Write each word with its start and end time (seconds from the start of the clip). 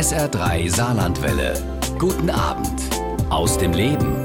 SR3 0.00 0.74
Saarlandwelle. 0.74 1.52
Guten 1.98 2.30
Abend 2.30 2.80
aus 3.28 3.58
dem 3.58 3.74
Leben. 3.74 4.16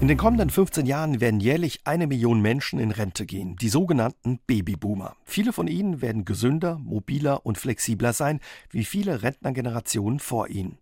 In 0.00 0.08
den 0.08 0.16
kommenden 0.16 0.48
15 0.48 0.86
Jahren 0.86 1.20
werden 1.20 1.38
jährlich 1.38 1.80
eine 1.84 2.06
Million 2.06 2.40
Menschen 2.40 2.80
in 2.80 2.90
Rente 2.90 3.26
gehen, 3.26 3.56
die 3.56 3.68
sogenannten 3.68 4.38
Babyboomer. 4.46 5.16
Viele 5.26 5.52
von 5.52 5.68
ihnen 5.68 6.00
werden 6.00 6.24
gesünder, 6.24 6.78
mobiler 6.78 7.44
und 7.44 7.58
flexibler 7.58 8.14
sein, 8.14 8.40
wie 8.70 8.86
viele 8.86 9.22
Rentnergenerationen 9.22 10.18
vor 10.18 10.48
ihnen. 10.48 10.78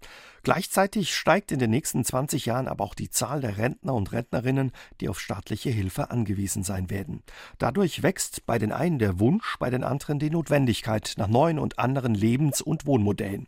Gleichzeitig 0.48 1.14
steigt 1.14 1.52
in 1.52 1.58
den 1.58 1.68
nächsten 1.68 2.06
20 2.06 2.46
Jahren 2.46 2.68
aber 2.68 2.82
auch 2.82 2.94
die 2.94 3.10
Zahl 3.10 3.42
der 3.42 3.58
Rentner 3.58 3.92
und 3.92 4.12
Rentnerinnen, 4.12 4.72
die 4.98 5.10
auf 5.10 5.20
staatliche 5.20 5.68
Hilfe 5.68 6.10
angewiesen 6.10 6.62
sein 6.62 6.88
werden. 6.88 7.22
Dadurch 7.58 8.02
wächst 8.02 8.46
bei 8.46 8.58
den 8.58 8.72
einen 8.72 8.98
der 8.98 9.20
Wunsch, 9.20 9.58
bei 9.58 9.68
den 9.68 9.84
anderen 9.84 10.18
die 10.18 10.30
Notwendigkeit 10.30 11.12
nach 11.18 11.28
neuen 11.28 11.58
und 11.58 11.78
anderen 11.78 12.14
Lebens- 12.14 12.62
und 12.62 12.86
Wohnmodellen. 12.86 13.46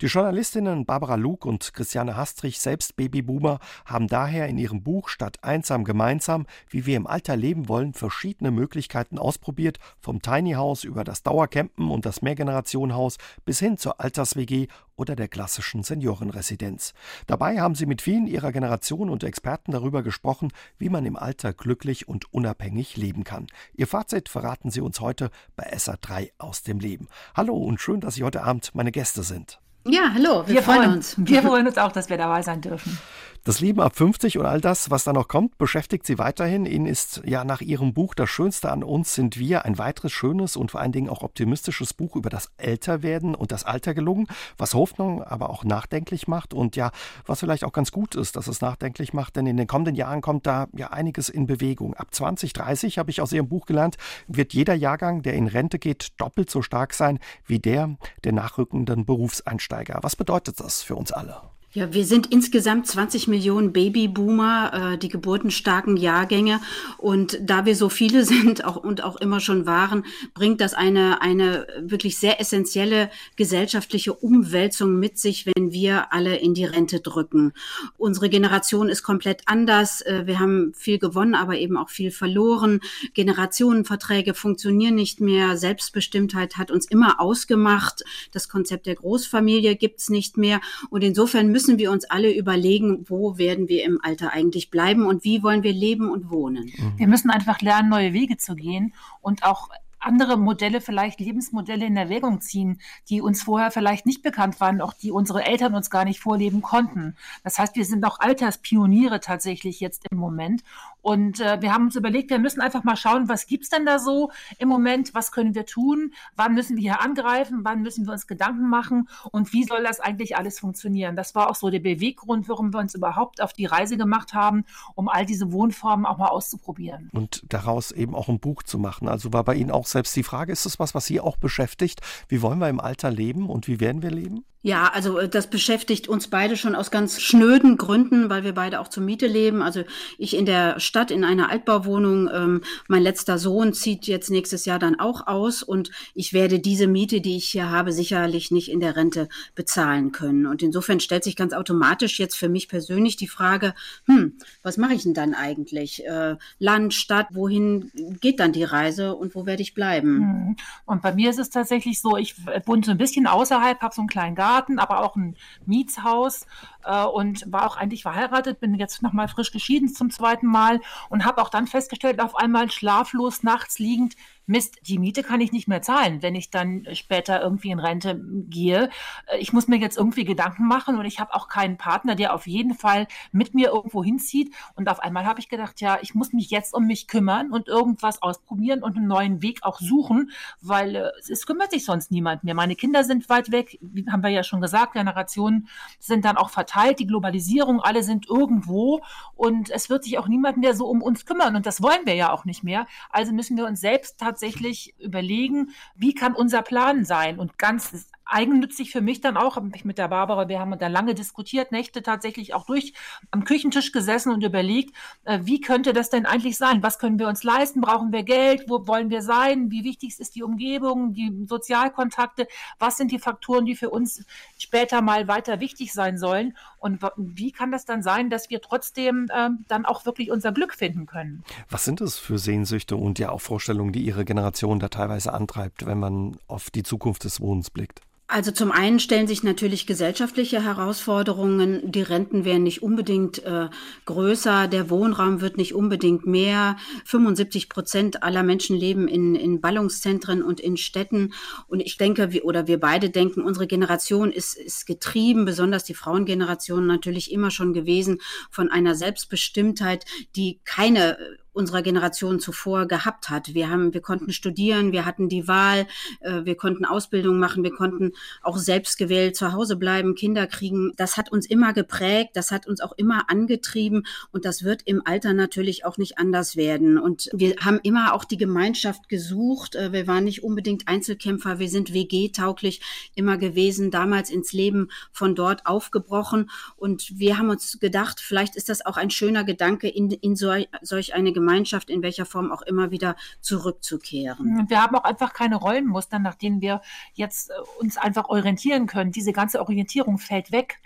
Die 0.00 0.06
Journalistinnen 0.06 0.86
Barbara 0.86 1.14
Luke 1.14 1.48
und 1.48 1.72
Christiane 1.72 2.16
Hastrich, 2.16 2.58
selbst 2.58 2.96
Babyboomer, 2.96 3.60
haben 3.84 4.08
daher 4.08 4.48
in 4.48 4.58
ihrem 4.58 4.82
Buch 4.82 5.08
Statt 5.08 5.38
einsam 5.42 5.84
gemeinsam, 5.84 6.46
wie 6.68 6.84
wir 6.84 6.96
im 6.96 7.06
Alter 7.06 7.36
leben 7.36 7.68
wollen, 7.68 7.94
verschiedene 7.94 8.50
Möglichkeiten 8.50 9.18
ausprobiert, 9.18 9.78
vom 10.00 10.20
Tiny 10.20 10.54
House 10.54 10.82
über 10.82 11.04
das 11.04 11.22
Dauercampen 11.22 11.92
und 11.92 12.04
das 12.04 12.22
Mehrgenerationenhaus 12.22 13.18
bis 13.44 13.60
hin 13.60 13.78
zur 13.78 14.00
Alters-WG 14.00 14.66
oder 15.00 15.16
der 15.16 15.28
klassischen 15.28 15.82
Seniorenresidenz. 15.82 16.92
Dabei 17.26 17.58
haben 17.58 17.74
sie 17.74 17.86
mit 17.86 18.02
vielen 18.02 18.26
ihrer 18.26 18.52
Generation 18.52 19.08
und 19.08 19.24
Experten 19.24 19.72
darüber 19.72 20.02
gesprochen, 20.02 20.52
wie 20.76 20.90
man 20.90 21.06
im 21.06 21.16
Alter 21.16 21.54
glücklich 21.54 22.06
und 22.06 22.32
unabhängig 22.34 22.98
leben 22.98 23.24
kann. 23.24 23.46
Ihr 23.72 23.86
Fazit 23.86 24.28
verraten 24.28 24.70
sie 24.70 24.82
uns 24.82 25.00
heute 25.00 25.30
bei 25.56 25.72
SA3 25.72 26.32
aus 26.36 26.62
dem 26.62 26.80
Leben. 26.80 27.08
Hallo 27.34 27.56
und 27.56 27.80
schön, 27.80 28.00
dass 28.00 28.16
Sie 28.16 28.24
heute 28.24 28.42
Abend 28.42 28.74
meine 28.74 28.92
Gäste 28.92 29.22
sind. 29.22 29.58
Ja, 29.86 30.12
hallo, 30.12 30.46
wir, 30.46 30.56
wir 30.56 30.62
freuen, 30.62 30.82
freuen 30.82 30.92
uns. 30.96 31.16
Wir 31.16 31.42
freuen 31.48 31.66
uns 31.66 31.78
auch, 31.78 31.92
dass 31.92 32.10
wir 32.10 32.18
dabei 32.18 32.42
sein 32.42 32.60
dürfen. 32.60 32.98
Das 33.42 33.60
Leben 33.60 33.80
ab 33.80 33.96
50 33.96 34.36
und 34.36 34.44
all 34.44 34.60
das, 34.60 34.90
was 34.90 35.04
da 35.04 35.14
noch 35.14 35.26
kommt, 35.26 35.56
beschäftigt 35.56 36.04
Sie 36.04 36.18
weiterhin. 36.18 36.66
Ihnen 36.66 36.84
ist 36.84 37.22
ja 37.24 37.42
nach 37.42 37.62
Ihrem 37.62 37.94
Buch 37.94 38.14
Das 38.14 38.28
Schönste 38.28 38.70
an 38.70 38.84
uns 38.84 39.14
sind 39.14 39.38
wir 39.38 39.64
ein 39.64 39.78
weiteres 39.78 40.12
schönes 40.12 40.56
und 40.56 40.72
vor 40.72 40.80
allen 40.82 40.92
Dingen 40.92 41.08
auch 41.08 41.22
optimistisches 41.22 41.94
Buch 41.94 42.16
über 42.16 42.28
das 42.28 42.50
Älterwerden 42.58 43.34
und 43.34 43.50
das 43.50 43.64
Alter 43.64 43.94
gelungen, 43.94 44.26
was 44.58 44.74
Hoffnung, 44.74 45.22
aber 45.22 45.48
auch 45.48 45.64
nachdenklich 45.64 46.28
macht 46.28 46.52
und 46.52 46.76
ja, 46.76 46.90
was 47.24 47.40
vielleicht 47.40 47.64
auch 47.64 47.72
ganz 47.72 47.92
gut 47.92 48.14
ist, 48.14 48.36
dass 48.36 48.46
es 48.46 48.60
nachdenklich 48.60 49.14
macht, 49.14 49.36
denn 49.36 49.46
in 49.46 49.56
den 49.56 49.66
kommenden 49.66 49.94
Jahren 49.94 50.20
kommt 50.20 50.46
da 50.46 50.68
ja 50.76 50.88
einiges 50.88 51.30
in 51.30 51.46
Bewegung. 51.46 51.94
Ab 51.94 52.08
2030 52.14 52.98
habe 52.98 53.10
ich 53.10 53.22
aus 53.22 53.32
Ihrem 53.32 53.48
Buch 53.48 53.64
gelernt, 53.64 53.96
wird 54.28 54.52
jeder 54.52 54.74
Jahrgang, 54.74 55.22
der 55.22 55.32
in 55.32 55.46
Rente 55.46 55.78
geht, 55.78 56.08
doppelt 56.18 56.50
so 56.50 56.60
stark 56.60 56.92
sein 56.92 57.18
wie 57.46 57.58
der 57.58 57.96
der 58.22 58.32
nachrückenden 58.32 59.06
Berufseinsteiger. 59.06 60.00
Was 60.02 60.14
bedeutet 60.14 60.60
das 60.60 60.82
für 60.82 60.94
uns 60.94 61.10
alle? 61.10 61.40
Ja, 61.72 61.94
wir 61.94 62.04
sind 62.04 62.32
insgesamt 62.32 62.88
20 62.88 63.28
Millionen 63.28 63.72
Babyboomer, 63.72 64.94
äh, 64.94 64.98
die 64.98 65.08
geburtenstarken 65.08 65.96
Jahrgänge. 65.96 66.60
Und 66.98 67.38
da 67.40 67.64
wir 67.64 67.76
so 67.76 67.88
viele 67.88 68.24
sind 68.24 68.64
auch, 68.64 68.74
und 68.74 69.04
auch 69.04 69.14
immer 69.14 69.38
schon 69.38 69.66
waren, 69.66 70.04
bringt 70.34 70.60
das 70.60 70.74
eine, 70.74 71.22
eine 71.22 71.68
wirklich 71.78 72.18
sehr 72.18 72.40
essentielle 72.40 73.08
gesellschaftliche 73.36 74.12
Umwälzung 74.14 74.98
mit 74.98 75.20
sich, 75.20 75.46
wenn 75.46 75.70
wir 75.70 76.12
alle 76.12 76.38
in 76.38 76.54
die 76.54 76.64
Rente 76.64 76.98
drücken. 76.98 77.52
Unsere 77.96 78.28
Generation 78.28 78.88
ist 78.88 79.04
komplett 79.04 79.42
anders. 79.46 80.00
Äh, 80.00 80.26
wir 80.26 80.40
haben 80.40 80.72
viel 80.74 80.98
gewonnen, 80.98 81.36
aber 81.36 81.56
eben 81.56 81.76
auch 81.76 81.90
viel 81.90 82.10
verloren. 82.10 82.80
Generationenverträge 83.14 84.34
funktionieren 84.34 84.96
nicht 84.96 85.20
mehr. 85.20 85.56
Selbstbestimmtheit 85.56 86.56
hat 86.56 86.72
uns 86.72 86.86
immer 86.86 87.20
ausgemacht. 87.20 88.02
Das 88.32 88.48
Konzept 88.48 88.86
der 88.86 88.96
Großfamilie 88.96 89.76
gibt's 89.76 90.10
nicht 90.10 90.36
mehr. 90.36 90.60
Und 90.90 91.04
insofern 91.04 91.52
müssen 91.52 91.59
wir 91.78 91.90
uns 91.90 92.04
alle 92.04 92.34
überlegen, 92.34 93.04
wo 93.08 93.38
werden 93.38 93.68
wir 93.68 93.84
im 93.84 93.98
Alter 94.02 94.32
eigentlich 94.32 94.70
bleiben 94.70 95.06
und 95.06 95.24
wie 95.24 95.42
wollen 95.42 95.62
wir 95.62 95.72
leben 95.72 96.10
und 96.10 96.30
wohnen. 96.30 96.72
Wir 96.96 97.08
müssen 97.08 97.30
einfach 97.30 97.60
lernen, 97.60 97.88
neue 97.88 98.12
Wege 98.12 98.36
zu 98.36 98.54
gehen 98.54 98.94
und 99.20 99.44
auch 99.44 99.68
andere 100.00 100.36
Modelle, 100.38 100.80
vielleicht 100.80 101.20
Lebensmodelle 101.20 101.86
in 101.86 101.96
Erwägung 101.96 102.40
ziehen, 102.40 102.80
die 103.08 103.20
uns 103.20 103.42
vorher 103.42 103.70
vielleicht 103.70 104.06
nicht 104.06 104.22
bekannt 104.22 104.58
waren, 104.60 104.80
auch 104.80 104.94
die 104.94 105.12
unsere 105.12 105.44
Eltern 105.44 105.74
uns 105.74 105.90
gar 105.90 106.04
nicht 106.04 106.20
vorleben 106.20 106.62
konnten. 106.62 107.16
Das 107.44 107.58
heißt, 107.58 107.76
wir 107.76 107.84
sind 107.84 108.04
auch 108.04 108.18
Alterspioniere 108.18 109.20
tatsächlich 109.20 109.80
jetzt 109.80 110.06
im 110.10 110.18
Moment. 110.18 110.62
Und 111.02 111.40
äh, 111.40 111.60
wir 111.60 111.72
haben 111.72 111.86
uns 111.86 111.96
überlegt, 111.96 112.30
wir 112.30 112.38
müssen 112.38 112.60
einfach 112.60 112.84
mal 112.84 112.96
schauen, 112.96 113.28
was 113.28 113.46
gibt's 113.46 113.68
denn 113.68 113.86
da 113.86 113.98
so 113.98 114.30
im 114.58 114.68
Moment, 114.68 115.14
was 115.14 115.32
können 115.32 115.54
wir 115.54 115.66
tun, 115.66 116.12
wann 116.36 116.54
müssen 116.54 116.76
wir 116.76 116.82
hier 116.82 117.00
angreifen, 117.00 117.60
wann 117.62 117.82
müssen 117.82 118.06
wir 118.06 118.12
uns 118.12 118.26
Gedanken 118.26 118.68
machen 118.68 119.08
und 119.32 119.52
wie 119.52 119.64
soll 119.64 119.82
das 119.82 120.00
eigentlich 120.00 120.36
alles 120.36 120.58
funktionieren. 120.58 121.16
Das 121.16 121.34
war 121.34 121.50
auch 121.50 121.54
so 121.54 121.70
der 121.70 121.80
Beweggrund, 121.80 122.48
warum 122.48 122.72
wir 122.72 122.80
uns 122.80 122.94
überhaupt 122.94 123.40
auf 123.40 123.52
die 123.52 123.66
Reise 123.66 123.96
gemacht 123.96 124.34
haben, 124.34 124.64
um 124.94 125.08
all 125.08 125.26
diese 125.26 125.52
Wohnformen 125.52 126.06
auch 126.06 126.18
mal 126.18 126.28
auszuprobieren. 126.28 127.10
Und 127.12 127.42
daraus 127.48 127.90
eben 127.92 128.14
auch 128.14 128.28
ein 128.28 128.40
Buch 128.40 128.62
zu 128.62 128.78
machen. 128.78 129.08
Also 129.08 129.32
war 129.32 129.44
bei 129.44 129.54
Ihnen 129.54 129.70
auch 129.70 129.86
selbst 129.86 130.14
die 130.16 130.22
Frage, 130.22 130.52
ist 130.52 130.66
es 130.66 130.78
was, 130.78 130.94
was 130.94 131.06
Sie 131.06 131.20
auch 131.20 131.36
beschäftigt? 131.36 132.00
Wie 132.28 132.42
wollen 132.42 132.58
wir 132.58 132.68
im 132.68 132.80
Alter 132.80 133.10
leben 133.10 133.48
und 133.48 133.68
wie 133.68 133.80
werden 133.80 134.02
wir 134.02 134.10
leben? 134.10 134.44
Ja, 134.62 134.90
also 134.92 135.18
äh, 135.18 135.28
das 135.28 135.48
beschäftigt 135.48 136.08
uns 136.08 136.28
beide 136.28 136.56
schon 136.56 136.74
aus 136.74 136.90
ganz 136.90 137.20
schnöden 137.20 137.78
Gründen, 137.78 138.28
weil 138.28 138.44
wir 138.44 138.52
beide 138.52 138.80
auch 138.80 138.88
zur 138.88 139.02
Miete 139.02 139.26
leben. 139.26 139.62
Also 139.62 139.84
ich 140.18 140.36
in 140.36 140.44
der 140.44 140.78
Stadt 140.90 141.12
in 141.12 141.22
einer 141.22 141.50
Altbauwohnung. 141.50 142.28
Ähm, 142.32 142.62
mein 142.88 143.02
letzter 143.02 143.38
Sohn 143.38 143.72
zieht 143.72 144.08
jetzt 144.08 144.28
nächstes 144.28 144.64
Jahr 144.64 144.80
dann 144.80 144.98
auch 144.98 145.28
aus 145.28 145.62
und 145.62 145.92
ich 146.14 146.32
werde 146.32 146.58
diese 146.58 146.88
Miete, 146.88 147.20
die 147.20 147.36
ich 147.36 147.48
hier 147.48 147.70
habe, 147.70 147.92
sicherlich 147.92 148.50
nicht 148.50 148.68
in 148.68 148.80
der 148.80 148.96
Rente 148.96 149.28
bezahlen 149.54 150.10
können. 150.10 150.46
Und 150.46 150.62
insofern 150.62 150.98
stellt 150.98 151.22
sich 151.22 151.36
ganz 151.36 151.52
automatisch 151.52 152.18
jetzt 152.18 152.34
für 152.34 152.48
mich 152.48 152.68
persönlich 152.68 153.16
die 153.16 153.28
Frage, 153.28 153.72
hm, 154.06 154.36
was 154.64 154.78
mache 154.78 154.94
ich 154.94 155.04
denn 155.04 155.14
dann 155.14 155.32
eigentlich? 155.32 156.04
Äh, 156.04 156.36
Land, 156.58 156.92
Stadt, 156.92 157.28
wohin 157.30 157.92
geht 158.20 158.40
dann 158.40 158.52
die 158.52 158.64
Reise 158.64 159.14
und 159.14 159.36
wo 159.36 159.46
werde 159.46 159.62
ich 159.62 159.74
bleiben? 159.74 160.16
Hm. 160.18 160.56
Und 160.86 161.02
bei 161.02 161.14
mir 161.14 161.30
ist 161.30 161.38
es 161.38 161.50
tatsächlich 161.50 162.00
so, 162.00 162.16
ich 162.16 162.34
wohne 162.66 162.82
so 162.84 162.90
ein 162.90 162.98
bisschen 162.98 163.28
außerhalb, 163.28 163.80
habe 163.80 163.94
so 163.94 164.02
einen 164.02 164.08
kleinen 164.08 164.34
Garten, 164.34 164.80
aber 164.80 165.04
auch 165.04 165.14
ein 165.14 165.36
Mietshaus 165.66 166.46
äh, 166.84 167.04
und 167.04 167.50
war 167.52 167.66
auch 167.66 167.76
eigentlich 167.76 168.02
verheiratet, 168.02 168.60
bin 168.60 168.74
jetzt 168.74 169.02
nochmal 169.02 169.28
frisch 169.28 169.52
geschieden 169.52 169.88
zum 169.88 170.10
zweiten 170.10 170.46
Mal 170.46 170.80
und 171.08 171.24
habe 171.24 171.42
auch 171.42 171.48
dann 171.48 171.66
festgestellt, 171.66 172.20
auf 172.20 172.36
einmal 172.36 172.70
schlaflos 172.70 173.42
nachts 173.42 173.78
liegend, 173.78 174.14
Mist, 174.50 174.80
die 174.82 174.98
Miete 174.98 175.22
kann 175.22 175.40
ich 175.40 175.52
nicht 175.52 175.68
mehr 175.68 175.80
zahlen, 175.80 176.22
wenn 176.22 176.34
ich 176.34 176.50
dann 176.50 176.84
später 176.92 177.40
irgendwie 177.40 177.70
in 177.70 177.78
Rente 177.78 178.20
gehe. 178.48 178.90
Äh, 179.26 179.38
ich 179.38 179.52
muss 179.52 179.68
mir 179.68 179.78
jetzt 179.78 179.96
irgendwie 179.96 180.24
Gedanken 180.24 180.66
machen 180.66 180.98
und 180.98 181.04
ich 181.04 181.20
habe 181.20 181.34
auch 181.34 181.48
keinen 181.48 181.76
Partner, 181.76 182.16
der 182.16 182.34
auf 182.34 182.48
jeden 182.48 182.74
Fall 182.74 183.06
mit 183.30 183.54
mir 183.54 183.68
irgendwo 183.68 184.02
hinzieht. 184.02 184.52
Und 184.74 184.88
auf 184.88 185.00
einmal 185.00 185.24
habe 185.24 185.38
ich 185.38 185.48
gedacht, 185.48 185.80
ja, 185.80 185.98
ich 186.02 186.16
muss 186.16 186.32
mich 186.32 186.50
jetzt 186.50 186.74
um 186.74 186.86
mich 186.86 187.06
kümmern 187.06 187.52
und 187.52 187.68
irgendwas 187.68 188.22
ausprobieren 188.22 188.82
und 188.82 188.96
einen 188.96 189.06
neuen 189.06 189.40
Weg 189.40 189.60
auch 189.62 189.78
suchen, 189.78 190.32
weil 190.60 190.96
äh, 190.96 191.10
es 191.30 191.46
kümmert 191.46 191.70
sich 191.70 191.84
sonst 191.84 192.10
niemand 192.10 192.42
mehr. 192.42 192.54
Meine 192.54 192.74
Kinder 192.74 193.04
sind 193.04 193.28
weit 193.28 193.52
weg, 193.52 193.78
haben 194.10 194.24
wir 194.24 194.30
ja 194.30 194.42
schon 194.42 194.60
gesagt, 194.60 194.94
Generationen 194.94 195.68
sind 196.00 196.24
dann 196.24 196.36
auch 196.36 196.50
verteilt, 196.50 196.98
die 196.98 197.06
Globalisierung, 197.06 197.80
alle 197.80 198.02
sind 198.02 198.28
irgendwo 198.28 199.00
und 199.36 199.70
es 199.70 199.88
wird 199.88 200.02
sich 200.02 200.18
auch 200.18 200.26
niemand 200.26 200.56
mehr 200.56 200.74
so 200.74 200.86
um 200.86 201.02
uns 201.02 201.24
kümmern 201.24 201.54
und 201.54 201.66
das 201.66 201.80
wollen 201.80 202.04
wir 202.04 202.16
ja 202.16 202.32
auch 202.32 202.44
nicht 202.44 202.64
mehr. 202.64 202.88
Also 203.10 203.32
müssen 203.32 203.56
wir 203.56 203.66
uns 203.66 203.80
selbst 203.80 204.18
tatsächlich 204.18 204.39
tatsächlich 204.40 204.94
überlegen, 204.98 205.70
wie 205.94 206.14
kann 206.14 206.34
unser 206.34 206.62
Plan 206.62 207.04
sein? 207.04 207.38
Und 207.38 207.58
ganz 207.58 208.08
eigennützig 208.30 208.90
für 208.90 209.00
mich 209.00 209.20
dann 209.20 209.36
auch, 209.36 209.56
habe 209.56 209.70
ich 209.74 209.84
mit 209.84 209.98
der 209.98 210.08
Barbara, 210.08 210.48
wir 210.48 210.60
haben 210.60 210.78
da 210.78 210.86
lange 210.88 211.14
diskutiert, 211.14 211.72
Nächte 211.72 212.02
tatsächlich 212.02 212.54
auch 212.54 212.66
durch 212.66 212.94
am 213.30 213.44
Küchentisch 213.44 213.92
gesessen 213.92 214.32
und 214.32 214.42
überlegt, 214.42 214.94
äh, 215.24 215.40
wie 215.42 215.60
könnte 215.60 215.92
das 215.92 216.10
denn 216.10 216.26
eigentlich 216.26 216.56
sein? 216.56 216.82
Was 216.82 216.98
können 216.98 217.18
wir 217.18 217.28
uns 217.28 217.42
leisten? 217.42 217.80
Brauchen 217.80 218.12
wir 218.12 218.22
Geld? 218.22 218.64
Wo 218.68 218.86
wollen 218.86 219.10
wir 219.10 219.22
sein? 219.22 219.70
Wie 219.70 219.84
wichtig 219.84 220.18
ist 220.18 220.34
die 220.34 220.42
Umgebung, 220.42 221.12
die 221.14 221.46
Sozialkontakte? 221.46 222.46
Was 222.78 222.96
sind 222.96 223.10
die 223.12 223.18
Faktoren, 223.18 223.66
die 223.66 223.74
für 223.74 223.90
uns 223.90 224.24
später 224.58 225.02
mal 225.02 225.28
weiter 225.28 225.60
wichtig 225.60 225.92
sein 225.92 226.18
sollen? 226.18 226.56
Und 226.78 227.00
wie 227.16 227.52
kann 227.52 227.72
das 227.72 227.84
dann 227.84 228.02
sein, 228.02 228.30
dass 228.30 228.50
wir 228.50 228.60
trotzdem 228.60 229.28
ähm, 229.34 229.64
dann 229.68 229.84
auch 229.84 230.06
wirklich 230.06 230.30
unser 230.30 230.52
Glück 230.52 230.74
finden 230.74 231.06
können? 231.06 231.44
Was 231.68 231.84
sind 231.84 232.00
es 232.00 232.18
für 232.18 232.38
Sehnsüchte 232.38 232.96
und 232.96 233.18
ja 233.18 233.30
auch 233.30 233.40
Vorstellungen, 233.40 233.92
die 233.92 234.02
Ihre 234.02 234.24
Generation 234.24 234.78
da 234.78 234.88
teilweise 234.88 235.32
antreibt, 235.32 235.86
wenn 235.86 235.98
man 235.98 236.38
auf 236.46 236.70
die 236.70 236.82
Zukunft 236.82 237.24
des 237.24 237.40
Wohnens 237.40 237.70
blickt? 237.70 238.00
Also 238.30 238.52
zum 238.52 238.70
einen 238.70 239.00
stellen 239.00 239.26
sich 239.26 239.42
natürlich 239.42 239.88
gesellschaftliche 239.88 240.62
Herausforderungen. 240.62 241.90
Die 241.90 242.02
Renten 242.02 242.44
werden 242.44 242.62
nicht 242.62 242.80
unbedingt 242.80 243.42
äh, 243.42 243.68
größer, 244.04 244.68
der 244.68 244.88
Wohnraum 244.88 245.40
wird 245.40 245.56
nicht 245.56 245.74
unbedingt 245.74 246.26
mehr. 246.26 246.76
75 247.06 247.68
Prozent 247.68 248.22
aller 248.22 248.44
Menschen 248.44 248.76
leben 248.76 249.08
in, 249.08 249.34
in 249.34 249.60
Ballungszentren 249.60 250.44
und 250.44 250.60
in 250.60 250.76
Städten. 250.76 251.34
Und 251.66 251.80
ich 251.80 251.96
denke, 251.96 252.30
wir, 252.30 252.44
oder 252.44 252.68
wir 252.68 252.78
beide 252.78 253.10
denken, 253.10 253.42
unsere 253.42 253.66
Generation 253.66 254.30
ist, 254.30 254.56
ist 254.56 254.86
getrieben, 254.86 255.44
besonders 255.44 255.82
die 255.82 255.94
Frauengeneration 255.94 256.86
natürlich 256.86 257.32
immer 257.32 257.50
schon 257.50 257.72
gewesen 257.72 258.20
von 258.48 258.70
einer 258.70 258.94
Selbstbestimmtheit, 258.94 260.04
die 260.36 260.60
keine 260.64 261.18
unserer 261.60 261.82
Generation 261.82 262.40
zuvor 262.40 262.86
gehabt 262.86 263.28
hat. 263.28 263.52
Wir 263.52 263.68
haben, 263.68 263.92
wir 263.92 264.00
konnten 264.00 264.32
studieren, 264.32 264.92
wir 264.92 265.04
hatten 265.04 265.28
die 265.28 265.46
Wahl, 265.46 265.86
äh, 266.20 266.44
wir 266.44 266.56
konnten 266.56 266.86
Ausbildung 266.86 267.38
machen, 267.38 267.62
wir 267.62 267.72
konnten 267.72 268.12
auch 268.42 268.56
selbstgewählt 268.56 269.36
zu 269.36 269.52
Hause 269.52 269.76
bleiben, 269.76 270.14
Kinder 270.14 270.46
kriegen. 270.46 270.92
Das 270.96 271.18
hat 271.18 271.30
uns 271.30 271.44
immer 271.44 271.74
geprägt, 271.74 272.30
das 272.32 272.50
hat 272.50 272.66
uns 272.66 272.80
auch 272.80 272.92
immer 272.96 273.30
angetrieben 273.30 274.06
und 274.32 274.46
das 274.46 274.64
wird 274.64 274.82
im 274.86 275.02
Alter 275.04 275.34
natürlich 275.34 275.84
auch 275.84 275.98
nicht 275.98 276.18
anders 276.18 276.56
werden. 276.56 276.96
Und 276.98 277.28
wir 277.34 277.56
haben 277.60 277.78
immer 277.82 278.14
auch 278.14 278.24
die 278.24 278.38
Gemeinschaft 278.38 279.10
gesucht. 279.10 279.74
Äh, 279.74 279.92
wir 279.92 280.06
waren 280.06 280.24
nicht 280.24 280.42
unbedingt 280.42 280.88
Einzelkämpfer, 280.88 281.58
wir 281.58 281.68
sind 281.68 281.92
WG-tauglich 281.92 282.80
immer 283.14 283.36
gewesen, 283.36 283.90
damals 283.90 284.30
ins 284.30 284.54
Leben 284.54 284.88
von 285.12 285.34
dort 285.34 285.66
aufgebrochen. 285.66 286.48
Und 286.76 287.18
wir 287.18 287.36
haben 287.36 287.50
uns 287.50 287.78
gedacht, 287.80 288.18
vielleicht 288.18 288.56
ist 288.56 288.70
das 288.70 288.86
auch 288.86 288.96
ein 288.96 289.10
schöner 289.10 289.44
Gedanke, 289.44 289.88
in, 289.88 290.10
in 290.10 290.36
so, 290.36 290.54
solch 290.80 291.12
eine 291.12 291.34
Gemeinschaft, 291.34 291.49
in 291.90 292.02
welcher 292.02 292.26
Form 292.26 292.52
auch 292.52 292.62
immer 292.62 292.90
wieder 292.90 293.16
zurückzukehren. 293.40 294.66
Wir 294.68 294.82
haben 294.82 294.96
auch 294.96 295.04
einfach 295.04 295.32
keine 295.32 295.56
Rollenmuster, 295.56 296.18
nach 296.18 296.34
denen 296.34 296.60
wir 296.60 296.80
jetzt 297.14 297.50
äh, 297.50 297.54
uns 297.80 297.96
einfach 297.96 298.28
orientieren 298.28 298.86
können. 298.86 299.12
Diese 299.12 299.32
ganze 299.32 299.60
Orientierung 299.60 300.18
fällt 300.18 300.52
weg. 300.52 300.78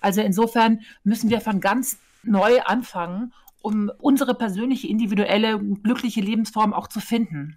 Also 0.00 0.20
insofern 0.20 0.80
müssen 1.04 1.30
wir 1.30 1.40
von 1.40 1.60
ganz 1.60 1.98
neu 2.22 2.60
anfangen, 2.62 3.32
um 3.62 3.90
unsere 3.98 4.34
persönliche, 4.34 4.88
individuelle, 4.88 5.58
glückliche 5.58 6.20
Lebensform 6.20 6.72
auch 6.72 6.88
zu 6.88 7.00
finden. 7.00 7.56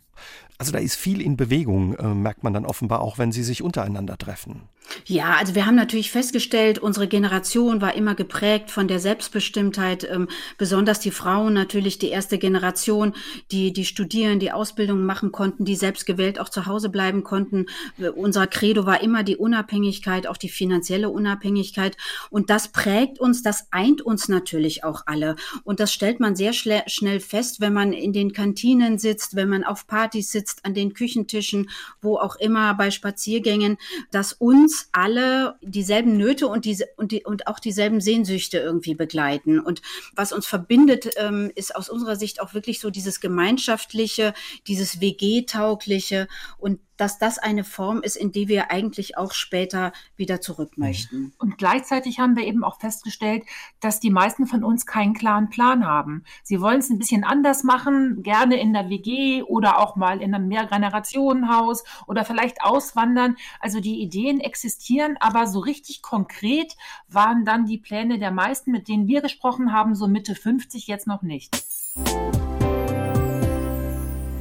Also 0.59 0.73
da 0.73 0.79
ist 0.79 0.97
viel 0.97 1.21
in 1.21 1.37
Bewegung, 1.37 1.95
äh, 1.95 2.13
merkt 2.13 2.43
man 2.43 2.53
dann 2.53 2.65
offenbar 2.65 2.99
auch, 2.99 3.17
wenn 3.17 3.31
sie 3.31 3.43
sich 3.43 3.63
untereinander 3.63 4.17
treffen. 4.17 4.63
Ja, 5.05 5.35
also 5.37 5.55
wir 5.55 5.65
haben 5.65 5.75
natürlich 5.75 6.11
festgestellt, 6.11 6.79
unsere 6.79 7.07
Generation 7.07 7.79
war 7.81 7.95
immer 7.95 8.15
geprägt 8.15 8.71
von 8.71 8.87
der 8.87 8.99
Selbstbestimmtheit, 8.99 10.07
ähm, 10.09 10.27
besonders 10.57 10.99
die 10.99 11.11
Frauen 11.11 11.53
natürlich 11.53 11.99
die 11.99 12.09
erste 12.09 12.37
Generation, 12.37 13.13
die 13.51 13.71
die 13.71 13.85
studieren, 13.85 14.39
die 14.39 14.51
Ausbildung 14.51 15.05
machen 15.05 15.31
konnten, 15.31 15.63
die 15.63 15.75
selbstgewählt 15.75 16.39
auch 16.39 16.49
zu 16.49 16.65
Hause 16.65 16.89
bleiben 16.89 17.23
konnten. 17.23 17.67
Äh, 17.97 18.09
unser 18.09 18.47
Credo 18.47 18.85
war 18.85 19.01
immer 19.01 19.23
die 19.23 19.37
Unabhängigkeit, 19.37 20.27
auch 20.27 20.37
die 20.37 20.49
finanzielle 20.49 21.09
Unabhängigkeit 21.09 21.95
und 22.29 22.49
das 22.49 22.69
prägt 22.69 23.19
uns, 23.19 23.43
das 23.43 23.67
eint 23.71 24.01
uns 24.01 24.27
natürlich 24.27 24.83
auch 24.83 25.03
alle 25.05 25.35
und 25.63 25.79
das 25.79 25.93
stellt 25.93 26.19
man 26.19 26.35
sehr 26.35 26.51
schnell 26.53 27.19
fest, 27.19 27.61
wenn 27.61 27.73
man 27.73 27.93
in 27.93 28.11
den 28.11 28.33
Kantinen 28.33 28.97
sitzt, 28.97 29.35
wenn 29.35 29.49
man 29.49 29.63
auf 29.63 29.87
Partys 29.87 30.31
sitzt, 30.31 30.48
an 30.63 30.73
den 30.73 30.93
Küchentischen, 30.93 31.69
wo 32.01 32.17
auch 32.17 32.35
immer 32.35 32.73
bei 32.73 32.91
Spaziergängen, 32.91 33.77
dass 34.11 34.33
uns 34.33 34.89
alle 34.91 35.55
dieselben 35.61 36.17
Nöte 36.17 36.47
und 36.47 36.65
diese 36.65 36.87
und 36.97 37.11
die 37.11 37.23
und 37.23 37.47
auch 37.47 37.59
dieselben 37.59 38.01
Sehnsüchte 38.01 38.57
irgendwie 38.59 38.95
begleiten. 38.95 39.59
Und 39.59 39.81
was 40.15 40.31
uns 40.33 40.47
verbindet, 40.47 41.11
ähm, 41.17 41.51
ist 41.55 41.75
aus 41.75 41.89
unserer 41.89 42.15
Sicht 42.15 42.41
auch 42.41 42.53
wirklich 42.53 42.79
so 42.79 42.89
dieses 42.89 43.19
gemeinschaftliche, 43.19 44.33
dieses 44.67 44.99
WG-taugliche 45.01 46.27
und 46.57 46.79
dass 46.99 47.17
das 47.17 47.39
eine 47.39 47.63
Form 47.63 48.01
ist, 48.01 48.17
in 48.17 48.31
die 48.31 48.47
wir 48.47 48.71
eigentlich 48.71 49.17
auch 49.17 49.31
später 49.31 49.93
wieder 50.15 50.41
zurück 50.41 50.77
mhm. 50.77 50.83
möchten. 50.83 51.33
Und 51.39 51.57
gleichzeitig 51.57 52.19
haben 52.19 52.35
wir 52.35 52.45
eben 52.45 52.63
auch 52.63 52.79
festgestellt, 52.79 53.43
dass 53.79 53.99
die 53.99 54.09
meisten 54.09 54.47
von 54.47 54.63
uns 54.63 54.85
keinen 54.85 55.13
klaren 55.13 55.49
Plan 55.49 55.85
haben. 55.85 56.23
Sie 56.43 56.59
wollen 56.61 56.79
es 56.79 56.89
ein 56.89 56.99
bisschen 56.99 57.23
anders 57.23 57.63
machen, 57.63 58.21
gerne 58.21 58.59
in 58.59 58.73
der 58.73 58.89
WG 58.89 59.43
oder 59.43 59.79
auch 59.79 59.95
mal 59.95 60.21
in 60.21 60.35
einem 60.35 60.47
Mehrgenerationenhaus 60.47 61.83
oder 62.07 62.25
vielleicht 62.25 62.61
auswandern. 62.61 63.37
Also 63.59 63.79
die 63.79 64.01
Ideen 64.01 64.39
existieren, 64.39 65.15
aber 65.19 65.47
so 65.47 65.59
richtig 65.59 66.01
konkret 66.01 66.75
waren 67.07 67.45
dann 67.45 67.65
die 67.65 67.77
Pläne 67.77 68.19
der 68.19 68.31
meisten, 68.31 68.71
mit 68.71 68.87
denen 68.87 69.07
wir 69.07 69.21
gesprochen 69.21 69.71
haben, 69.71 69.95
so 69.95 70.07
Mitte 70.07 70.35
50 70.35 70.87
jetzt 70.87 71.07
noch 71.07 71.21
nicht. 71.21 71.55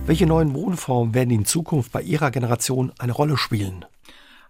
Welche 0.09 0.25
neuen 0.25 0.55
Wohnformen 0.55 1.13
werden 1.13 1.29
in 1.29 1.45
Zukunft 1.45 1.93
bei 1.93 2.01
Ihrer 2.01 2.31
Generation 2.31 2.93
eine 2.97 3.13
Rolle 3.13 3.37
spielen? 3.37 3.85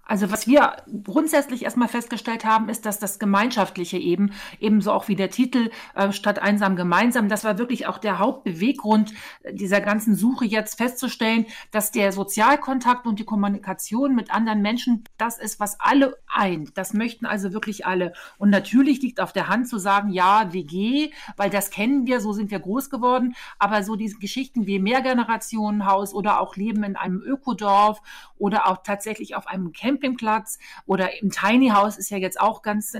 Also 0.08 0.32
was 0.32 0.46
wir 0.46 0.76
grundsätzlich 1.04 1.64
erstmal 1.64 1.86
festgestellt 1.86 2.46
haben, 2.46 2.70
ist, 2.70 2.86
dass 2.86 2.98
das 2.98 3.18
Gemeinschaftliche 3.18 3.98
eben, 3.98 4.32
ebenso 4.58 4.90
auch 4.90 5.06
wie 5.08 5.16
der 5.16 5.28
Titel 5.28 5.70
äh, 5.94 6.12
statt 6.12 6.38
einsam 6.38 6.76
gemeinsam, 6.76 7.28
das 7.28 7.44
war 7.44 7.58
wirklich 7.58 7.86
auch 7.86 7.98
der 7.98 8.18
Hauptbeweggrund 8.18 9.12
dieser 9.52 9.82
ganzen 9.82 10.14
Suche 10.14 10.46
jetzt 10.46 10.78
festzustellen, 10.78 11.44
dass 11.72 11.92
der 11.92 12.12
Sozialkontakt 12.12 13.06
und 13.06 13.18
die 13.18 13.26
Kommunikation 13.26 14.14
mit 14.14 14.32
anderen 14.32 14.62
Menschen 14.62 15.04
das 15.18 15.38
ist, 15.38 15.60
was 15.60 15.78
alle 15.78 16.16
eint. 16.26 16.78
Das 16.78 16.94
möchten 16.94 17.26
also 17.26 17.52
wirklich 17.52 17.84
alle. 17.84 18.14
Und 18.38 18.48
natürlich 18.48 19.02
liegt 19.02 19.20
auf 19.20 19.34
der 19.34 19.48
Hand 19.48 19.68
zu 19.68 19.76
sagen, 19.76 20.08
ja, 20.08 20.54
WG, 20.54 21.10
weil 21.36 21.50
das 21.50 21.70
kennen 21.70 22.06
wir, 22.06 22.22
so 22.22 22.32
sind 22.32 22.50
wir 22.50 22.60
groß 22.60 22.88
geworden. 22.88 23.36
Aber 23.58 23.82
so 23.82 23.94
diese 23.94 24.16
Geschichten 24.16 24.66
wie 24.66 24.78
Mehrgenerationenhaus 24.78 26.14
oder 26.14 26.40
auch 26.40 26.56
Leben 26.56 26.82
in 26.82 26.96
einem 26.96 27.20
Ökodorf 27.20 28.00
oder 28.38 28.68
auch 28.68 28.78
tatsächlich 28.82 29.34
auf 29.34 29.46
einem 29.46 29.72
Camp 29.72 29.98
Campingplatz 29.98 30.58
oder 30.86 31.20
im 31.20 31.30
Tiny 31.30 31.70
House 31.70 31.98
ist 31.98 32.10
ja 32.10 32.18
jetzt 32.18 32.40
auch 32.40 32.62
ganz 32.62 32.96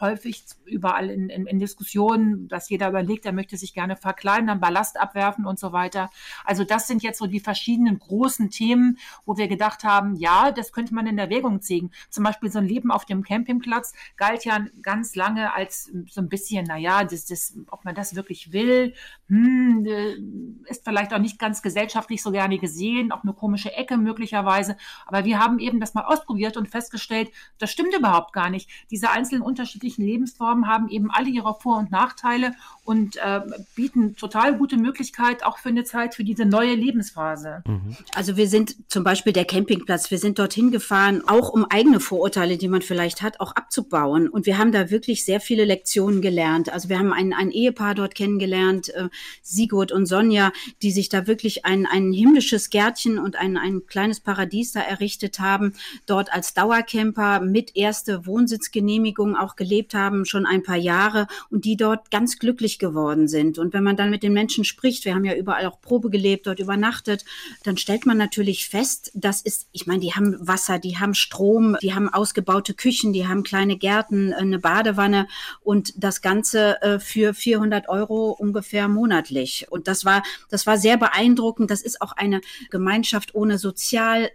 häufig 0.00 0.44
überall 0.64 1.10
in, 1.10 1.28
in, 1.28 1.46
in 1.46 1.58
Diskussionen, 1.58 2.48
dass 2.48 2.68
jeder 2.68 2.88
überlegt, 2.88 3.26
er 3.26 3.32
möchte 3.32 3.56
sich 3.56 3.74
gerne 3.74 3.96
verkleinern, 3.96 4.60
Ballast 4.60 5.00
abwerfen 5.00 5.46
und 5.46 5.58
so 5.58 5.72
weiter. 5.72 6.10
Also 6.44 6.64
das 6.64 6.88
sind 6.88 7.02
jetzt 7.02 7.18
so 7.18 7.26
die 7.26 7.40
verschiedenen 7.40 7.98
großen 7.98 8.50
Themen, 8.50 8.98
wo 9.24 9.36
wir 9.36 9.48
gedacht 9.48 9.84
haben, 9.84 10.16
ja, 10.16 10.52
das 10.52 10.72
könnte 10.72 10.94
man 10.94 11.06
in 11.06 11.18
Erwägung 11.18 11.60
ziehen. 11.60 11.92
Zum 12.10 12.24
Beispiel 12.24 12.50
so 12.50 12.58
ein 12.58 12.66
Leben 12.66 12.90
auf 12.90 13.04
dem 13.04 13.22
Campingplatz 13.22 13.94
galt 14.16 14.44
ja 14.44 14.64
ganz 14.82 15.14
lange 15.14 15.54
als 15.54 15.90
so 16.10 16.20
ein 16.20 16.28
bisschen, 16.28 16.66
naja, 16.66 17.04
das, 17.04 17.26
das, 17.26 17.56
ob 17.70 17.84
man 17.84 17.94
das 17.94 18.14
wirklich 18.14 18.52
will, 18.52 18.94
hm, 19.28 19.86
äh, 19.86 20.70
ist 20.70 20.84
vielleicht 20.84 21.14
auch 21.14 21.18
nicht 21.18 21.38
ganz 21.38 21.62
gesellschaftlich 21.62 22.22
so 22.22 22.30
gerne 22.30 22.58
gesehen, 22.58 23.12
auch 23.12 23.22
eine 23.22 23.32
komische 23.32 23.72
Ecke 23.72 23.96
möglicherweise. 23.96 24.76
Aber 25.06 25.24
wir 25.24 25.38
haben 25.38 25.58
eben 25.58 25.80
das 25.80 25.94
mal 25.94 26.04
ausprobiert 26.04 26.56
und 26.56 26.68
festgestellt, 26.68 27.30
das 27.58 27.70
stimmt 27.70 27.94
überhaupt 27.94 28.32
gar 28.32 28.50
nicht. 28.50 28.68
Diese 28.90 29.10
einzelnen 29.10 29.42
unterschiedlichen 29.42 30.04
Lebensformen 30.04 30.66
haben 30.66 30.88
eben 30.88 31.10
alle 31.10 31.28
ihre 31.28 31.54
Vor- 31.60 31.78
und 31.78 31.90
Nachteile 31.90 32.54
und 32.84 33.16
äh, 33.16 33.40
bieten 33.74 34.16
total 34.16 34.56
gute 34.56 34.76
Möglichkeit 34.76 35.44
auch 35.44 35.58
für 35.58 35.68
eine 35.68 35.84
Zeit 35.84 36.14
für 36.14 36.24
diese 36.24 36.44
neue 36.44 36.74
Lebensphase. 36.74 37.62
Mhm. 37.66 37.96
Also 38.14 38.36
wir 38.36 38.48
sind 38.48 38.76
zum 38.90 39.04
Beispiel 39.04 39.32
der 39.32 39.44
Campingplatz, 39.44 40.10
wir 40.10 40.18
sind 40.18 40.38
dorthin 40.38 40.70
gefahren, 40.70 41.22
auch 41.26 41.50
um 41.50 41.64
eigene 41.64 42.00
Vorurteile, 42.00 42.56
die 42.56 42.68
man 42.68 42.82
vielleicht 42.82 43.22
hat, 43.22 43.40
auch 43.40 43.52
abzubauen. 43.52 44.28
Und 44.28 44.46
wir 44.46 44.58
haben 44.58 44.72
da 44.72 44.90
wirklich 44.90 45.24
sehr 45.24 45.40
viele 45.40 45.64
Lektionen 45.64 46.22
gelernt. 46.22 46.72
Also 46.72 46.88
wir 46.88 46.98
haben 46.98 47.12
ein, 47.12 47.32
ein 47.32 47.50
Ehepaar 47.50 47.94
dort 47.94 48.14
kennengelernt, 48.14 48.88
äh, 48.94 49.08
Sigurd 49.42 49.92
und 49.92 50.06
Sonja, 50.06 50.52
die 50.82 50.90
sich 50.90 51.08
da 51.08 51.26
wirklich 51.26 51.64
ein, 51.64 51.86
ein 51.86 52.12
himmlisches 52.12 52.70
Gärtchen 52.70 53.18
und 53.18 53.36
ein, 53.36 53.56
ein 53.56 53.86
kleines 53.86 54.20
Paradies 54.20 54.71
da 54.72 54.80
errichtet 54.80 55.38
haben, 55.38 55.74
dort 56.06 56.32
als 56.32 56.54
Dauercamper 56.54 57.40
mit 57.40 57.76
erste 57.76 58.26
Wohnsitzgenehmigung 58.26 59.36
auch 59.36 59.56
gelebt 59.56 59.94
haben, 59.94 60.24
schon 60.24 60.46
ein 60.46 60.62
paar 60.62 60.76
Jahre 60.76 61.26
und 61.50 61.64
die 61.64 61.76
dort 61.76 62.10
ganz 62.10 62.38
glücklich 62.38 62.78
geworden 62.78 63.28
sind. 63.28 63.58
Und 63.58 63.72
wenn 63.72 63.84
man 63.84 63.96
dann 63.96 64.10
mit 64.10 64.22
den 64.22 64.32
Menschen 64.32 64.64
spricht, 64.64 65.04
wir 65.04 65.14
haben 65.14 65.24
ja 65.24 65.34
überall 65.34 65.66
auch 65.66 65.80
Probe 65.80 66.10
gelebt, 66.10 66.46
dort 66.46 66.60
übernachtet, 66.60 67.24
dann 67.64 67.76
stellt 67.76 68.06
man 68.06 68.16
natürlich 68.16 68.68
fest, 68.68 69.10
das 69.14 69.40
ist, 69.42 69.68
ich 69.72 69.86
meine, 69.86 70.00
die 70.00 70.14
haben 70.14 70.36
Wasser, 70.40 70.78
die 70.78 70.98
haben 70.98 71.14
Strom, 71.14 71.76
die 71.82 71.94
haben 71.94 72.08
ausgebaute 72.08 72.74
Küchen, 72.74 73.12
die 73.12 73.26
haben 73.26 73.42
kleine 73.42 73.76
Gärten, 73.76 74.32
eine 74.32 74.58
Badewanne 74.58 75.28
und 75.62 75.92
das 75.96 76.22
Ganze 76.22 76.80
äh, 76.82 76.98
für 76.98 77.34
400 77.34 77.88
Euro 77.88 78.30
ungefähr 78.30 78.88
monatlich. 78.88 79.66
Und 79.70 79.88
das 79.88 80.04
war, 80.04 80.22
das 80.48 80.66
war 80.66 80.78
sehr 80.78 80.96
beeindruckend. 80.96 81.70
Das 81.70 81.82
ist 81.82 82.00
auch 82.00 82.12
eine 82.12 82.40
Gemeinschaft 82.70 83.34
ohne 83.34 83.58
Sozialneid. 83.58 84.32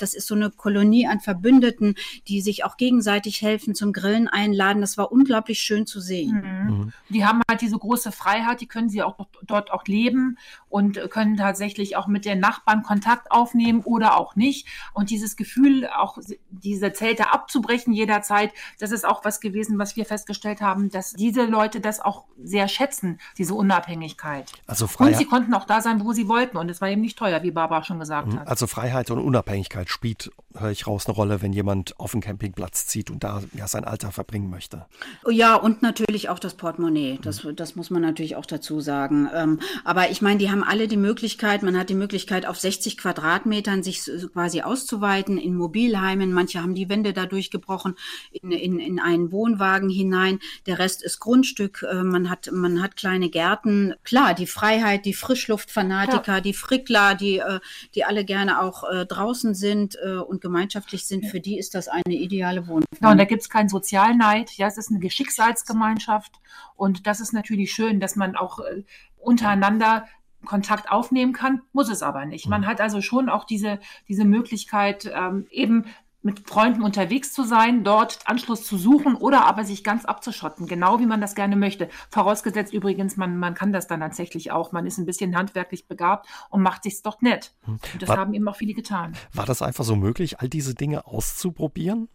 Das 0.00 0.14
ist 0.14 0.26
so 0.26 0.34
eine 0.34 0.50
Kolonie 0.50 1.06
an 1.06 1.20
Verbündeten, 1.20 1.94
die 2.28 2.40
sich 2.40 2.64
auch 2.64 2.76
gegenseitig 2.76 3.42
helfen, 3.42 3.74
zum 3.74 3.92
Grillen 3.92 4.28
einladen. 4.28 4.80
Das 4.80 4.98
war 4.98 5.12
unglaublich 5.12 5.60
schön 5.60 5.86
zu 5.86 6.00
sehen. 6.00 6.66
Mhm. 6.66 6.92
Die 7.08 7.24
haben 7.24 7.40
halt 7.48 7.60
diese 7.60 7.78
große 7.78 8.12
Freiheit, 8.12 8.60
die 8.60 8.66
können 8.66 8.88
sie 8.88 9.02
auch 9.02 9.16
dort 9.42 9.70
auch 9.70 9.84
leben 9.86 10.38
und 10.68 10.98
können 11.10 11.36
tatsächlich 11.36 11.96
auch 11.96 12.06
mit 12.06 12.24
den 12.24 12.40
Nachbarn 12.40 12.82
Kontakt 12.82 13.30
aufnehmen 13.30 13.82
oder 13.82 14.16
auch 14.16 14.36
nicht. 14.36 14.66
Und 14.94 15.10
dieses 15.10 15.36
Gefühl, 15.36 15.88
auch 15.88 16.18
diese 16.50 16.92
Zelte 16.92 17.32
abzubrechen 17.32 17.92
jederzeit, 17.92 18.52
das 18.78 18.90
ist 18.92 19.06
auch 19.06 19.24
was 19.24 19.40
gewesen, 19.40 19.78
was 19.78 19.96
wir 19.96 20.04
festgestellt 20.04 20.60
haben, 20.60 20.90
dass 20.90 21.12
diese 21.12 21.44
Leute 21.44 21.80
das 21.80 22.00
auch 22.00 22.24
sehr 22.42 22.68
schätzen, 22.68 23.18
diese 23.38 23.54
Unabhängigkeit. 23.54 24.52
Also 24.66 24.86
Freiheit. 24.86 25.14
Und 25.14 25.18
sie 25.18 25.24
konnten 25.26 25.54
auch 25.54 25.64
da 25.64 25.80
sein, 25.80 26.04
wo 26.04 26.12
sie 26.12 26.28
wollten. 26.28 26.56
Und 26.56 26.70
es 26.70 26.80
war 26.80 26.88
eben 26.88 27.00
nicht 27.00 27.18
teuer, 27.18 27.42
wie 27.42 27.50
Barbara 27.50 27.82
schon 27.82 27.98
gesagt 27.98 28.28
mhm. 28.28 28.40
hat. 28.40 28.48
Also 28.48 28.66
Freiheit 28.66 29.10
und 29.10 29.18
Unabhängigkeit 29.18 29.69
spielt, 29.88 30.30
höre 30.58 30.70
ich 30.70 30.86
raus, 30.86 31.06
eine 31.06 31.14
Rolle, 31.14 31.42
wenn 31.42 31.52
jemand 31.52 31.98
auf 31.98 32.12
den 32.12 32.20
Campingplatz 32.20 32.86
zieht 32.86 33.10
und 33.10 33.22
da 33.22 33.42
ja 33.54 33.68
sein 33.68 33.84
Alter 33.84 34.10
verbringen 34.10 34.50
möchte. 34.50 34.86
Ja, 35.28 35.54
und 35.54 35.82
natürlich 35.82 36.28
auch 36.28 36.38
das 36.38 36.54
Portemonnaie. 36.54 37.18
Das, 37.22 37.44
mhm. 37.44 37.56
das 37.56 37.76
muss 37.76 37.90
man 37.90 38.02
natürlich 38.02 38.36
auch 38.36 38.46
dazu 38.46 38.80
sagen. 38.80 39.28
Ähm, 39.32 39.60
aber 39.84 40.10
ich 40.10 40.22
meine, 40.22 40.38
die 40.38 40.50
haben 40.50 40.64
alle 40.64 40.88
die 40.88 40.96
Möglichkeit, 40.96 41.62
man 41.62 41.78
hat 41.78 41.88
die 41.88 41.94
Möglichkeit, 41.94 42.46
auf 42.46 42.58
60 42.58 42.96
Quadratmetern 42.96 43.82
sich 43.82 44.02
quasi 44.32 44.62
auszuweiten 44.62 45.38
in 45.38 45.54
Mobilheimen. 45.54 46.32
Manche 46.32 46.62
haben 46.62 46.74
die 46.74 46.88
Wände 46.88 47.12
da 47.12 47.26
durchgebrochen 47.26 47.94
in, 48.32 48.50
in, 48.50 48.78
in 48.80 48.98
einen 48.98 49.30
Wohnwagen 49.32 49.88
hinein. 49.88 50.40
Der 50.66 50.78
Rest 50.78 51.02
ist 51.02 51.20
Grundstück. 51.20 51.86
Äh, 51.88 52.02
man 52.02 52.28
hat, 52.28 52.50
man 52.52 52.82
hat 52.82 52.96
kleine 52.96 53.30
Gärten. 53.30 53.94
klar, 54.02 54.34
die 54.34 54.46
Freiheit, 54.46 55.04
die 55.04 55.14
Frischluftfanatiker, 55.14 56.34
ja. 56.34 56.40
die 56.40 56.54
Frickler, 56.54 57.14
die, 57.14 57.38
äh, 57.38 57.60
die 57.94 58.04
alle 58.04 58.24
gerne 58.24 58.60
auch 58.60 58.82
äh, 58.90 59.06
draußen 59.06 59.54
sind 59.60 59.96
äh, 60.04 60.16
und 60.16 60.40
gemeinschaftlich 60.40 61.06
sind, 61.06 61.26
für 61.26 61.38
die 61.38 61.58
ist 61.58 61.74
das 61.74 61.86
eine 61.86 62.14
ideale 62.14 62.66
Wohnung. 62.66 62.86
Ja, 63.00 63.12
und 63.12 63.18
da 63.18 63.24
gibt 63.24 63.42
es 63.42 63.48
keinen 63.48 63.68
Sozialneid. 63.68 64.50
Ja, 64.52 64.66
es 64.66 64.78
ist 64.78 64.90
eine 64.90 64.98
Geschicksalsgemeinschaft. 64.98 66.32
Und 66.74 67.06
das 67.06 67.20
ist 67.20 67.32
natürlich 67.32 67.70
schön, 67.70 68.00
dass 68.00 68.16
man 68.16 68.34
auch 68.34 68.58
äh, 68.58 68.82
untereinander 69.18 70.06
Kontakt 70.44 70.90
aufnehmen 70.90 71.32
kann, 71.32 71.62
muss 71.72 71.90
es 71.90 72.02
aber 72.02 72.24
nicht. 72.24 72.48
Man 72.48 72.62
mhm. 72.62 72.66
hat 72.66 72.80
also 72.80 73.00
schon 73.02 73.28
auch 73.28 73.44
diese, 73.44 73.78
diese 74.08 74.24
Möglichkeit, 74.24 75.10
ähm, 75.14 75.46
eben 75.50 75.84
mit 76.22 76.48
Freunden 76.48 76.82
unterwegs 76.82 77.32
zu 77.32 77.44
sein, 77.44 77.82
dort 77.82 78.18
Anschluss 78.26 78.64
zu 78.64 78.76
suchen 78.76 79.14
oder 79.14 79.46
aber 79.46 79.64
sich 79.64 79.82
ganz 79.82 80.04
abzuschotten, 80.04 80.66
genau 80.66 81.00
wie 81.00 81.06
man 81.06 81.20
das 81.20 81.34
gerne 81.34 81.56
möchte. 81.56 81.88
Vorausgesetzt 82.10 82.72
übrigens, 82.72 83.16
man, 83.16 83.38
man 83.38 83.54
kann 83.54 83.72
das 83.72 83.86
dann 83.86 84.00
tatsächlich 84.00 84.52
auch. 84.52 84.72
Man 84.72 84.86
ist 84.86 84.98
ein 84.98 85.06
bisschen 85.06 85.36
handwerklich 85.36 85.86
begabt 85.86 86.28
und 86.50 86.62
macht 86.62 86.82
sich's 86.82 87.02
doch 87.02 87.20
nett. 87.22 87.52
Hm. 87.64 87.78
Und 87.92 88.02
das 88.02 88.08
war, 88.08 88.18
haben 88.18 88.34
eben 88.34 88.46
auch 88.48 88.56
viele 88.56 88.74
getan. 88.74 89.16
War 89.32 89.46
das 89.46 89.62
einfach 89.62 89.84
so 89.84 89.96
möglich, 89.96 90.40
all 90.40 90.48
diese 90.48 90.74
Dinge 90.74 91.06
auszuprobieren? 91.06 92.08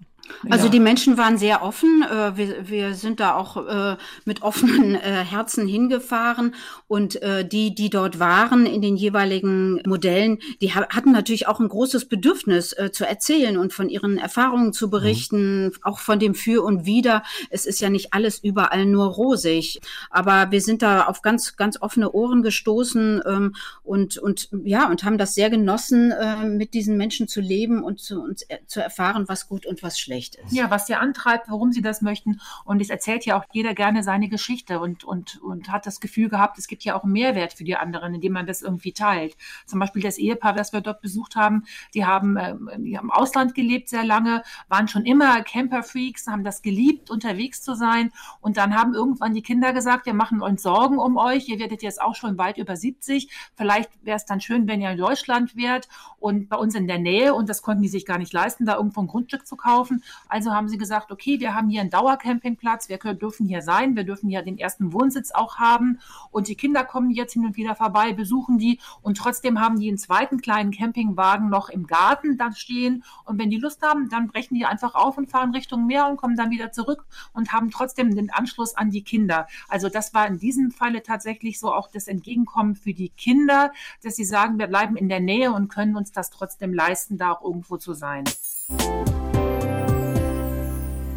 Also 0.50 0.66
ja. 0.66 0.72
die 0.72 0.80
Menschen 0.80 1.18
waren 1.18 1.38
sehr 1.38 1.64
offen. 1.64 2.04
Äh, 2.04 2.38
wir, 2.38 2.70
wir 2.70 2.94
sind 2.94 3.20
da 3.20 3.36
auch 3.36 3.58
äh, 3.58 3.98
mit 4.26 4.42
offenen 4.42 4.96
äh, 4.96 5.00
Herzen 5.00 5.68
hingefahren 5.68 6.56
und 6.88 7.20
die, 7.52 7.74
die 7.74 7.90
dort 7.90 8.20
waren 8.20 8.66
in 8.66 8.82
den 8.82 8.96
jeweiligen 8.96 9.82
Modellen, 9.86 10.40
die 10.62 10.74
hatten 10.74 11.12
natürlich 11.12 11.48
auch 11.48 11.60
ein 11.60 11.68
großes 11.68 12.06
Bedürfnis 12.06 12.76
zu 12.92 13.06
erzählen 13.06 13.58
und 13.58 13.74
von 13.74 13.90
ihren 13.90 14.18
Erfahrungen 14.18 14.74
zu 14.74 14.90
berichten, 14.90 15.66
mhm. 15.66 15.72
auch 15.82 16.00
von 16.00 16.20
dem 16.20 16.36
Für 16.36 16.64
und 16.64 16.86
Wider. 16.86 17.24
Es 17.50 17.66
ist 17.66 17.82
ja 17.82 17.90
nicht 17.90 18.14
alles 18.14 18.40
überall 18.40 18.86
nur 18.86 19.08
rosig, 19.08 19.80
aber 20.10 20.52
wir 20.52 20.62
sind 20.62 20.82
da 20.82 21.06
auf 21.06 21.22
ganz, 21.22 21.56
ganz 21.56 21.82
offene 21.82 22.12
Ohren 22.12 22.44
gestoßen 22.44 23.22
ähm, 23.26 23.56
und, 23.84 24.18
und 24.18 24.50
ja, 24.64 24.90
und 24.90 25.04
haben 25.04 25.18
das 25.18 25.36
sehr 25.36 25.50
genossen, 25.50 26.14
mit 26.58 26.74
diesen 26.74 26.98
Menschen 26.98 27.28
zu 27.28 27.42
leben 27.42 27.84
und 27.84 28.00
zu, 28.00 28.22
und 28.22 28.46
zu 28.68 28.82
erfahren, 28.82 29.26
was 29.28 29.48
gut 29.48 29.66
und 29.66 29.84
was 29.84 30.00
schlecht 30.00 30.15
schlecht 30.16 30.36
ist. 30.36 30.52
Ja, 30.52 30.72
was 30.72 30.88
sie 30.88 30.96
antreibt, 30.96 31.50
warum 31.50 31.72
sie 31.72 31.82
das 31.82 32.02
möchten. 32.02 32.40
Und 32.64 32.82
es 32.82 32.90
erzählt 32.90 33.26
ja 33.26 33.38
auch 33.38 33.46
jeder 33.52 33.74
gerne 33.74 34.04
seine 34.04 34.30
Geschichte 34.30 34.80
und, 34.80 35.04
und, 35.04 35.42
und 35.42 35.70
hat 35.70 35.86
das 35.86 36.00
Gefühl 36.00 36.30
gehabt, 36.30 36.58
es 36.58 36.68
gibt 36.68 36.84
ja 36.84 36.96
auch 36.96 37.04
einen 37.04 37.14
Mehrwert 37.14 37.54
für 37.54 37.64
die 37.64 37.76
anderen, 37.76 38.16
indem 38.16 38.34
man 38.34 38.46
das 38.46 38.62
irgendwie 38.62 38.94
teilt. 38.94 39.36
Zum 39.66 39.80
Beispiel 39.80 40.02
das 40.02 40.18
Ehepaar, 40.18 40.54
das 40.54 40.74
wir 40.74 40.82
dort 40.82 41.02
besucht 41.02 41.36
haben, 41.36 41.66
die 41.94 42.06
haben, 42.06 42.38
äh, 42.38 42.56
die 42.78 42.98
haben 42.98 43.06
im 43.06 43.12
Ausland 43.12 43.54
gelebt 43.56 43.90
sehr 43.90 44.04
lange, 44.04 44.44
waren 44.68 44.88
schon 44.88 45.06
immer 45.06 45.42
Camper-Freaks, 45.42 46.28
haben 46.28 46.44
das 46.44 46.62
geliebt, 46.62 47.10
unterwegs 47.10 47.62
zu 47.62 47.76
sein. 47.76 48.12
Und 48.42 48.58
dann 48.58 48.76
haben 48.76 48.94
irgendwann 48.94 49.34
die 49.34 49.42
Kinder 49.42 49.74
gesagt, 49.74 50.06
wir 50.06 50.14
machen 50.14 50.42
uns 50.42 50.64
Sorgen 50.64 50.98
um 50.98 51.18
euch. 51.18 51.48
Ihr 51.48 51.60
werdet 51.60 51.84
jetzt 51.84 52.02
auch 52.02 52.16
schon 52.16 52.38
weit 52.38 52.58
über 52.58 52.76
70. 52.76 53.30
Vielleicht 53.56 53.92
wäre 54.04 54.18
es 54.18 54.26
dann 54.26 54.42
schön, 54.42 54.68
wenn 54.68 54.82
ihr 54.82 54.92
in 54.92 54.98
Deutschland 54.98 55.56
wärt 55.56 55.88
und 56.20 56.50
bei 56.50 56.58
uns 56.58 56.76
in 56.76 56.88
der 56.88 57.00
Nähe. 57.00 57.34
Und 57.34 57.50
das 57.50 57.62
konnten 57.62 57.84
die 57.84 57.90
sich 57.90 58.06
gar 58.06 58.18
nicht 58.18 58.34
leisten, 58.34 58.66
da 58.66 58.78
irgendwo 58.78 59.02
ein 59.02 59.08
Grundstück 59.08 59.46
zu 59.46 59.56
kaufen. 59.56 60.04
Also 60.28 60.52
haben 60.52 60.70
sie 60.70 60.78
gesagt, 60.78 61.12
okay, 61.12 61.40
wir 61.40 61.54
haben 61.56 61.70
hier 61.70 61.82
einen 61.82 61.90
Dauercampingplatz, 61.90 62.90
wir 62.90 62.98
können, 62.98 63.20
dürfen 63.20 63.48
hier 63.48 63.62
sein, 63.62 63.96
wir 63.96 64.04
dürfen 64.04 64.30
hier 64.30 64.42
den 64.42 64.58
ersten 64.58 64.94
Wohnsitz 64.94 65.32
auch 65.32 65.58
haben 65.58 66.00
und 66.32 66.48
die 66.48 66.56
Kinder 66.56 66.84
kommen 66.84 67.12
jetzt 67.12 67.34
hin 67.34 67.46
und 67.46 67.58
wieder 67.58 67.76
vorbei, 67.76 68.14
besuchen 68.14 68.58
die 68.58 68.80
und 69.02 69.18
trotzdem 69.18 69.60
haben 69.60 69.80
die 69.80 69.88
einen 69.88 69.98
zweiten 69.98 70.42
kleinen 70.42 70.72
Campingwagen 70.72 71.50
noch 71.50 71.70
im 71.70 71.88
Garten 71.88 72.38
da 72.38 72.52
stehen 72.52 73.04
und 73.26 73.40
wenn 73.40 73.50
die 73.50 73.58
Lust 73.58 73.82
haben, 73.82 74.10
dann 74.10 74.28
brechen 74.28 74.56
die 74.56 74.66
einfach 74.66 74.96
auf 74.96 75.18
und 75.18 75.30
fahren 75.30 75.52
Richtung 75.52 75.86
Meer 75.86 76.08
und 76.08 76.18
kommen 76.18 76.36
dann 76.36 76.52
wieder 76.52 76.72
zurück 76.72 77.06
und 77.34 77.54
haben 77.54 77.72
trotzdem 77.72 78.16
den 78.16 78.32
Anschluss 78.32 78.76
an 78.76 78.90
die 78.90 79.04
Kinder. 79.04 79.48
Also 79.68 79.90
das 79.90 80.14
war 80.14 80.28
in 80.28 80.40
diesem 80.40 80.72
Falle 80.72 81.04
tatsächlich 81.04 81.60
so 81.60 81.74
auch 81.74 81.90
das 81.90 82.08
Entgegenkommen 82.08 82.76
für 82.76 82.94
die 82.94 83.10
Kinder, 83.10 83.72
dass 84.04 84.16
sie 84.16 84.26
sagen, 84.26 84.60
wir 84.60 84.68
bleiben 84.68 84.96
in 84.96 85.10
der 85.10 85.20
Nähe 85.20 85.52
und 85.52 85.68
können 85.68 85.96
uns 85.96 86.12
das 86.12 86.30
trotzdem 86.30 86.74
leisten, 86.74 87.18
da 87.18 87.32
auch 87.32 87.44
irgendwo 87.44 87.78
zu 87.78 87.94
sein. 87.94 88.26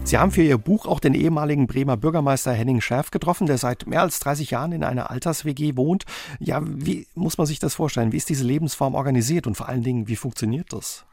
Sie 0.09 0.17
haben 0.17 0.31
für 0.31 0.43
Ihr 0.43 0.57
Buch 0.57 0.87
auch 0.87 1.01
den 1.01 1.13
ehemaligen 1.13 1.67
Bremer 1.67 1.99
Bürgermeister 1.99 2.51
Henning 2.51 2.81
Schärf 2.81 3.11
getroffen, 3.11 3.47
der 3.47 3.59
seit 3.59 3.87
mehr 3.87 4.01
als 4.01 4.21
30 4.21 4.51
Jahren 4.51 4.73
in 4.73 4.83
einer 4.83 5.11
Alters-WG 5.11 5.77
wohnt. 5.77 6.07
Ja, 6.39 6.63
wie 6.65 7.07
muss 7.15 7.37
man 7.37 7.47
sich 7.47 7.59
das 7.59 7.75
vorstellen? 7.75 8.11
Wie 8.11 8.17
ist 8.17 8.31
diese 8.31 8.43
Lebensform 8.45 8.95
organisiert 8.95 9.47
und 9.47 9.55
vor 9.55 9.69
allen 9.69 9.83
Dingen, 9.83 10.09
wie 10.09 10.17
funktioniert 10.17 10.73
das? 10.73 11.05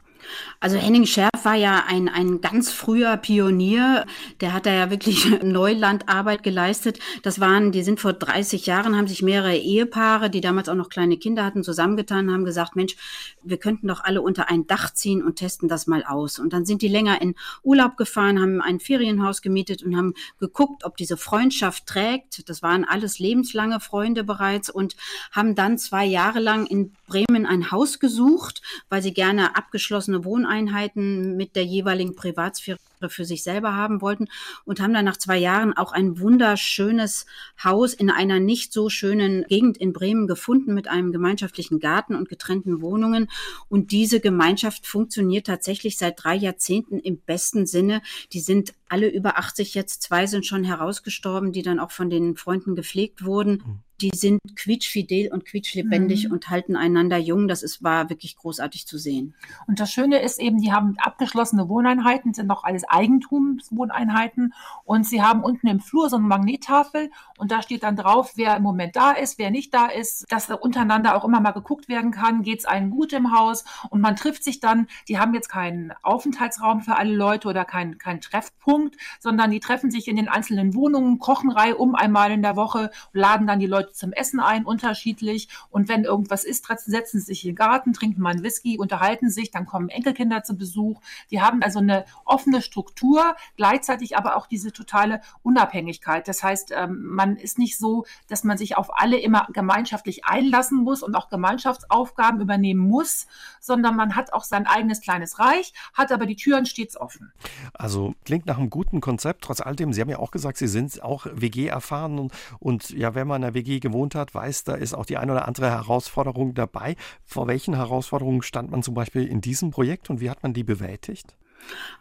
Also 0.60 0.76
Henning 0.76 1.06
Scherf 1.06 1.44
war 1.44 1.54
ja 1.54 1.84
ein, 1.86 2.08
ein 2.08 2.40
ganz 2.40 2.72
früher 2.72 3.16
Pionier. 3.16 4.06
Der 4.40 4.52
hat 4.52 4.66
da 4.66 4.72
ja 4.72 4.90
wirklich 4.90 5.26
Neulandarbeit 5.42 6.42
geleistet. 6.42 6.98
Das 7.22 7.40
waren, 7.40 7.72
die 7.72 7.82
sind 7.82 8.00
vor 8.00 8.12
30 8.12 8.66
Jahren, 8.66 8.96
haben 8.96 9.06
sich 9.06 9.22
mehrere 9.22 9.56
Ehepaare, 9.56 10.30
die 10.30 10.40
damals 10.40 10.68
auch 10.68 10.74
noch 10.74 10.88
kleine 10.88 11.16
Kinder 11.16 11.44
hatten, 11.44 11.62
zusammengetan, 11.62 12.32
haben 12.32 12.44
gesagt, 12.44 12.76
Mensch, 12.76 12.96
wir 13.42 13.58
könnten 13.58 13.88
doch 13.88 14.02
alle 14.02 14.22
unter 14.22 14.50
ein 14.50 14.66
Dach 14.66 14.92
ziehen 14.92 15.22
und 15.22 15.36
testen 15.36 15.68
das 15.68 15.86
mal 15.86 16.04
aus. 16.04 16.38
Und 16.38 16.52
dann 16.52 16.64
sind 16.64 16.82
die 16.82 16.88
länger 16.88 17.20
in 17.20 17.34
Urlaub 17.62 17.96
gefahren, 17.96 18.40
haben 18.40 18.60
ein 18.60 18.80
Ferienhaus 18.80 19.42
gemietet 19.42 19.82
und 19.82 19.96
haben 19.96 20.14
geguckt, 20.38 20.84
ob 20.84 20.96
diese 20.96 21.16
Freundschaft 21.16 21.86
trägt. 21.86 22.48
Das 22.48 22.62
waren 22.62 22.84
alles 22.84 23.18
lebenslange 23.18 23.80
Freunde 23.80 24.24
bereits 24.24 24.70
und 24.70 24.96
haben 25.32 25.54
dann 25.54 25.78
zwei 25.78 26.04
Jahre 26.04 26.40
lang 26.40 26.66
in 26.66 26.92
Bremen 27.06 27.46
ein 27.46 27.70
Haus 27.70 27.98
gesucht, 27.98 28.62
weil 28.88 29.02
sie 29.02 29.12
gerne 29.12 29.56
abgeschlossene 29.56 30.15
eigene 30.16 30.24
Wohneinheiten 30.24 31.36
mit 31.36 31.56
der 31.56 31.64
jeweiligen 31.64 32.14
Privatsphäre 32.14 32.78
für 33.08 33.24
sich 33.24 33.42
selber 33.42 33.74
haben 33.74 34.00
wollten 34.00 34.26
und 34.64 34.80
haben 34.80 34.94
dann 34.94 35.04
nach 35.04 35.18
zwei 35.18 35.36
Jahren 35.36 35.76
auch 35.76 35.92
ein 35.92 36.18
wunderschönes 36.18 37.26
Haus 37.62 37.92
in 37.92 38.10
einer 38.10 38.40
nicht 38.40 38.72
so 38.72 38.88
schönen 38.88 39.44
Gegend 39.48 39.76
in 39.76 39.92
Bremen 39.92 40.26
gefunden 40.26 40.72
mit 40.72 40.88
einem 40.88 41.12
gemeinschaftlichen 41.12 41.78
Garten 41.78 42.14
und 42.14 42.28
getrennten 42.28 42.80
Wohnungen. 42.80 43.28
Und 43.68 43.92
diese 43.92 44.20
Gemeinschaft 44.20 44.86
funktioniert 44.86 45.46
tatsächlich 45.46 45.98
seit 45.98 46.24
drei 46.24 46.36
Jahrzehnten 46.36 46.98
im 46.98 47.18
besten 47.18 47.66
Sinne. 47.66 48.00
Die 48.32 48.40
sind 48.40 48.72
alle 48.88 49.08
über 49.08 49.38
80 49.38 49.74
jetzt, 49.74 50.02
zwei 50.02 50.26
sind 50.26 50.46
schon 50.46 50.64
herausgestorben, 50.64 51.52
die 51.52 51.62
dann 51.62 51.80
auch 51.80 51.90
von 51.90 52.10
den 52.10 52.36
Freunden 52.36 52.74
gepflegt 52.74 53.24
wurden. 53.24 53.62
Mhm 53.64 53.80
die 54.00 54.10
sind 54.14 54.40
quietschfidel 54.56 55.32
und 55.32 55.44
quietschlebendig 55.44 56.26
mhm. 56.26 56.32
und 56.32 56.50
halten 56.50 56.76
einander 56.76 57.16
jung. 57.16 57.48
Das 57.48 57.62
ist, 57.62 57.82
war 57.82 58.10
wirklich 58.10 58.36
großartig 58.36 58.86
zu 58.86 58.98
sehen. 58.98 59.34
Und 59.66 59.80
das 59.80 59.90
Schöne 59.90 60.20
ist 60.20 60.38
eben, 60.38 60.60
die 60.60 60.72
haben 60.72 60.96
abgeschlossene 60.98 61.68
Wohneinheiten, 61.68 62.34
sind 62.34 62.46
noch 62.46 62.64
alles 62.64 62.84
Eigentumswohneinheiten 62.84 64.52
und 64.84 65.06
sie 65.06 65.22
haben 65.22 65.42
unten 65.42 65.66
im 65.66 65.80
Flur 65.80 66.10
so 66.10 66.16
eine 66.16 66.26
Magnettafel 66.26 67.10
und 67.38 67.50
da 67.50 67.62
steht 67.62 67.82
dann 67.82 67.96
drauf, 67.96 68.32
wer 68.36 68.56
im 68.56 68.62
Moment 68.62 68.96
da 68.96 69.12
ist, 69.12 69.38
wer 69.38 69.50
nicht 69.50 69.72
da 69.72 69.86
ist, 69.86 70.30
dass 70.30 70.50
untereinander 70.50 71.16
auch 71.16 71.24
immer 71.24 71.40
mal 71.40 71.52
geguckt 71.52 71.88
werden 71.88 72.10
kann, 72.10 72.42
geht 72.42 72.60
es 72.60 72.66
allen 72.66 72.90
gut 72.90 73.12
im 73.12 73.36
Haus 73.36 73.64
und 73.90 74.00
man 74.00 74.16
trifft 74.16 74.44
sich 74.44 74.60
dann, 74.60 74.88
die 75.08 75.18
haben 75.18 75.34
jetzt 75.34 75.48
keinen 75.48 75.92
Aufenthaltsraum 76.02 76.82
für 76.82 76.96
alle 76.96 77.14
Leute 77.14 77.48
oder 77.48 77.64
keinen 77.64 77.98
kein 77.98 78.20
Treffpunkt, 78.20 78.75
sondern 79.20 79.50
die 79.50 79.60
treffen 79.60 79.90
sich 79.90 80.08
in 80.08 80.16
den 80.16 80.28
einzelnen 80.28 80.74
Wohnungen, 80.74 81.18
kochen 81.18 81.52
um 81.76 81.94
einmal 81.94 82.30
in 82.32 82.42
der 82.42 82.56
Woche, 82.56 82.90
laden 83.12 83.46
dann 83.46 83.58
die 83.58 83.66
Leute 83.66 83.76
Leute 83.76 83.92
zum 83.92 84.12
Essen 84.12 84.40
ein, 84.40 84.64
unterschiedlich. 84.64 85.48
Und 85.70 85.88
wenn 85.88 86.04
irgendwas 86.04 86.44
ist, 86.44 86.66
setzen 86.66 87.20
sie 87.20 87.26
sich 87.26 87.44
in 87.44 87.50
den 87.50 87.56
Garten, 87.56 87.92
trinken 87.92 88.20
mal 88.20 88.30
einen 88.30 88.42
Whisky, 88.42 88.78
unterhalten 88.78 89.30
sich, 89.30 89.50
dann 89.50 89.66
kommen 89.66 89.88
Enkelkinder 89.88 90.42
zu 90.42 90.56
Besuch. 90.56 91.00
Die 91.30 91.40
haben 91.40 91.62
also 91.62 91.78
eine 91.78 92.04
offene 92.24 92.62
Struktur, 92.62 93.36
gleichzeitig 93.56 94.16
aber 94.16 94.36
auch 94.36 94.46
diese 94.46 94.72
totale 94.72 95.20
Unabhängigkeit. 95.42 96.26
Das 96.28 96.42
heißt, 96.42 96.72
ähm, 96.74 97.06
man 97.06 97.36
ist 97.36 97.58
nicht 97.58 97.78
so, 97.78 98.06
dass 98.28 98.44
man 98.44 98.58
sich 98.58 98.76
auf 98.76 98.98
alle 98.98 99.18
immer 99.18 99.46
gemeinschaftlich 99.52 100.24
einlassen 100.24 100.78
muss 100.82 101.02
und 101.02 101.14
auch 101.14 101.28
Gemeinschaftsaufgaben 101.28 102.40
übernehmen 102.40 102.80
muss, 102.80 103.26
sondern 103.60 103.96
man 103.96 104.16
hat 104.16 104.32
auch 104.32 104.44
sein 104.44 104.66
eigenes 104.66 105.00
kleines 105.00 105.38
Reich, 105.38 105.72
hat 105.94 106.12
aber 106.12 106.26
die 106.26 106.36
Türen 106.36 106.66
stets 106.66 106.96
offen. 106.96 107.32
Also 107.74 108.14
klingt 108.24 108.46
nach 108.46 108.58
einem 108.58 108.65
guten 108.70 109.00
Konzept. 109.00 109.42
Trotz 109.44 109.60
alledem, 109.60 109.92
Sie 109.92 110.00
haben 110.00 110.10
ja 110.10 110.18
auch 110.18 110.30
gesagt, 110.30 110.58
Sie 110.58 110.68
sind 110.68 111.02
auch 111.02 111.26
WG 111.32 111.66
erfahren 111.66 112.18
und, 112.18 112.32
und 112.58 112.90
ja, 112.90 113.14
wenn 113.14 113.26
man 113.26 113.42
in 113.42 113.44
einer 113.46 113.54
WG 113.54 113.80
gewohnt 113.80 114.14
hat, 114.14 114.34
weiß, 114.34 114.64
da 114.64 114.74
ist 114.74 114.94
auch 114.94 115.06
die 115.06 115.16
eine 115.16 115.32
oder 115.32 115.48
andere 115.48 115.70
Herausforderung 115.70 116.54
dabei. 116.54 116.96
Vor 117.24 117.46
welchen 117.46 117.74
Herausforderungen 117.74 118.42
stand 118.42 118.70
man 118.70 118.82
zum 118.82 118.94
Beispiel 118.94 119.26
in 119.26 119.40
diesem 119.40 119.70
Projekt 119.70 120.10
und 120.10 120.20
wie 120.20 120.30
hat 120.30 120.42
man 120.42 120.54
die 120.54 120.64
bewältigt? 120.64 121.34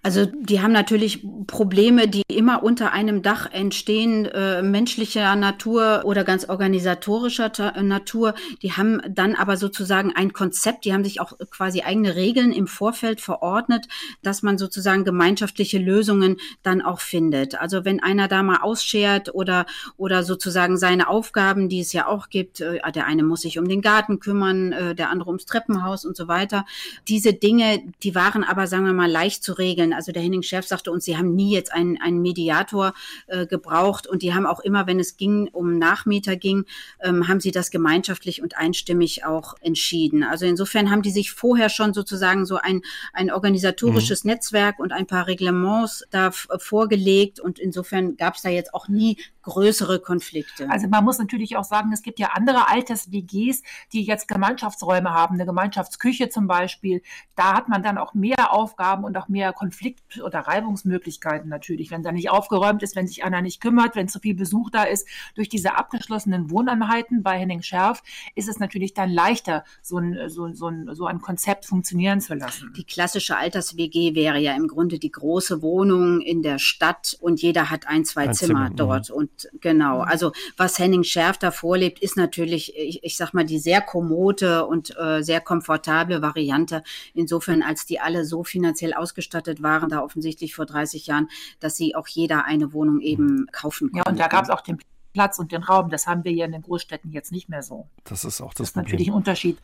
Also 0.06 0.28
die 0.28 0.62
haben 0.62 0.72
natürlich 0.72 1.26
Probleme, 1.48 2.08
die 2.08 2.22
immer 2.28 2.62
unter 2.62 2.92
einem 2.92 3.24
Dach 3.24 3.52
entstehen, 3.52 4.26
äh, 4.26 4.62
menschlicher 4.62 5.36
Natur 5.36 6.04
oder 6.06 6.24
ganz 6.24 6.48
organisatorischer 6.48 7.52
Natur. 7.82 8.36
Die 8.62 8.74
haben 8.74 9.02
dann 9.10 9.34
aber 9.34 9.58
sozusagen 9.58 10.14
ein 10.16 10.32
Konzept, 10.32 10.86
die 10.86 10.94
haben 10.94 11.04
sich 11.04 11.22
auch 11.22 11.34
quasi 11.50 11.82
eigene 11.82 12.16
Regeln 12.16 12.52
im 12.52 12.68
Vorfeld 12.68 13.20
verordnet, 13.20 13.88
dass 14.22 14.44
man 14.44 14.60
sozusagen 14.60 15.06
gemeinschaftliche 15.06 15.80
Lösungen 15.80 16.38
dann 16.62 16.84
auch 16.84 17.00
findet. 17.00 17.60
Also 17.60 17.84
wenn 17.84 18.00
einer 18.00 18.28
da 18.28 18.44
mal 18.44 18.60
ausschert 18.62 19.34
oder, 19.34 19.66
oder 19.98 20.22
sozusagen 20.22 20.78
seine 20.78 21.08
Aufgaben, 21.08 21.68
die 21.68 21.80
es 21.80 21.94
ja 21.94 22.06
auch 22.06 22.30
gibt, 22.30 22.62
äh, 22.62 22.80
der 22.92 23.08
eine 23.08 23.24
muss 23.24 23.42
sich 23.42 23.58
um 23.58 23.68
den 23.68 23.82
Garten 23.82 24.20
kümmern, 24.20 24.72
äh, 24.72 24.94
der 24.94 25.10
andere 25.10 25.30
ums 25.32 25.48
Treppenhaus 25.48 26.06
und 26.06 26.16
so 26.16 26.28
weiter. 26.28 26.64
Diese 27.08 27.34
Dinge, 27.34 27.82
die 28.04 28.14
waren 28.14 28.44
aber, 28.44 28.68
sagen 28.68 28.86
wir 28.86 28.94
mal, 28.94 29.10
leicht 29.10 29.44
zu 29.46 29.54
regeln. 29.54 29.94
Also 29.94 30.12
der 30.12 30.22
Henning 30.22 30.42
Schärf 30.42 30.68
sagte 30.68 30.92
uns, 30.92 31.06
sie 31.06 31.18
haben 31.18 31.36
nie 31.36 31.54
jetzt 31.54 31.72
einen, 31.72 32.02
einen 32.02 32.22
Mediator 32.22 32.94
äh, 33.28 33.46
gebraucht 33.46 34.08
und 34.08 34.22
die 34.22 34.34
haben 34.34 34.46
auch 34.46 34.60
immer, 34.60 34.88
wenn 34.88 35.00
es 35.00 35.16
ging, 35.16 35.48
um 35.54 35.78
Nachmieter 35.78 36.36
ging, 36.36 36.66
ähm, 37.02 37.28
haben 37.28 37.40
sie 37.40 37.52
das 37.52 37.72
gemeinschaftlich 37.72 38.42
und 38.42 38.58
einstimmig 38.58 39.24
auch 39.24 39.54
entschieden. 39.62 40.24
Also 40.24 40.46
insofern 40.46 40.92
haben 40.92 41.04
die 41.04 41.12
sich 41.12 41.32
vorher 41.32 41.70
schon 41.70 41.94
sozusagen 41.94 42.46
so 42.46 42.58
ein, 42.58 42.82
ein 43.14 43.32
organisatorisches 43.32 44.24
mhm. 44.24 44.32
Netzwerk 44.32 44.80
und 44.80 44.92
ein 44.92 45.08
paar 45.08 45.28
Reglements 45.28 46.04
da 46.10 46.32
vorgelegt 46.32 47.40
und 47.40 47.60
insofern 47.60 48.18
gab 48.18 48.36
es 48.36 48.42
da 48.42 48.50
jetzt 48.50 48.74
auch 48.74 48.88
nie 48.88 49.18
größere 49.46 50.00
Konflikte. 50.00 50.70
Also 50.70 50.88
man 50.88 51.04
muss 51.04 51.18
natürlich 51.18 51.56
auch 51.56 51.64
sagen, 51.64 51.92
es 51.94 52.02
gibt 52.02 52.20
ja 52.20 52.32
andere 52.34 52.68
Alters-WGs, 52.68 53.64
die 53.94 54.04
jetzt 54.04 54.28
Gemeinschaftsräume 54.28 55.12
haben, 55.12 55.36
eine 55.36 55.46
Gemeinschaftsküche 55.46 56.30
zum 56.30 56.48
Beispiel. 56.48 57.02
Da 57.36 57.54
hat 57.54 57.70
man 57.70 57.84
dann 57.84 57.98
auch 57.98 58.14
mehr 58.14 58.52
Aufgaben 58.52 59.04
und 59.04 59.18
auch 59.18 59.28
mehr 59.28 59.54
Konflikt- 59.54 60.22
oder 60.22 60.40
Reibungsmöglichkeiten 60.40 61.50
natürlich, 61.50 61.92
wenn 61.92 62.04
da 62.04 62.12
nicht 62.12 62.30
aufgeräumt 62.30 62.84
ist, 62.84 62.96
wenn 62.96 63.08
sich 63.08 63.24
einer 63.24 63.42
nicht 63.42 63.62
kümmert, 63.62 63.96
wenn 63.96 64.08
zu 64.08 64.20
viel 64.20 64.36
Besuch 64.36 64.70
da 64.72 64.84
ist. 64.84 65.08
Durch 65.36 65.48
diese 65.48 65.78
abgeschlossenen 65.78 66.50
Wohneinheiten 66.50 67.24
bei 67.24 67.38
Henning 67.38 67.62
Scherf 67.62 68.02
ist 68.34 68.50
es 68.50 68.60
natürlich 68.60 68.94
dann 68.94 69.12
leichter, 69.12 69.64
so 69.82 69.98
ein, 69.98 70.30
so, 70.30 70.52
so 70.54 70.68
ein, 70.68 70.90
so 70.94 71.06
ein 71.06 71.22
Konzept 71.22 71.66
funktionieren 71.66 72.20
zu 72.20 72.34
lassen. 72.34 72.74
Die 72.76 72.84
klassische 72.84 73.38
Alters-WG 73.38 74.16
wäre 74.16 74.40
ja 74.40 74.56
im 74.56 74.68
Grunde 74.68 75.00
die 75.00 75.12
große 75.12 75.62
Wohnung 75.62 76.22
in 76.22 76.42
der 76.42 76.58
Stadt 76.58 77.16
und 77.22 77.42
jeder 77.42 77.70
hat 77.70 77.88
ein, 77.88 78.06
zwei 78.06 78.24
ein 78.24 78.34
Zimmer, 78.34 78.68
Zimmer, 78.68 78.70
dort. 78.76 79.10
Mhm. 79.10 79.16
Und 79.16 79.35
genau, 79.62 79.98
mhm. 79.98 80.08
also 80.10 80.32
was 80.58 80.80
Henning 80.80 81.04
Schärf 81.04 81.38
da 81.38 81.52
vorlebt, 81.52 82.00
ist 82.00 82.18
natürlich, 82.18 82.76
ich, 82.78 83.04
ich 83.04 83.18
sag 83.18 83.34
mal, 83.34 83.46
die 83.46 83.60
sehr 83.60 83.82
kommode 83.82 84.66
und 84.66 84.96
äh, 84.98 85.22
sehr 85.22 85.42
komfortable 85.42 86.22
Variante. 86.22 86.84
Insofern, 87.14 87.62
als 87.62 87.86
die 87.86 88.00
alle 88.00 88.26
so 88.26 88.44
finanziell 88.44 88.94
ausgestattet 88.94 89.62
waren, 89.62 89.90
da 89.90 90.02
offensichtlich 90.02 90.56
vor 90.56 90.66
30 90.66 91.08
Jahren, 91.08 91.30
dass 91.60 91.76
sie 91.76 91.96
auch 91.96 92.08
jeder 92.08 92.46
eine 92.46 92.74
Wohnung 92.74 93.02
eben 93.02 93.48
kaufen 93.52 93.92
konnte. 93.92 94.06
Ja, 94.06 94.12
und 94.12 94.20
da 94.20 94.28
gab 94.28 94.44
es 94.44 94.50
auch 94.50 94.62
den 94.62 94.80
Platz 95.14 95.40
und 95.40 95.52
den 95.52 95.64
Raum. 95.64 95.90
Das 95.90 96.08
haben 96.08 96.24
wir 96.24 96.32
hier 96.32 96.46
in 96.46 96.52
den 96.52 96.62
Großstädten 96.62 97.12
jetzt 97.12 97.32
nicht 97.32 97.48
mehr 97.50 97.64
so. 97.64 97.88
Das 98.04 98.26
ist 98.26 98.42
auch 98.42 98.54
das, 98.54 98.58
das 98.58 98.70
ist 98.70 98.76
natürlich 98.76 99.08
ein 99.08 99.14
Unterschied. 99.14 99.58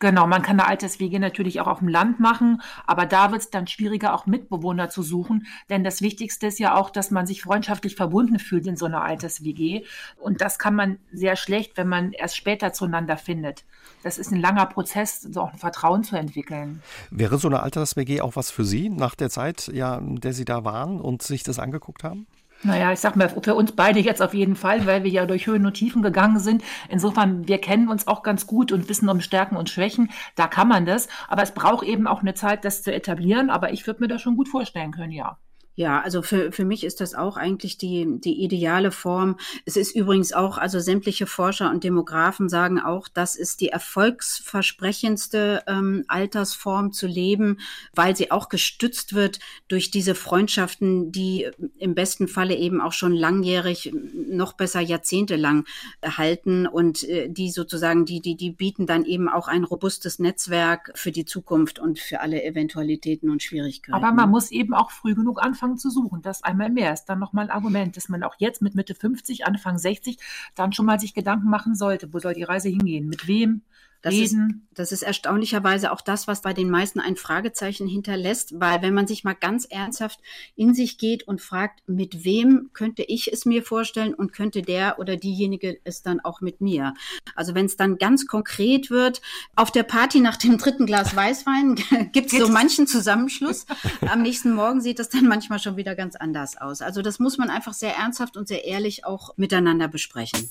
Genau, 0.00 0.28
man 0.28 0.42
kann 0.42 0.60
eine 0.60 0.68
Alterswege 0.68 1.18
natürlich 1.18 1.60
auch 1.60 1.66
auf 1.66 1.80
dem 1.80 1.88
Land 1.88 2.20
machen, 2.20 2.62
aber 2.86 3.04
da 3.04 3.32
wird 3.32 3.42
es 3.42 3.50
dann 3.50 3.66
schwieriger, 3.66 4.14
auch 4.14 4.26
Mitbewohner 4.26 4.90
zu 4.90 5.02
suchen, 5.02 5.46
denn 5.70 5.82
das 5.82 6.02
Wichtigste 6.02 6.46
ist 6.46 6.60
ja 6.60 6.76
auch, 6.76 6.90
dass 6.90 7.10
man 7.10 7.26
sich 7.26 7.42
freundschaftlich 7.42 7.96
verbunden 7.96 8.38
fühlt 8.38 8.66
in 8.66 8.76
so 8.76 8.86
einer 8.86 9.02
Alters-WG 9.02 9.84
und 10.16 10.40
das 10.40 10.58
kann 10.58 10.76
man 10.76 10.98
sehr 11.12 11.34
schlecht, 11.34 11.76
wenn 11.76 11.88
man 11.88 12.12
erst 12.12 12.36
später 12.36 12.72
zueinander 12.72 13.16
findet. 13.16 13.64
Das 14.04 14.18
ist 14.18 14.30
ein 14.30 14.40
langer 14.40 14.66
Prozess, 14.66 15.22
so 15.22 15.40
auch 15.40 15.52
ein 15.52 15.58
Vertrauen 15.58 16.04
zu 16.04 16.16
entwickeln. 16.16 16.80
Wäre 17.10 17.38
so 17.38 17.48
eine 17.48 17.62
Alters-WG 17.62 18.20
auch 18.20 18.36
was 18.36 18.52
für 18.52 18.64
Sie 18.64 18.90
nach 18.90 19.16
der 19.16 19.30
Zeit, 19.30 19.68
ja, 19.72 19.96
in 19.96 20.20
der 20.20 20.32
Sie 20.32 20.44
da 20.44 20.64
waren 20.64 21.00
und 21.00 21.22
sich 21.22 21.42
das 21.42 21.58
angeguckt 21.58 22.04
haben? 22.04 22.26
Naja, 22.64 22.92
ich 22.92 22.98
sag 22.98 23.14
mal, 23.14 23.28
für 23.28 23.54
uns 23.54 23.72
beide 23.72 24.00
jetzt 24.00 24.20
auf 24.20 24.34
jeden 24.34 24.56
Fall, 24.56 24.84
weil 24.84 25.04
wir 25.04 25.10
ja 25.10 25.26
durch 25.26 25.46
Höhen 25.46 25.64
und 25.64 25.74
Tiefen 25.74 26.02
gegangen 26.02 26.40
sind. 26.40 26.64
Insofern, 26.88 27.46
wir 27.46 27.58
kennen 27.60 27.88
uns 27.88 28.08
auch 28.08 28.24
ganz 28.24 28.48
gut 28.48 28.72
und 28.72 28.88
wissen 28.88 29.08
um 29.08 29.20
Stärken 29.20 29.56
und 29.56 29.70
Schwächen. 29.70 30.10
Da 30.34 30.48
kann 30.48 30.66
man 30.66 30.84
das. 30.84 31.08
Aber 31.28 31.42
es 31.42 31.54
braucht 31.54 31.86
eben 31.86 32.08
auch 32.08 32.20
eine 32.20 32.34
Zeit, 32.34 32.64
das 32.64 32.82
zu 32.82 32.92
etablieren. 32.92 33.50
Aber 33.50 33.72
ich 33.72 33.86
würde 33.86 34.02
mir 34.02 34.08
das 34.08 34.22
schon 34.22 34.36
gut 34.36 34.48
vorstellen 34.48 34.90
können, 34.90 35.12
ja. 35.12 35.38
Ja, 35.78 36.00
also 36.00 36.22
für, 36.22 36.50
für 36.50 36.64
mich 36.64 36.82
ist 36.82 37.00
das 37.00 37.14
auch 37.14 37.36
eigentlich 37.36 37.78
die, 37.78 38.04
die 38.18 38.42
ideale 38.42 38.90
Form. 38.90 39.36
Es 39.64 39.76
ist 39.76 39.94
übrigens 39.94 40.32
auch, 40.32 40.58
also 40.58 40.80
sämtliche 40.80 41.26
Forscher 41.26 41.70
und 41.70 41.84
Demografen 41.84 42.48
sagen 42.48 42.80
auch, 42.80 43.06
das 43.06 43.36
ist 43.36 43.60
die 43.60 43.68
erfolgsversprechendste 43.68 45.62
ähm, 45.68 46.02
Altersform 46.08 46.90
zu 46.90 47.06
leben, 47.06 47.60
weil 47.94 48.16
sie 48.16 48.32
auch 48.32 48.48
gestützt 48.48 49.14
wird 49.14 49.38
durch 49.68 49.92
diese 49.92 50.16
Freundschaften, 50.16 51.12
die 51.12 51.46
im 51.78 51.94
besten 51.94 52.26
Falle 52.26 52.56
eben 52.56 52.80
auch 52.80 52.92
schon 52.92 53.12
langjährig, 53.12 53.92
noch 54.28 54.54
besser 54.54 54.80
jahrzehntelang 54.80 55.64
erhalten 56.00 56.66
und 56.66 57.04
äh, 57.04 57.28
die 57.28 57.52
sozusagen, 57.52 58.04
die, 58.04 58.20
die, 58.20 58.36
die 58.36 58.50
bieten 58.50 58.86
dann 58.86 59.04
eben 59.04 59.28
auch 59.28 59.46
ein 59.46 59.62
robustes 59.62 60.18
Netzwerk 60.18 60.90
für 60.96 61.12
die 61.12 61.24
Zukunft 61.24 61.78
und 61.78 62.00
für 62.00 62.18
alle 62.18 62.42
Eventualitäten 62.42 63.30
und 63.30 63.44
Schwierigkeiten. 63.44 63.94
Aber 63.94 64.12
man 64.12 64.28
muss 64.28 64.50
eben 64.50 64.74
auch 64.74 64.90
früh 64.90 65.14
genug 65.14 65.40
anfangen 65.40 65.67
anfangen 65.68 65.78
zu 65.78 65.90
suchen. 65.90 66.22
Das 66.22 66.42
einmal 66.42 66.70
mehr 66.70 66.92
ist 66.92 67.04
dann 67.06 67.18
nochmal 67.18 67.44
ein 67.46 67.50
Argument, 67.50 67.96
dass 67.96 68.08
man 68.08 68.22
auch 68.22 68.36
jetzt 68.38 68.62
mit 68.62 68.74
Mitte 68.74 68.94
50, 68.94 69.46
Anfang 69.46 69.78
60 69.78 70.18
dann 70.54 70.72
schon 70.72 70.86
mal 70.86 70.98
sich 70.98 71.14
Gedanken 71.14 71.50
machen 71.50 71.74
sollte, 71.74 72.12
wo 72.12 72.18
soll 72.18 72.34
die 72.34 72.42
Reise 72.42 72.68
hingehen, 72.68 73.08
mit 73.08 73.28
wem, 73.28 73.62
das 74.02 74.14
ist, 74.14 74.36
das 74.74 74.92
ist 74.92 75.02
erstaunlicherweise 75.02 75.90
auch 75.90 76.00
das, 76.00 76.28
was 76.28 76.42
bei 76.42 76.52
den 76.52 76.70
meisten 76.70 77.00
ein 77.00 77.16
Fragezeichen 77.16 77.88
hinterlässt, 77.88 78.60
weil 78.60 78.80
wenn 78.80 78.94
man 78.94 79.08
sich 79.08 79.24
mal 79.24 79.34
ganz 79.34 79.64
ernsthaft 79.64 80.20
in 80.54 80.72
sich 80.72 80.98
geht 80.98 81.26
und 81.26 81.40
fragt, 81.40 81.82
mit 81.88 82.24
wem 82.24 82.70
könnte 82.74 83.02
ich 83.02 83.32
es 83.32 83.44
mir 83.44 83.64
vorstellen 83.64 84.14
und 84.14 84.32
könnte 84.32 84.62
der 84.62 85.00
oder 85.00 85.16
diejenige 85.16 85.78
es 85.82 86.02
dann 86.02 86.20
auch 86.20 86.40
mit 86.40 86.60
mir. 86.60 86.94
Also 87.34 87.56
wenn 87.56 87.66
es 87.66 87.76
dann 87.76 87.98
ganz 87.98 88.26
konkret 88.26 88.88
wird, 88.90 89.20
auf 89.56 89.72
der 89.72 89.82
Party 89.82 90.20
nach 90.20 90.36
dem 90.36 90.58
dritten 90.58 90.86
Glas 90.86 91.16
Weißwein 91.16 91.74
gibt 92.12 92.32
es 92.32 92.38
so 92.38 92.48
manchen 92.48 92.86
Zusammenschluss. 92.86 93.66
Am 94.08 94.22
nächsten 94.22 94.54
Morgen 94.54 94.80
sieht 94.80 95.00
das 95.00 95.08
dann 95.08 95.26
manchmal 95.26 95.58
schon 95.58 95.76
wieder 95.76 95.96
ganz 95.96 96.14
anders 96.14 96.56
aus. 96.56 96.82
Also 96.82 97.02
das 97.02 97.18
muss 97.18 97.36
man 97.36 97.50
einfach 97.50 97.74
sehr 97.74 97.96
ernsthaft 97.96 98.36
und 98.36 98.46
sehr 98.46 98.64
ehrlich 98.64 99.04
auch 99.04 99.36
miteinander 99.36 99.88
besprechen. 99.88 100.48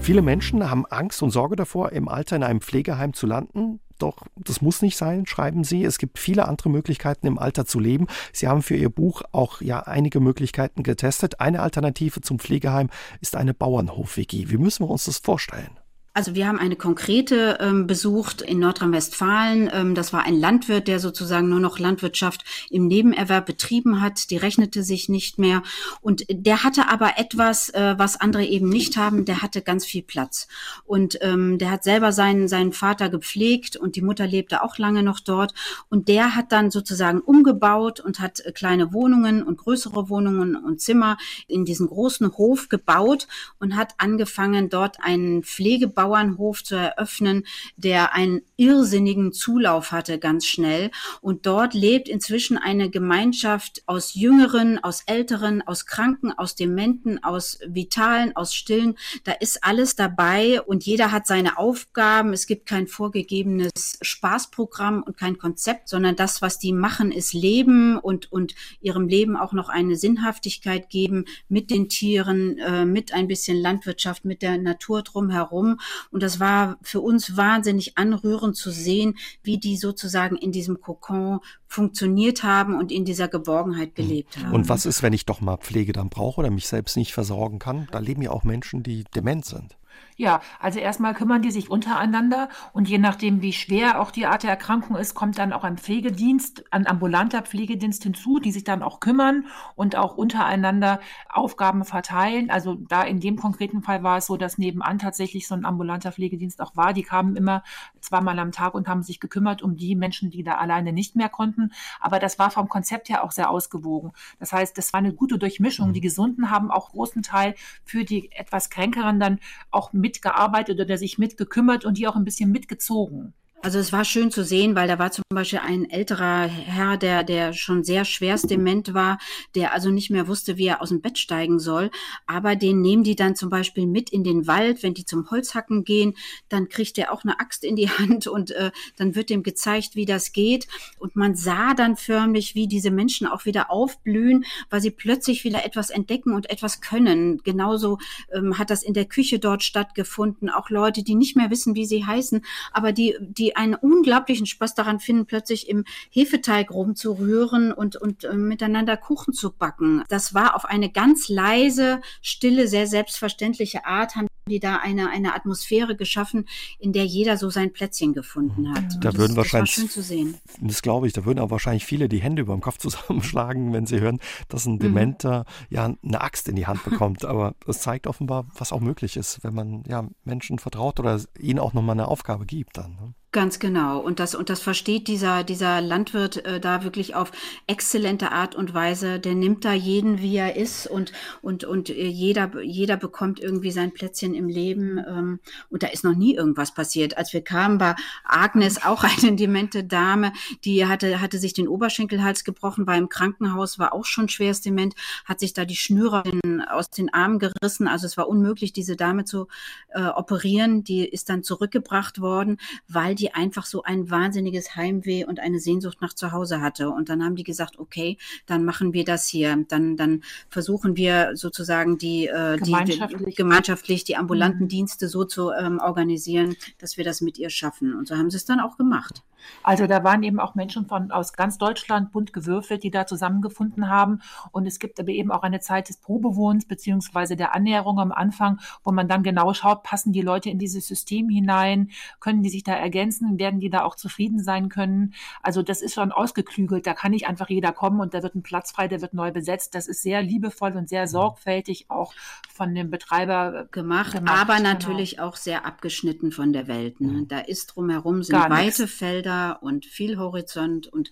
Viele 0.00 0.22
Menschen 0.22 0.68
haben 0.68 0.86
Angst 0.86 1.22
und 1.22 1.30
Sorge 1.30 1.56
davor, 1.56 1.92
im 1.92 2.08
Alter 2.08 2.34
in 2.34 2.42
einem 2.42 2.60
Pflegeheim 2.60 3.12
zu 3.12 3.26
landen. 3.26 3.80
Doch 3.98 4.16
das 4.34 4.62
muss 4.62 4.82
nicht 4.82 4.96
sein, 4.96 5.26
schreiben 5.26 5.62
Sie. 5.62 5.84
Es 5.84 5.98
gibt 5.98 6.18
viele 6.18 6.48
andere 6.48 6.70
Möglichkeiten, 6.70 7.26
im 7.26 7.38
Alter 7.38 7.66
zu 7.66 7.78
leben. 7.78 8.06
Sie 8.32 8.48
haben 8.48 8.62
für 8.62 8.76
Ihr 8.76 8.88
Buch 8.88 9.22
auch 9.30 9.60
ja 9.60 9.80
einige 9.80 10.20
Möglichkeiten 10.20 10.82
getestet. 10.82 11.40
Eine 11.40 11.60
Alternative 11.60 12.22
zum 12.22 12.38
Pflegeheim 12.38 12.88
ist 13.20 13.36
eine 13.36 13.54
Bauernhof-WG. 13.54 14.48
Wie 14.48 14.56
müssen 14.56 14.84
wir 14.84 14.90
uns 14.90 15.04
das 15.04 15.18
vorstellen? 15.18 15.79
Also 16.12 16.34
wir 16.34 16.48
haben 16.48 16.58
eine 16.58 16.74
konkrete 16.74 17.58
ähm, 17.60 17.86
besucht 17.86 18.42
in 18.42 18.58
Nordrhein-Westfalen. 18.58 19.70
Ähm, 19.72 19.94
das 19.94 20.12
war 20.12 20.24
ein 20.24 20.34
Landwirt, 20.34 20.88
der 20.88 20.98
sozusagen 20.98 21.48
nur 21.48 21.60
noch 21.60 21.78
Landwirtschaft 21.78 22.44
im 22.68 22.88
Nebenerwerb 22.88 23.46
betrieben 23.46 24.00
hat. 24.00 24.30
Die 24.30 24.36
rechnete 24.36 24.82
sich 24.82 25.08
nicht 25.08 25.38
mehr. 25.38 25.62
Und 26.00 26.24
der 26.28 26.64
hatte 26.64 26.88
aber 26.88 27.12
etwas, 27.16 27.68
äh, 27.70 27.94
was 27.96 28.20
andere 28.20 28.44
eben 28.44 28.68
nicht 28.68 28.96
haben. 28.96 29.24
Der 29.24 29.40
hatte 29.40 29.62
ganz 29.62 29.86
viel 29.86 30.02
Platz. 30.02 30.48
Und 30.84 31.16
ähm, 31.20 31.58
der 31.58 31.70
hat 31.70 31.84
selber 31.84 32.10
seinen, 32.10 32.48
seinen 32.48 32.72
Vater 32.72 33.08
gepflegt 33.08 33.76
und 33.76 33.94
die 33.94 34.02
Mutter 34.02 34.26
lebte 34.26 34.64
auch 34.64 34.78
lange 34.78 35.04
noch 35.04 35.20
dort. 35.20 35.54
Und 35.88 36.08
der 36.08 36.34
hat 36.34 36.50
dann 36.50 36.72
sozusagen 36.72 37.20
umgebaut 37.20 38.00
und 38.00 38.18
hat 38.18 38.40
äh, 38.40 38.50
kleine 38.50 38.92
Wohnungen 38.92 39.44
und 39.44 39.58
größere 39.58 40.08
Wohnungen 40.08 40.56
und 40.56 40.80
Zimmer 40.80 41.18
in 41.46 41.64
diesen 41.64 41.86
großen 41.86 42.36
Hof 42.36 42.68
gebaut 42.68 43.28
und 43.60 43.76
hat 43.76 43.94
angefangen, 43.98 44.70
dort 44.70 44.96
einen 45.00 45.44
Pflegebau 45.44 45.99
Bauernhof 46.00 46.64
zu 46.64 46.76
eröffnen, 46.76 47.46
der 47.76 48.14
einen 48.14 48.40
irrsinnigen 48.60 49.32
Zulauf 49.32 49.90
hatte 49.90 50.18
ganz 50.18 50.44
schnell. 50.44 50.90
Und 51.22 51.46
dort 51.46 51.72
lebt 51.72 52.08
inzwischen 52.08 52.58
eine 52.58 52.90
Gemeinschaft 52.90 53.82
aus 53.86 54.14
Jüngeren, 54.14 54.78
aus 54.78 55.02
Älteren, 55.06 55.62
aus 55.66 55.86
Kranken, 55.86 56.30
aus 56.32 56.54
Dementen, 56.54 57.24
aus 57.24 57.58
Vitalen, 57.66 58.36
aus 58.36 58.54
Stillen. 58.54 58.98
Da 59.24 59.32
ist 59.32 59.64
alles 59.64 59.96
dabei 59.96 60.60
und 60.60 60.84
jeder 60.84 61.10
hat 61.10 61.26
seine 61.26 61.56
Aufgaben. 61.56 62.34
Es 62.34 62.46
gibt 62.46 62.66
kein 62.66 62.86
vorgegebenes 62.86 63.98
Spaßprogramm 64.02 65.02
und 65.02 65.16
kein 65.16 65.38
Konzept, 65.38 65.88
sondern 65.88 66.16
das, 66.16 66.42
was 66.42 66.58
die 66.58 66.74
machen, 66.74 67.12
ist 67.12 67.32
Leben 67.32 67.96
und, 67.96 68.30
und 68.30 68.54
ihrem 68.82 69.08
Leben 69.08 69.36
auch 69.36 69.54
noch 69.54 69.70
eine 69.70 69.96
Sinnhaftigkeit 69.96 70.90
geben 70.90 71.24
mit 71.48 71.70
den 71.70 71.88
Tieren, 71.88 72.58
äh, 72.58 72.84
mit 72.84 73.14
ein 73.14 73.26
bisschen 73.26 73.56
Landwirtschaft, 73.56 74.26
mit 74.26 74.42
der 74.42 74.58
Natur 74.58 75.02
drumherum. 75.02 75.80
Und 76.10 76.22
das 76.22 76.40
war 76.40 76.78
für 76.82 77.00
uns 77.00 77.38
wahnsinnig 77.38 77.96
anrührend 77.96 78.49
zu 78.54 78.70
sehen, 78.70 79.16
wie 79.42 79.58
die 79.58 79.76
sozusagen 79.76 80.36
in 80.36 80.52
diesem 80.52 80.80
Kokon 80.80 81.40
funktioniert 81.66 82.42
haben 82.42 82.78
und 82.78 82.92
in 82.92 83.04
dieser 83.04 83.28
Geborgenheit 83.28 83.90
mhm. 83.90 83.94
gelebt 83.94 84.38
haben. 84.38 84.52
Und 84.52 84.68
was 84.68 84.86
ist, 84.86 85.02
wenn 85.02 85.12
ich 85.12 85.26
doch 85.26 85.40
mal 85.40 85.56
Pflege 85.56 85.92
dann 85.92 86.08
brauche 86.08 86.40
oder 86.40 86.50
mich 86.50 86.68
selbst 86.68 86.96
nicht 86.96 87.12
versorgen 87.12 87.58
kann? 87.58 87.88
Da 87.92 87.98
leben 87.98 88.22
ja 88.22 88.30
auch 88.30 88.44
Menschen, 88.44 88.82
die 88.82 89.04
dement 89.14 89.44
sind. 89.44 89.76
Ja, 90.16 90.42
also 90.58 90.78
erstmal 90.78 91.14
kümmern 91.14 91.40
die 91.40 91.50
sich 91.50 91.70
untereinander 91.70 92.50
und 92.74 92.90
je 92.90 92.98
nachdem, 92.98 93.40
wie 93.40 93.54
schwer 93.54 94.02
auch 94.02 94.10
die 94.10 94.26
Art 94.26 94.42
der 94.42 94.50
Erkrankung 94.50 94.96
ist, 94.96 95.14
kommt 95.14 95.38
dann 95.38 95.54
auch 95.54 95.64
ein 95.64 95.78
Pflegedienst, 95.78 96.64
ein 96.72 96.86
ambulanter 96.86 97.40
Pflegedienst 97.40 98.02
hinzu, 98.02 98.38
die 98.38 98.52
sich 98.52 98.64
dann 98.64 98.82
auch 98.82 99.00
kümmern 99.00 99.46
und 99.76 99.96
auch 99.96 100.18
untereinander 100.18 101.00
Aufgaben 101.30 101.86
verteilen. 101.86 102.50
Also 102.50 102.74
da 102.74 103.02
in 103.02 103.20
dem 103.20 103.36
konkreten 103.36 103.82
Fall 103.82 104.02
war 104.02 104.18
es 104.18 104.26
so, 104.26 104.36
dass 104.36 104.58
nebenan 104.58 104.98
tatsächlich 104.98 105.48
so 105.48 105.54
ein 105.54 105.64
ambulanter 105.64 106.12
Pflegedienst 106.12 106.60
auch 106.60 106.76
war. 106.76 106.92
Die 106.92 107.02
kamen 107.02 107.34
immer 107.34 107.62
zweimal 108.00 108.38
am 108.38 108.52
Tag 108.52 108.74
und 108.74 108.88
haben 108.88 109.02
sich 109.02 109.20
gekümmert 109.20 109.62
um 109.62 109.78
die 109.78 109.96
Menschen, 109.96 110.30
die 110.30 110.42
da 110.42 110.56
alleine 110.56 110.92
nicht 110.92 111.16
mehr 111.16 111.30
konnten. 111.30 111.72
Aber 111.98 112.18
das 112.18 112.38
war 112.38 112.50
vom 112.50 112.68
Konzept 112.68 113.08
her 113.08 113.24
auch 113.24 113.32
sehr 113.32 113.48
ausgewogen. 113.48 114.12
Das 114.38 114.52
heißt, 114.52 114.76
das 114.76 114.92
war 114.92 114.98
eine 114.98 115.14
gute 115.14 115.38
Durchmischung. 115.38 115.88
Mhm. 115.88 115.92
Die 115.94 116.00
Gesunden 116.02 116.50
haben 116.50 116.70
auch 116.70 116.90
großen 116.90 117.22
Teil 117.22 117.54
für 117.84 118.04
die 118.04 118.30
etwas 118.32 118.68
Kränkeren 118.68 119.18
dann 119.18 119.38
auch 119.70 119.89
mit 119.92 120.02
mitgearbeitet 120.02 120.80
oder 120.80 120.98
sich 120.98 121.18
mitgekümmert 121.18 121.84
und 121.84 121.98
die 121.98 122.06
auch 122.08 122.16
ein 122.16 122.24
bisschen 122.24 122.50
mitgezogen. 122.50 123.34
Also 123.62 123.78
es 123.78 123.92
war 123.92 124.06
schön 124.06 124.30
zu 124.30 124.42
sehen, 124.42 124.74
weil 124.74 124.88
da 124.88 124.98
war 124.98 125.12
zum 125.12 125.22
Beispiel 125.28 125.58
ein 125.58 125.88
älterer 125.90 126.46
Herr, 126.46 126.96
der, 126.96 127.24
der 127.24 127.52
schon 127.52 127.84
sehr 127.84 128.06
schwerst 128.06 128.50
dement 128.50 128.94
war, 128.94 129.18
der 129.54 129.74
also 129.74 129.90
nicht 129.90 130.10
mehr 130.10 130.28
wusste, 130.28 130.56
wie 130.56 130.66
er 130.66 130.80
aus 130.80 130.88
dem 130.88 131.02
Bett 131.02 131.18
steigen 131.18 131.58
soll. 131.58 131.90
Aber 132.26 132.56
den 132.56 132.80
nehmen 132.80 133.04
die 133.04 133.16
dann 133.16 133.36
zum 133.36 133.50
Beispiel 133.50 133.86
mit 133.86 134.08
in 134.08 134.24
den 134.24 134.46
Wald, 134.46 134.82
wenn 134.82 134.94
die 134.94 135.04
zum 135.04 135.30
Holzhacken 135.30 135.84
gehen, 135.84 136.14
dann 136.48 136.70
kriegt 136.70 136.96
er 136.96 137.12
auch 137.12 137.22
eine 137.22 137.38
Axt 137.38 137.62
in 137.62 137.76
die 137.76 137.90
Hand 137.98 138.26
und 138.26 138.50
äh, 138.52 138.70
dann 138.96 139.14
wird 139.14 139.28
dem 139.28 139.42
gezeigt, 139.42 139.94
wie 139.94 140.06
das 140.06 140.32
geht. 140.32 140.66
Und 140.98 141.14
man 141.14 141.34
sah 141.34 141.74
dann 141.74 141.96
förmlich, 141.96 142.54
wie 142.54 142.66
diese 142.66 142.90
Menschen 142.90 143.26
auch 143.26 143.44
wieder 143.44 143.70
aufblühen, 143.70 144.46
weil 144.70 144.80
sie 144.80 144.90
plötzlich 144.90 145.44
wieder 145.44 145.66
etwas 145.66 145.90
entdecken 145.90 146.32
und 146.32 146.48
etwas 146.48 146.80
können. 146.80 147.42
Genauso 147.44 147.98
ähm, 148.32 148.56
hat 148.56 148.70
das 148.70 148.82
in 148.82 148.94
der 148.94 149.04
Küche 149.04 149.38
dort 149.38 149.62
stattgefunden. 149.62 150.48
Auch 150.48 150.70
Leute, 150.70 151.02
die 151.02 151.14
nicht 151.14 151.36
mehr 151.36 151.50
wissen, 151.50 151.74
wie 151.74 151.84
sie 151.84 152.06
heißen, 152.06 152.42
aber 152.72 152.92
die, 152.92 153.16
die 153.20 153.49
einen 153.56 153.74
unglaublichen 153.74 154.46
Spaß 154.46 154.74
daran 154.74 155.00
finden, 155.00 155.26
plötzlich 155.26 155.68
im 155.68 155.84
Hefeteig 156.10 156.70
rumzurühren 156.70 157.72
und, 157.72 157.96
und 157.96 158.24
äh, 158.24 158.34
miteinander 158.34 158.96
Kuchen 158.96 159.32
zu 159.32 159.52
backen. 159.52 160.04
Das 160.08 160.34
war 160.34 160.56
auf 160.56 160.64
eine 160.64 160.90
ganz 160.90 161.28
leise, 161.28 162.00
stille, 162.22 162.68
sehr 162.68 162.86
selbstverständliche 162.86 163.84
Art, 163.84 164.16
haben 164.16 164.26
die 164.48 164.60
da 164.60 164.76
eine, 164.76 165.08
eine 165.10 165.34
Atmosphäre 165.34 165.96
geschaffen, 165.96 166.46
in 166.78 166.92
der 166.92 167.06
jeder 167.06 167.36
so 167.36 167.50
sein 167.50 167.72
Plätzchen 167.72 168.12
gefunden 168.12 168.74
hat. 168.74 168.84
Da 169.00 169.14
würden 169.14 169.34
das, 169.34 169.36
wahrscheinlich, 169.36 169.70
das 169.70 169.80
schön 169.80 169.90
zu 169.90 170.02
sehen. 170.02 170.36
Das 170.60 170.82
glaube 170.82 171.06
ich, 171.06 171.12
da 171.12 171.24
würden 171.24 171.38
aber 171.38 171.52
wahrscheinlich 171.52 171.86
viele 171.86 172.08
die 172.08 172.20
Hände 172.20 172.42
über 172.42 172.52
dem 172.52 172.60
Kopf 172.60 172.78
zusammenschlagen, 172.78 173.72
wenn 173.72 173.86
sie 173.86 174.00
hören, 174.00 174.18
dass 174.48 174.66
ein. 174.66 174.80
Dementer 174.80 175.40
mhm. 175.40 175.76
ja 175.76 175.94
eine 176.02 176.20
Axt 176.20 176.48
in 176.48 176.56
die 176.56 176.66
Hand 176.66 176.84
bekommt. 176.84 177.24
aber 177.24 177.54
es 177.66 177.80
zeigt 177.80 178.06
offenbar, 178.06 178.46
was 178.56 178.72
auch 178.72 178.80
möglich 178.80 179.16
ist, 179.16 179.42
wenn 179.44 179.54
man 179.54 179.84
ja 179.86 180.08
Menschen 180.24 180.58
vertraut 180.58 180.98
oder 180.98 181.20
ihnen 181.38 181.58
auch 181.58 181.72
nochmal 181.72 181.94
eine 181.94 182.08
Aufgabe 182.08 182.46
gibt 182.46 182.76
dann. 182.76 182.92
Ne? 182.94 183.14
Ganz 183.32 183.60
genau. 183.60 184.00
Und 184.00 184.18
das, 184.18 184.34
und 184.34 184.50
das 184.50 184.60
versteht 184.60 185.06
dieser, 185.06 185.44
dieser 185.44 185.80
Landwirt 185.80 186.44
äh, 186.44 186.58
da 186.58 186.82
wirklich 186.82 187.14
auf 187.14 187.30
exzellente 187.68 188.32
Art 188.32 188.56
und 188.56 188.74
Weise. 188.74 189.20
Der 189.20 189.36
nimmt 189.36 189.64
da 189.64 189.72
jeden, 189.72 190.18
wie 190.18 190.36
er 190.36 190.56
ist 190.56 190.88
und, 190.88 191.12
und, 191.40 191.62
und 191.62 191.90
äh, 191.90 192.08
jeder, 192.08 192.60
jeder 192.60 192.96
bekommt 192.96 193.38
irgendwie 193.38 193.70
sein 193.70 193.92
Plätzchen 193.92 194.34
im 194.34 194.48
Leben. 194.48 194.98
Ähm, 194.98 195.38
und 195.68 195.84
da 195.84 195.86
ist 195.86 196.02
noch 196.02 196.16
nie 196.16 196.34
irgendwas 196.34 196.74
passiert. 196.74 197.18
Als 197.18 197.32
wir 197.32 197.40
kamen, 197.40 197.78
war 197.78 197.94
Agnes 198.24 198.82
auch 198.84 199.04
eine 199.04 199.36
demente 199.36 199.84
Dame, 199.84 200.32
die 200.64 200.86
hatte, 200.86 201.20
hatte 201.20 201.38
sich 201.38 201.52
den 201.52 201.68
Oberschenkelhals 201.68 202.42
gebrochen, 202.42 202.88
war 202.88 202.96
im 202.96 203.08
Krankenhaus, 203.08 203.78
war 203.78 203.92
auch 203.92 204.06
schon 204.06 204.28
schwerst 204.28 204.66
dement, 204.66 204.96
hat 205.24 205.38
sich 205.38 205.52
da 205.52 205.64
die 205.64 205.76
Schnüre 205.76 206.24
aus 206.68 206.90
den 206.90 207.14
Armen 207.14 207.38
gerissen. 207.38 207.86
Also 207.86 208.06
es 208.06 208.16
war 208.16 208.26
unmöglich, 208.26 208.72
diese 208.72 208.96
Dame 208.96 209.24
zu 209.24 209.46
äh, 209.90 210.02
operieren. 210.02 210.82
Die 210.82 211.08
ist 211.08 211.28
dann 211.28 211.44
zurückgebracht 211.44 212.20
worden, 212.20 212.56
weil 212.88 213.19
die 213.20 213.34
einfach 213.34 213.66
so 213.66 213.82
ein 213.82 214.10
wahnsinniges 214.10 214.76
Heimweh 214.76 215.24
und 215.24 215.40
eine 215.40 215.60
Sehnsucht 215.60 215.98
nach 216.00 216.14
zu 216.14 216.32
Hause 216.32 216.60
hatte. 216.60 216.90
Und 216.90 217.08
dann 217.08 217.22
haben 217.22 217.36
die 217.36 217.44
gesagt, 217.44 217.78
okay, 217.78 218.16
dann 218.46 218.64
machen 218.64 218.92
wir 218.92 219.04
das 219.04 219.28
hier. 219.28 219.64
Dann, 219.68 219.96
dann 219.96 220.22
versuchen 220.48 220.96
wir 220.96 221.32
sozusagen 221.34 221.98
die, 221.98 222.26
äh, 222.26 222.56
gemeinschaftlich. 222.56 223.28
die, 223.28 223.34
gemeinschaftlich 223.34 224.04
die 224.04 224.16
ambulanten 224.16 224.64
mhm. 224.64 224.68
Dienste 224.68 225.08
so 225.08 225.24
zu 225.24 225.50
ähm, 225.50 225.78
organisieren, 225.78 226.56
dass 226.78 226.96
wir 226.96 227.04
das 227.04 227.20
mit 227.20 227.38
ihr 227.38 227.50
schaffen. 227.50 227.94
Und 227.94 228.08
so 228.08 228.16
haben 228.16 228.30
sie 228.30 228.38
es 228.38 228.46
dann 228.46 228.60
auch 228.60 228.76
gemacht. 228.76 229.22
Also 229.62 229.86
da 229.86 230.04
waren 230.04 230.22
eben 230.22 230.40
auch 230.40 230.54
Menschen 230.54 230.86
von 230.86 231.10
aus 231.10 231.32
ganz 231.32 231.58
Deutschland 231.58 232.12
bunt 232.12 232.32
gewürfelt, 232.32 232.82
die 232.82 232.90
da 232.90 233.06
zusammengefunden 233.06 233.88
haben. 233.88 234.20
Und 234.52 234.66
es 234.66 234.78
gibt 234.78 234.98
aber 235.00 235.10
eben 235.10 235.30
auch 235.30 235.42
eine 235.42 235.60
Zeit 235.60 235.88
des 235.88 235.98
Probewohnens 235.98 236.66
beziehungsweise 236.66 237.36
der 237.36 237.54
Annäherung 237.54 237.98
am 237.98 238.12
Anfang, 238.12 238.60
wo 238.84 238.92
man 238.92 239.08
dann 239.08 239.22
genau 239.22 239.52
schaut, 239.54 239.82
passen 239.82 240.12
die 240.12 240.22
Leute 240.22 240.50
in 240.50 240.58
dieses 240.58 240.86
System 240.86 241.28
hinein, 241.28 241.90
können 242.20 242.42
die 242.42 242.50
sich 242.50 242.64
da 242.64 242.72
ergänzen, 242.74 243.09
werden 243.38 243.60
die 243.60 243.70
da 243.70 243.84
auch 243.84 243.96
zufrieden 243.96 244.42
sein 244.42 244.68
können. 244.68 245.14
Also 245.42 245.62
das 245.62 245.82
ist 245.82 245.94
schon 245.94 246.12
ausgeklügelt. 246.12 246.86
Da 246.86 246.94
kann 246.94 247.10
nicht 247.10 247.26
einfach 247.26 247.48
jeder 247.48 247.72
kommen 247.72 248.00
und 248.00 248.14
da 248.14 248.22
wird 248.22 248.34
ein 248.34 248.42
Platz 248.42 248.72
frei, 248.72 248.88
der 248.88 249.00
wird 249.00 249.14
neu 249.14 249.32
besetzt. 249.32 249.74
Das 249.74 249.88
ist 249.88 250.02
sehr 250.02 250.22
liebevoll 250.22 250.76
und 250.76 250.88
sehr 250.88 251.06
sorgfältig 251.08 251.86
auch 251.88 252.14
von 252.52 252.74
dem 252.74 252.90
Betreiber 252.90 253.66
gemacht, 253.70 254.12
gemacht 254.12 254.40
aber 254.40 254.56
genau. 254.56 254.70
natürlich 254.70 255.20
auch 255.20 255.36
sehr 255.36 255.64
abgeschnitten 255.64 256.32
von 256.32 256.52
der 256.52 256.68
Welt. 256.68 257.00
Ne? 257.00 257.24
Da 257.26 257.40
ist 257.40 257.66
drumherum 257.74 258.22
sind 258.22 258.34
Gar 258.34 258.50
weite 258.50 258.82
nix. 258.82 258.94
Felder 258.94 259.62
und 259.62 259.86
viel 259.86 260.18
Horizont 260.18 260.86
und 260.86 261.10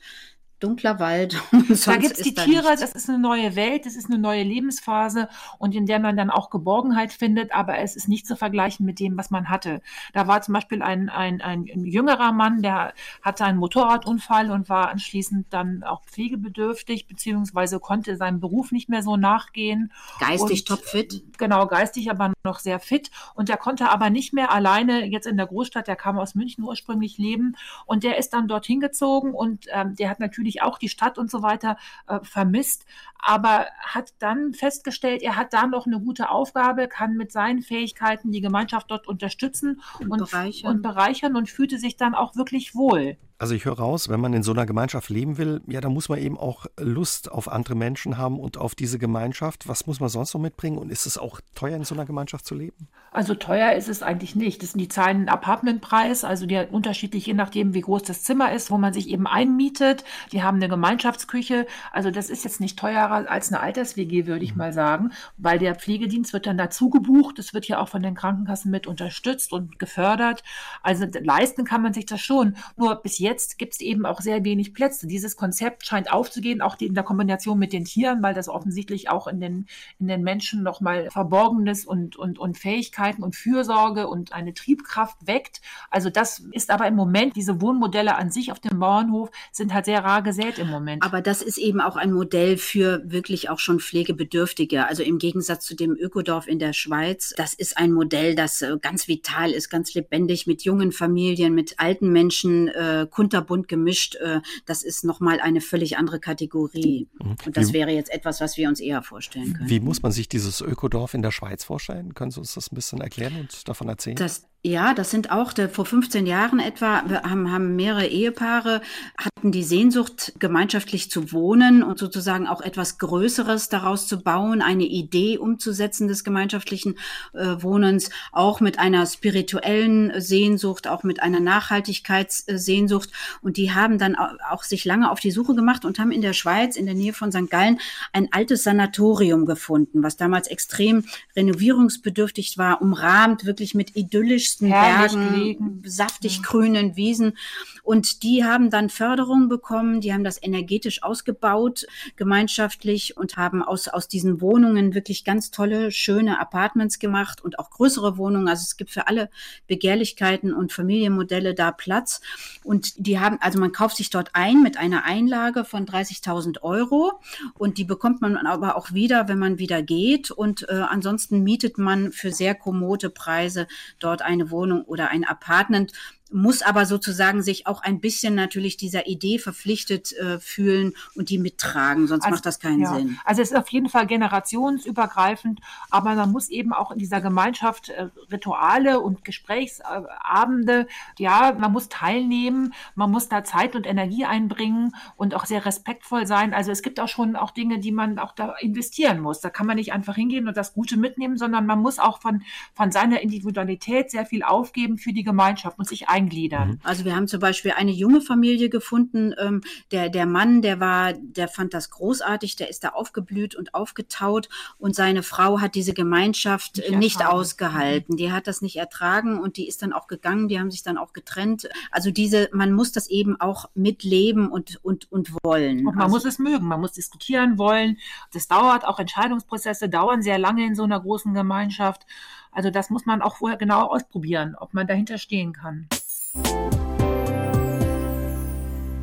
dunkler 0.60 0.98
Wald. 0.98 1.40
da 1.86 1.96
gibt 1.96 2.18
es 2.18 2.22
die 2.22 2.34
Tiere, 2.34 2.76
das 2.78 2.92
ist 2.92 3.08
eine 3.08 3.18
neue 3.18 3.56
Welt, 3.56 3.86
das 3.86 3.96
ist 3.96 4.10
eine 4.10 4.18
neue 4.18 4.42
Lebensphase 4.42 5.28
und 5.58 5.74
in 5.74 5.86
der 5.86 5.98
man 6.00 6.16
dann 6.16 6.30
auch 6.30 6.50
Geborgenheit 6.50 7.12
findet, 7.12 7.52
aber 7.52 7.78
es 7.78 7.96
ist 7.96 8.08
nicht 8.08 8.26
zu 8.26 8.36
vergleichen 8.36 8.84
mit 8.84 9.00
dem, 9.00 9.16
was 9.16 9.30
man 9.30 9.48
hatte. 9.48 9.80
Da 10.12 10.26
war 10.26 10.42
zum 10.42 10.54
Beispiel 10.54 10.82
ein, 10.82 11.08
ein, 11.08 11.40
ein, 11.40 11.64
jüngerer 11.64 12.32
Mann, 12.32 12.62
der 12.62 12.92
hatte 13.22 13.44
einen 13.44 13.58
Motorradunfall 13.58 14.50
und 14.50 14.68
war 14.68 14.90
anschließend 14.90 15.46
dann 15.50 15.82
auch 15.84 16.04
pflegebedürftig, 16.04 17.06
beziehungsweise 17.06 17.80
konnte 17.80 18.16
seinem 18.16 18.40
Beruf 18.40 18.72
nicht 18.72 18.88
mehr 18.88 19.02
so 19.02 19.16
nachgehen. 19.16 19.92
Geistig 20.20 20.64
topfit. 20.64 21.22
Genau, 21.38 21.66
geistig 21.66 22.10
aber 22.10 22.32
noch 22.48 22.58
sehr 22.58 22.80
fit 22.80 23.10
und 23.34 23.48
der 23.48 23.56
konnte 23.56 23.90
aber 23.90 24.10
nicht 24.10 24.32
mehr 24.32 24.50
alleine 24.50 25.04
jetzt 25.06 25.26
in 25.26 25.36
der 25.36 25.46
Großstadt, 25.46 25.86
der 25.86 25.96
kam 25.96 26.18
aus 26.18 26.34
München 26.34 26.64
ursprünglich 26.64 27.18
leben 27.18 27.56
und 27.86 28.04
der 28.04 28.18
ist 28.18 28.32
dann 28.32 28.48
dorthin 28.48 28.80
gezogen 28.80 29.34
und 29.34 29.66
ähm, 29.70 29.94
der 29.96 30.10
hat 30.10 30.20
natürlich 30.20 30.62
auch 30.62 30.78
die 30.78 30.88
Stadt 30.88 31.18
und 31.18 31.30
so 31.30 31.42
weiter 31.42 31.76
äh, 32.06 32.20
vermisst, 32.22 32.86
aber 33.18 33.66
hat 33.80 34.14
dann 34.18 34.54
festgestellt, 34.54 35.22
er 35.22 35.36
hat 35.36 35.52
da 35.52 35.66
noch 35.66 35.86
eine 35.86 36.00
gute 36.00 36.30
Aufgabe, 36.30 36.88
kann 36.88 37.16
mit 37.16 37.32
seinen 37.32 37.62
Fähigkeiten 37.62 38.32
die 38.32 38.40
Gemeinschaft 38.40 38.90
dort 38.90 39.06
unterstützen 39.06 39.82
und, 40.00 40.10
und, 40.10 40.18
bereichern. 40.18 40.70
und 40.70 40.82
bereichern 40.82 41.36
und 41.36 41.50
fühlte 41.50 41.78
sich 41.78 41.96
dann 41.96 42.14
auch 42.14 42.36
wirklich 42.36 42.74
wohl. 42.74 43.18
Also 43.40 43.54
ich 43.54 43.64
höre 43.66 43.78
raus, 43.78 44.08
wenn 44.08 44.18
man 44.18 44.32
in 44.32 44.42
so 44.42 44.50
einer 44.50 44.66
Gemeinschaft 44.66 45.10
leben 45.10 45.38
will, 45.38 45.60
ja, 45.68 45.80
da 45.80 45.88
muss 45.88 46.08
man 46.08 46.18
eben 46.18 46.36
auch 46.36 46.66
Lust 46.76 47.30
auf 47.30 47.46
andere 47.46 47.76
Menschen 47.76 48.18
haben 48.18 48.40
und 48.40 48.58
auf 48.58 48.74
diese 48.74 48.98
Gemeinschaft. 48.98 49.68
Was 49.68 49.86
muss 49.86 50.00
man 50.00 50.08
sonst 50.08 50.34
noch 50.34 50.40
mitbringen? 50.40 50.76
Und 50.76 50.90
ist 50.90 51.06
es 51.06 51.18
auch 51.18 51.40
teuer, 51.54 51.76
in 51.76 51.84
so 51.84 51.94
einer 51.94 52.04
Gemeinschaft 52.04 52.44
zu 52.44 52.56
leben? 52.56 52.88
Also 53.12 53.36
teuer 53.36 53.72
ist 53.72 53.88
es 53.88 54.02
eigentlich 54.02 54.34
nicht. 54.34 54.62
Das 54.62 54.72
sind 54.72 54.80
die 54.80 54.88
zahlen 54.88 55.18
einen 55.18 55.28
Apartmentpreis, 55.28 56.24
also 56.24 56.46
der 56.46 56.72
unterschiedlich, 56.72 57.26
je 57.26 57.34
nachdem, 57.34 57.74
wie 57.74 57.80
groß 57.80 58.02
das 58.02 58.24
Zimmer 58.24 58.52
ist, 58.52 58.72
wo 58.72 58.76
man 58.76 58.92
sich 58.92 59.08
eben 59.08 59.28
einmietet. 59.28 60.04
Die 60.32 60.42
haben 60.42 60.56
eine 60.56 60.68
Gemeinschaftsküche. 60.68 61.66
Also 61.92 62.10
das 62.10 62.30
ist 62.30 62.42
jetzt 62.42 62.60
nicht 62.60 62.76
teurer 62.76 63.30
als 63.30 63.52
eine 63.52 63.60
Alters-WG, 63.60 64.26
würde 64.26 64.44
ich 64.44 64.52
mhm. 64.52 64.58
mal 64.58 64.72
sagen, 64.72 65.12
weil 65.36 65.60
der 65.60 65.76
Pflegedienst 65.76 66.32
wird 66.32 66.46
dann 66.46 66.58
dazu 66.58 66.90
gebucht. 66.90 67.38
Das 67.38 67.54
wird 67.54 67.68
ja 67.68 67.78
auch 67.78 67.88
von 67.88 68.02
den 68.02 68.16
Krankenkassen 68.16 68.72
mit 68.72 68.88
unterstützt 68.88 69.52
und 69.52 69.78
gefördert. 69.78 70.42
Also 70.82 71.06
leisten 71.20 71.64
kann 71.64 71.82
man 71.82 71.94
sich 71.94 72.04
das 72.04 72.20
schon. 72.20 72.56
Nur 72.76 72.96
bis 72.96 73.18
jetzt 73.18 73.27
jetzt 73.28 73.58
gibt 73.58 73.74
es 73.74 73.80
eben 73.80 74.06
auch 74.06 74.20
sehr 74.20 74.44
wenig 74.44 74.72
Plätze. 74.72 75.06
Dieses 75.06 75.36
Konzept 75.36 75.86
scheint 75.86 76.10
aufzugehen, 76.10 76.62
auch 76.62 76.76
in 76.80 76.94
der 76.94 77.04
Kombination 77.04 77.58
mit 77.58 77.72
den 77.72 77.84
Tieren, 77.84 78.22
weil 78.22 78.34
das 78.34 78.48
offensichtlich 78.48 79.10
auch 79.10 79.26
in 79.26 79.40
den, 79.40 79.66
in 79.98 80.08
den 80.08 80.22
Menschen 80.22 80.62
nochmal 80.62 81.08
Verborgenes 81.10 81.84
und, 81.84 82.16
und, 82.16 82.38
und 82.38 82.56
Fähigkeiten 82.56 83.22
und 83.22 83.36
Fürsorge 83.36 84.08
und 84.08 84.32
eine 84.32 84.54
Triebkraft 84.54 85.26
weckt. 85.26 85.60
Also 85.90 86.10
das 86.10 86.40
ist 86.52 86.70
aber 86.70 86.86
im 86.86 86.94
Moment, 86.94 87.36
diese 87.36 87.60
Wohnmodelle 87.60 88.16
an 88.16 88.30
sich 88.30 88.50
auf 88.50 88.60
dem 88.60 88.78
Bauernhof 88.78 89.30
sind 89.52 89.74
halt 89.74 89.84
sehr 89.84 90.02
rar 90.04 90.22
gesät 90.22 90.58
im 90.58 90.68
Moment. 90.68 91.02
Aber 91.02 91.20
das 91.20 91.42
ist 91.42 91.58
eben 91.58 91.80
auch 91.80 91.96
ein 91.96 92.12
Modell 92.12 92.56
für 92.56 93.02
wirklich 93.04 93.50
auch 93.50 93.58
schon 93.58 93.80
Pflegebedürftige. 93.80 94.86
Also 94.86 95.02
im 95.02 95.18
Gegensatz 95.18 95.66
zu 95.66 95.76
dem 95.76 95.94
Ökodorf 95.96 96.48
in 96.48 96.58
der 96.58 96.72
Schweiz, 96.72 97.34
das 97.36 97.54
ist 97.54 97.76
ein 97.76 97.92
Modell, 97.92 98.34
das 98.34 98.62
äh, 98.62 98.78
ganz 98.80 99.08
vital 99.08 99.50
ist, 99.50 99.68
ganz 99.68 99.94
lebendig 99.94 100.46
mit 100.46 100.62
jungen 100.62 100.92
Familien, 100.92 101.54
mit 101.54 101.78
alten 101.78 102.10
Menschen, 102.10 102.68
äh, 102.68 103.06
kunterbunt 103.18 103.66
gemischt, 103.66 104.14
äh, 104.14 104.40
das 104.64 104.84
ist 104.84 105.04
nochmal 105.04 105.40
eine 105.40 105.60
völlig 105.60 105.96
andere 105.96 106.20
Kategorie. 106.20 107.08
Mhm. 107.20 107.34
Und 107.46 107.56
das 107.56 107.70
wie, 107.70 107.72
wäre 107.72 107.90
jetzt 107.90 108.12
etwas, 108.12 108.40
was 108.40 108.56
wir 108.56 108.68
uns 108.68 108.78
eher 108.78 109.02
vorstellen 109.02 109.54
können. 109.54 109.68
Wie 109.68 109.80
muss 109.80 110.02
man 110.02 110.12
sich 110.12 110.28
dieses 110.28 110.60
Ökodorf 110.60 111.14
in 111.14 111.22
der 111.22 111.32
Schweiz 111.32 111.64
vorstellen? 111.64 112.14
Können 112.14 112.30
Sie 112.30 112.38
uns 112.38 112.54
das 112.54 112.70
ein 112.70 112.76
bisschen 112.76 113.00
erklären 113.00 113.34
und 113.40 113.68
davon 113.68 113.88
erzählen? 113.88 114.14
Das, 114.14 114.44
ja, 114.68 114.94
das 114.94 115.10
sind 115.10 115.30
auch 115.30 115.52
der, 115.52 115.68
vor 115.68 115.86
15 115.86 116.26
Jahren 116.26 116.60
etwa 116.60 117.02
haben, 117.22 117.50
haben 117.50 117.76
mehrere 117.76 118.06
Ehepaare 118.06 118.82
hatten 119.16 119.50
die 119.50 119.62
Sehnsucht 119.62 120.34
gemeinschaftlich 120.38 121.10
zu 121.10 121.32
wohnen 121.32 121.82
und 121.82 121.98
sozusagen 121.98 122.46
auch 122.46 122.60
etwas 122.60 122.98
Größeres 122.98 123.68
daraus 123.68 124.06
zu 124.06 124.22
bauen, 124.22 124.60
eine 124.60 124.84
Idee 124.84 125.38
umzusetzen 125.38 126.08
des 126.08 126.22
gemeinschaftlichen 126.22 126.98
äh, 127.32 127.56
Wohnens, 127.60 128.10
auch 128.32 128.60
mit 128.60 128.78
einer 128.78 129.06
spirituellen 129.06 130.20
Sehnsucht, 130.20 130.86
auch 130.86 131.02
mit 131.02 131.22
einer 131.22 131.40
Nachhaltigkeitssehnsucht 131.40 133.10
und 133.40 133.56
die 133.56 133.72
haben 133.72 133.98
dann 133.98 134.16
auch 134.16 134.64
sich 134.64 134.84
lange 134.84 135.10
auf 135.10 135.20
die 135.20 135.30
Suche 135.30 135.54
gemacht 135.54 135.84
und 135.84 135.98
haben 135.98 136.12
in 136.12 136.20
der 136.20 136.34
Schweiz 136.34 136.76
in 136.76 136.86
der 136.86 136.94
Nähe 136.94 137.12
von 137.12 137.32
St. 137.32 137.50
Gallen 137.50 137.80
ein 138.12 138.28
altes 138.32 138.64
Sanatorium 138.64 139.46
gefunden, 139.46 140.02
was 140.02 140.16
damals 140.16 140.48
extrem 140.48 141.04
renovierungsbedürftig 141.36 142.58
war, 142.58 142.82
umrahmt 142.82 143.46
wirklich 143.46 143.74
mit 143.74 143.96
idyllisch 143.96 144.57
höchsten 144.60 144.66
Herrlich 144.66 145.12
Bergen, 145.12 145.32
gelegen. 145.32 145.82
saftig 145.84 146.42
grünen 146.42 146.96
Wiesen. 146.96 147.36
Und 147.82 148.22
die 148.22 148.44
haben 148.44 148.70
dann 148.70 148.90
Förderung 148.90 149.48
bekommen, 149.48 150.00
die 150.00 150.12
haben 150.12 150.24
das 150.24 150.42
energetisch 150.42 151.02
ausgebaut, 151.02 151.86
gemeinschaftlich 152.16 153.16
und 153.16 153.36
haben 153.36 153.62
aus, 153.62 153.88
aus 153.88 154.08
diesen 154.08 154.40
Wohnungen 154.40 154.94
wirklich 154.94 155.24
ganz 155.24 155.50
tolle, 155.50 155.90
schöne 155.90 156.38
Apartments 156.38 156.98
gemacht 156.98 157.42
und 157.42 157.58
auch 157.58 157.70
größere 157.70 158.18
Wohnungen. 158.18 158.48
Also 158.48 158.62
es 158.62 158.76
gibt 158.76 158.90
für 158.90 159.08
alle 159.08 159.30
Begehrlichkeiten 159.66 160.52
und 160.52 160.72
Familienmodelle 160.72 161.54
da 161.54 161.70
Platz. 161.70 162.20
Und 162.62 163.06
die 163.06 163.18
haben, 163.20 163.38
also 163.40 163.58
man 163.58 163.72
kauft 163.72 163.96
sich 163.96 164.10
dort 164.10 164.30
ein 164.34 164.62
mit 164.62 164.76
einer 164.76 165.04
Einlage 165.04 165.64
von 165.64 165.86
30.000 165.86 166.60
Euro 166.62 167.20
und 167.54 167.78
die 167.78 167.84
bekommt 167.84 168.20
man 168.20 168.36
aber 168.36 168.76
auch 168.76 168.92
wieder, 168.92 169.28
wenn 169.28 169.38
man 169.38 169.58
wieder 169.58 169.82
geht. 169.82 170.30
Und 170.30 170.68
äh, 170.68 170.82
ansonsten 170.88 171.42
mietet 171.42 171.78
man 171.78 172.12
für 172.12 172.32
sehr 172.32 172.54
kommode 172.54 173.10
Preise 173.10 173.66
dort 173.98 174.22
eine 174.40 174.50
Wohnung 174.50 174.84
oder 174.84 175.10
ein 175.10 175.24
Apartment 175.24 175.92
muss 176.30 176.62
aber 176.62 176.86
sozusagen 176.86 177.42
sich 177.42 177.66
auch 177.66 177.82
ein 177.82 178.00
bisschen 178.00 178.34
natürlich 178.34 178.76
dieser 178.76 179.06
Idee 179.06 179.38
verpflichtet 179.38 180.12
äh, 180.12 180.38
fühlen 180.38 180.94
und 181.14 181.30
die 181.30 181.38
mittragen, 181.38 182.06
sonst 182.06 182.24
also, 182.24 182.34
macht 182.34 182.46
das 182.46 182.60
keinen 182.60 182.80
ja. 182.80 182.94
Sinn. 182.94 183.18
Also 183.24 183.42
es 183.42 183.50
ist 183.50 183.56
auf 183.56 183.68
jeden 183.68 183.88
Fall 183.88 184.06
generationsübergreifend, 184.06 185.60
aber 185.90 186.14
man 186.14 186.30
muss 186.30 186.48
eben 186.48 186.72
auch 186.72 186.90
in 186.90 186.98
dieser 186.98 187.20
Gemeinschaft 187.20 187.88
äh, 187.88 188.08
Rituale 188.30 189.00
und 189.00 189.24
Gesprächsabende, 189.24 190.86
ja, 191.18 191.54
man 191.58 191.72
muss 191.72 191.88
teilnehmen, 191.88 192.74
man 192.94 193.10
muss 193.10 193.28
da 193.28 193.44
Zeit 193.44 193.74
und 193.74 193.86
Energie 193.86 194.24
einbringen 194.24 194.94
und 195.16 195.34
auch 195.34 195.46
sehr 195.46 195.64
respektvoll 195.64 196.26
sein. 196.26 196.54
Also 196.54 196.70
es 196.70 196.82
gibt 196.82 197.00
auch 197.00 197.08
schon 197.08 197.36
auch 197.36 197.50
Dinge, 197.50 197.78
die 197.78 197.92
man 197.92 198.18
auch 198.18 198.32
da 198.32 198.54
investieren 198.60 199.20
muss. 199.20 199.40
Da 199.40 199.50
kann 199.50 199.66
man 199.66 199.76
nicht 199.76 199.92
einfach 199.92 200.14
hingehen 200.14 200.48
und 200.48 200.56
das 200.56 200.74
Gute 200.74 200.96
mitnehmen, 200.96 201.38
sondern 201.38 201.66
man 201.66 201.80
muss 201.80 201.98
auch 201.98 202.20
von, 202.20 202.42
von 202.74 202.92
seiner 202.92 203.20
Individualität 203.20 204.10
sehr 204.10 204.26
viel 204.26 204.42
aufgeben 204.42 204.98
für 204.98 205.12
die 205.12 205.24
Gemeinschaft, 205.24 205.78
muss 205.78 205.88
sich 205.88 206.08
eingliedern. 206.18 206.68
Mhm. 206.68 206.80
Also 206.82 207.04
wir 207.04 207.14
haben 207.14 207.28
zum 207.28 207.40
Beispiel 207.40 207.72
eine 207.72 207.92
junge 207.92 208.20
Familie 208.20 208.68
gefunden. 208.68 209.34
Ähm, 209.38 209.62
der, 209.92 210.08
der 210.08 210.26
Mann, 210.26 210.62
der 210.62 210.80
war, 210.80 211.12
der 211.12 211.48
fand 211.48 211.74
das 211.74 211.90
großartig, 211.90 212.56
der 212.56 212.68
ist 212.68 212.84
da 212.84 212.90
aufgeblüht 212.90 213.54
und 213.54 213.74
aufgetaut 213.74 214.48
und 214.78 214.94
seine 214.94 215.22
Frau 215.22 215.60
hat 215.60 215.74
diese 215.74 215.94
Gemeinschaft 215.94 216.78
nicht, 216.78 216.98
nicht 216.98 217.26
ausgehalten. 217.26 218.16
Die 218.16 218.32
hat 218.32 218.46
das 218.46 218.62
nicht 218.62 218.76
ertragen 218.76 219.38
und 219.38 219.56
die 219.56 219.68
ist 219.68 219.82
dann 219.82 219.92
auch 219.92 220.08
gegangen, 220.08 220.48
die 220.48 220.58
haben 220.58 220.70
sich 220.70 220.82
dann 220.82 220.98
auch 220.98 221.12
getrennt. 221.12 221.68
Also 221.90 222.10
diese, 222.10 222.48
man 222.52 222.72
muss 222.72 222.92
das 222.92 223.08
eben 223.08 223.40
auch 223.40 223.66
mitleben 223.74 224.48
und, 224.48 224.82
und, 224.84 225.10
und 225.12 225.32
wollen. 225.42 225.86
Und 225.86 225.94
man 225.94 226.04
also, 226.04 226.16
muss 226.16 226.24
es 226.24 226.38
mögen, 226.38 226.66
man 226.66 226.80
muss 226.80 226.92
diskutieren 226.92 227.58
wollen. 227.58 227.98
Das 228.32 228.48
dauert, 228.48 228.84
auch 228.84 228.98
Entscheidungsprozesse 228.98 229.88
dauern 229.88 230.22
sehr 230.22 230.38
lange 230.38 230.66
in 230.66 230.74
so 230.74 230.82
einer 230.82 231.00
großen 231.00 231.32
Gemeinschaft. 231.34 232.06
Also 232.50 232.70
das 232.70 232.90
muss 232.90 233.06
man 233.06 233.22
auch 233.22 233.36
vorher 233.36 233.58
genau 233.58 233.86
ausprobieren, 233.86 234.56
ob 234.58 234.74
man 234.74 234.86
dahinter 234.86 235.18
stehen 235.18 235.52
kann. 235.52 235.88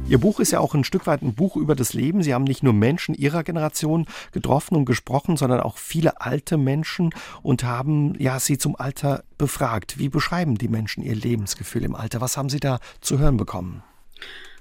Ihr 0.07 0.19
Buch 0.19 0.39
ist 0.39 0.51
ja 0.51 0.59
auch 0.59 0.75
ein 0.75 0.83
Stück 0.83 1.07
weit 1.07 1.23
ein 1.23 1.33
Buch 1.33 1.55
über 1.55 1.75
das 1.75 1.93
Leben. 1.93 2.21
Sie 2.21 2.33
haben 2.33 2.43
nicht 2.43 2.61
nur 2.61 2.73
Menschen 2.73 3.15
Ihrer 3.15 3.43
Generation 3.43 4.05
getroffen 4.31 4.75
und 4.75 4.85
gesprochen, 4.85 5.35
sondern 5.35 5.61
auch 5.61 5.77
viele 5.77 6.21
alte 6.21 6.57
Menschen 6.57 7.09
und 7.41 7.63
haben 7.63 8.13
ja 8.19 8.39
sie 8.39 8.59
zum 8.59 8.75
Alter 8.75 9.23
befragt. 9.39 9.97
Wie 9.97 10.09
beschreiben 10.09 10.59
die 10.59 10.67
Menschen 10.67 11.01
ihr 11.03 11.15
Lebensgefühl 11.15 11.83
im 11.83 11.95
Alter? 11.95 12.21
Was 12.21 12.37
haben 12.37 12.49
Sie 12.49 12.59
da 12.59 12.79
zu 13.01 13.17
hören 13.17 13.37
bekommen? 13.37 13.81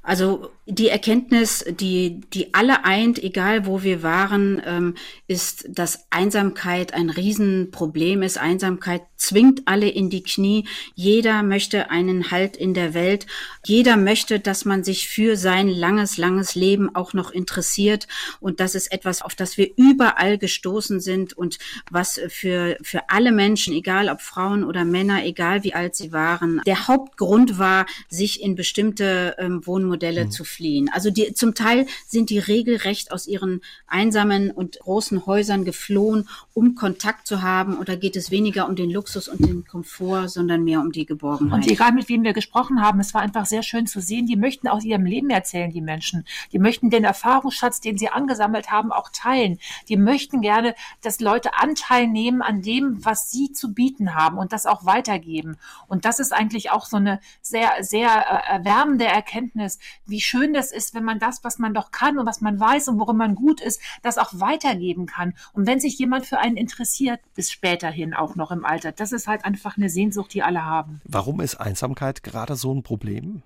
Also 0.05 0.51
die 0.67 0.89
Erkenntnis, 0.89 1.65
die, 1.69 2.21
die 2.33 2.55
alle 2.55 2.85
eint, 2.85 3.23
egal 3.23 3.67
wo 3.67 3.83
wir 3.83 4.03
waren, 4.03 4.63
ähm, 4.65 4.95
ist, 5.27 5.67
dass 5.69 6.07
Einsamkeit 6.11 6.95
ein 6.95 7.11
Riesenproblem 7.11 8.23
ist. 8.23 8.39
Einsamkeit 8.39 9.03
zwingt 9.17 9.63
alle 9.67 9.89
in 9.89 10.11
die 10.11 10.23
Knie. 10.23 10.67
Jeder 10.95 11.43
möchte 11.43 11.91
einen 11.91 12.31
Halt 12.31 12.57
in 12.57 12.73
der 12.73 12.95
Welt. 12.95 13.27
Jeder 13.67 13.97
möchte, 13.97 14.41
dass 14.41 14.65
man 14.65 14.85
sich 14.85 15.09
für 15.09 15.37
sein 15.37 15.69
langes, 15.69 16.17
langes 16.17 16.55
Leben 16.55 16.95
auch 16.95 17.13
noch 17.13 17.31
interessiert. 17.31 18.07
Und 18.41 18.61
das 18.61 18.75
ist 18.75 18.91
etwas, 18.91 19.21
auf 19.23 19.35
das 19.35 19.59
wir 19.59 19.71
überall 19.77 20.39
gestoßen 20.39 21.01
sind 21.01 21.35
und 21.35 21.59
was 21.91 22.21
für, 22.29 22.77
für 22.83 23.11
alle 23.11 23.33
Menschen, 23.33 23.75
egal 23.75 24.09
ob 24.09 24.21
Frauen 24.23 24.65
oder 24.65 24.85
Männer, 24.85 25.25
egal 25.25 25.63
wie 25.63 25.75
alt 25.75 25.95
sie 25.95 26.13
waren, 26.13 26.61
der 26.67 26.89
Hauptgrund 26.89 27.59
war, 27.59 27.87
sich 28.09 28.43
in 28.43 28.55
bestimmte 28.55 29.37
ähm, 29.39 29.67
Wohnmodelle 29.67 29.94
Modelle 29.95 30.25
mhm. 30.25 30.31
zu 30.33 30.45
fliehen. 30.45 30.91
Also 30.93 31.11
die, 31.11 31.35
zum 31.35 31.55
Teil 31.55 31.87
sind 32.07 32.31
die 32.31 32.41
regelrecht 32.41 33.13
aus 33.13 33.29
ihren 33.29 33.61
einsamen 33.87 34.51
und 34.51 34.81
großen 34.81 35.25
Häusern 35.25 35.65
geflohen, 35.65 36.29
um 36.53 36.75
Kontakt 36.75 37.29
zu 37.29 37.43
haben. 37.43 37.79
Oder 37.79 37.97
geht 37.97 38.17
es 38.17 38.33
weniger 38.33 38.69
um 38.69 38.75
den 38.75 38.91
Luxus 38.91 39.29
und 39.29 39.41
den 39.41 39.65
Komfort, 39.65 40.29
sondern 40.29 40.65
mehr 40.65 40.81
um 40.81 40.91
die 40.91 41.07
Geborgenheit. 41.07 41.63
Und 41.63 41.71
egal 41.71 41.93
mit 41.93 42.09
wem 42.09 42.25
wir 42.25 42.33
gesprochen 42.33 42.83
haben, 42.83 42.99
es 42.99 43.15
war 43.15 43.23
einfach 43.23 43.47
sehr 43.47 43.63
schön 43.63 43.87
zu 43.87 44.01
sehen. 44.01 44.27
Die 44.27 44.37
möchten 44.37 44.67
aus 44.67 44.85
ihrem 44.85 45.07
Leben 45.07 45.31
erzählen, 45.31 45.71
die 45.71 45.81
Menschen. 45.81 46.25
Die 46.53 46.59
möchten 46.59 46.91
den 46.91 47.05
Erfahrungsschatz, 47.05 47.81
den 47.81 47.97
sie 47.97 48.09
angesammelt 48.09 48.73
haben, 48.73 48.91
auch 48.91 49.11
teilen. 49.13 49.59
Die 49.89 49.97
möchten 49.97 50.41
gerne, 50.41 50.75
dass 51.03 51.21
Leute 51.21 51.55
Anteil 51.55 52.09
nehmen 52.09 52.43
an 52.43 52.63
dem, 52.63 53.05
was 53.05 53.31
sie 53.31 53.53
zu 53.53 53.73
bieten 53.73 54.15
haben 54.17 54.39
und 54.39 54.53
das 54.53 54.67
auch 54.67 54.85
weitergeben. 54.85 55.57
Und 55.87 56.05
das 56.05 56.19
ist 56.19 56.33
eigentlich 56.33 56.73
auch 56.73 56.85
so 56.85 56.97
eine 56.97 57.21
sehr, 57.43 57.71
sehr 57.81 58.09
äh, 58.09 58.55
erwärmende 58.55 59.05
Erkenntnis, 59.05 59.79
wie 60.07 60.21
schön 60.21 60.53
das 60.53 60.73
ist, 60.73 60.95
wenn 60.95 61.05
man 61.05 61.19
das, 61.19 61.45
was 61.45 61.59
man 61.59 61.75
doch 61.75 61.91
kann 61.91 62.19
und 62.19 62.27
was 62.27 62.41
man 62.41 62.59
weiß 62.59 62.89
und 62.89 62.99
worin 62.99 63.17
man 63.17 63.35
gut 63.35 63.61
ist, 63.61 63.81
das 64.03 64.19
auch 64.19 64.31
weitergeben 64.33 65.07
kann. 65.07 65.35
Und 65.53 65.67
wenn 65.67 65.81
sich 65.81 65.99
jemand 65.99 66.27
für 66.27 66.39
einen 66.39 66.57
interessiert, 66.57 67.21
bis 67.35 67.51
späterhin 67.51 68.15
auch 68.15 68.37
noch 68.37 68.51
im 68.51 68.65
Alter, 68.65 68.93
das 68.93 69.13
ist 69.13 69.27
halt 69.27 69.45
einfach 69.45 69.77
eine 69.77 69.89
Sehnsucht, 69.89 70.35
die 70.35 70.43
alle 70.43 70.65
haben. 70.65 71.01
Warum 71.05 71.41
ist 71.41 71.57
Einsamkeit 71.57 72.23
gerade 72.23 72.57
so 72.57 72.75
ein 72.75 72.83
Problem? 72.83 73.43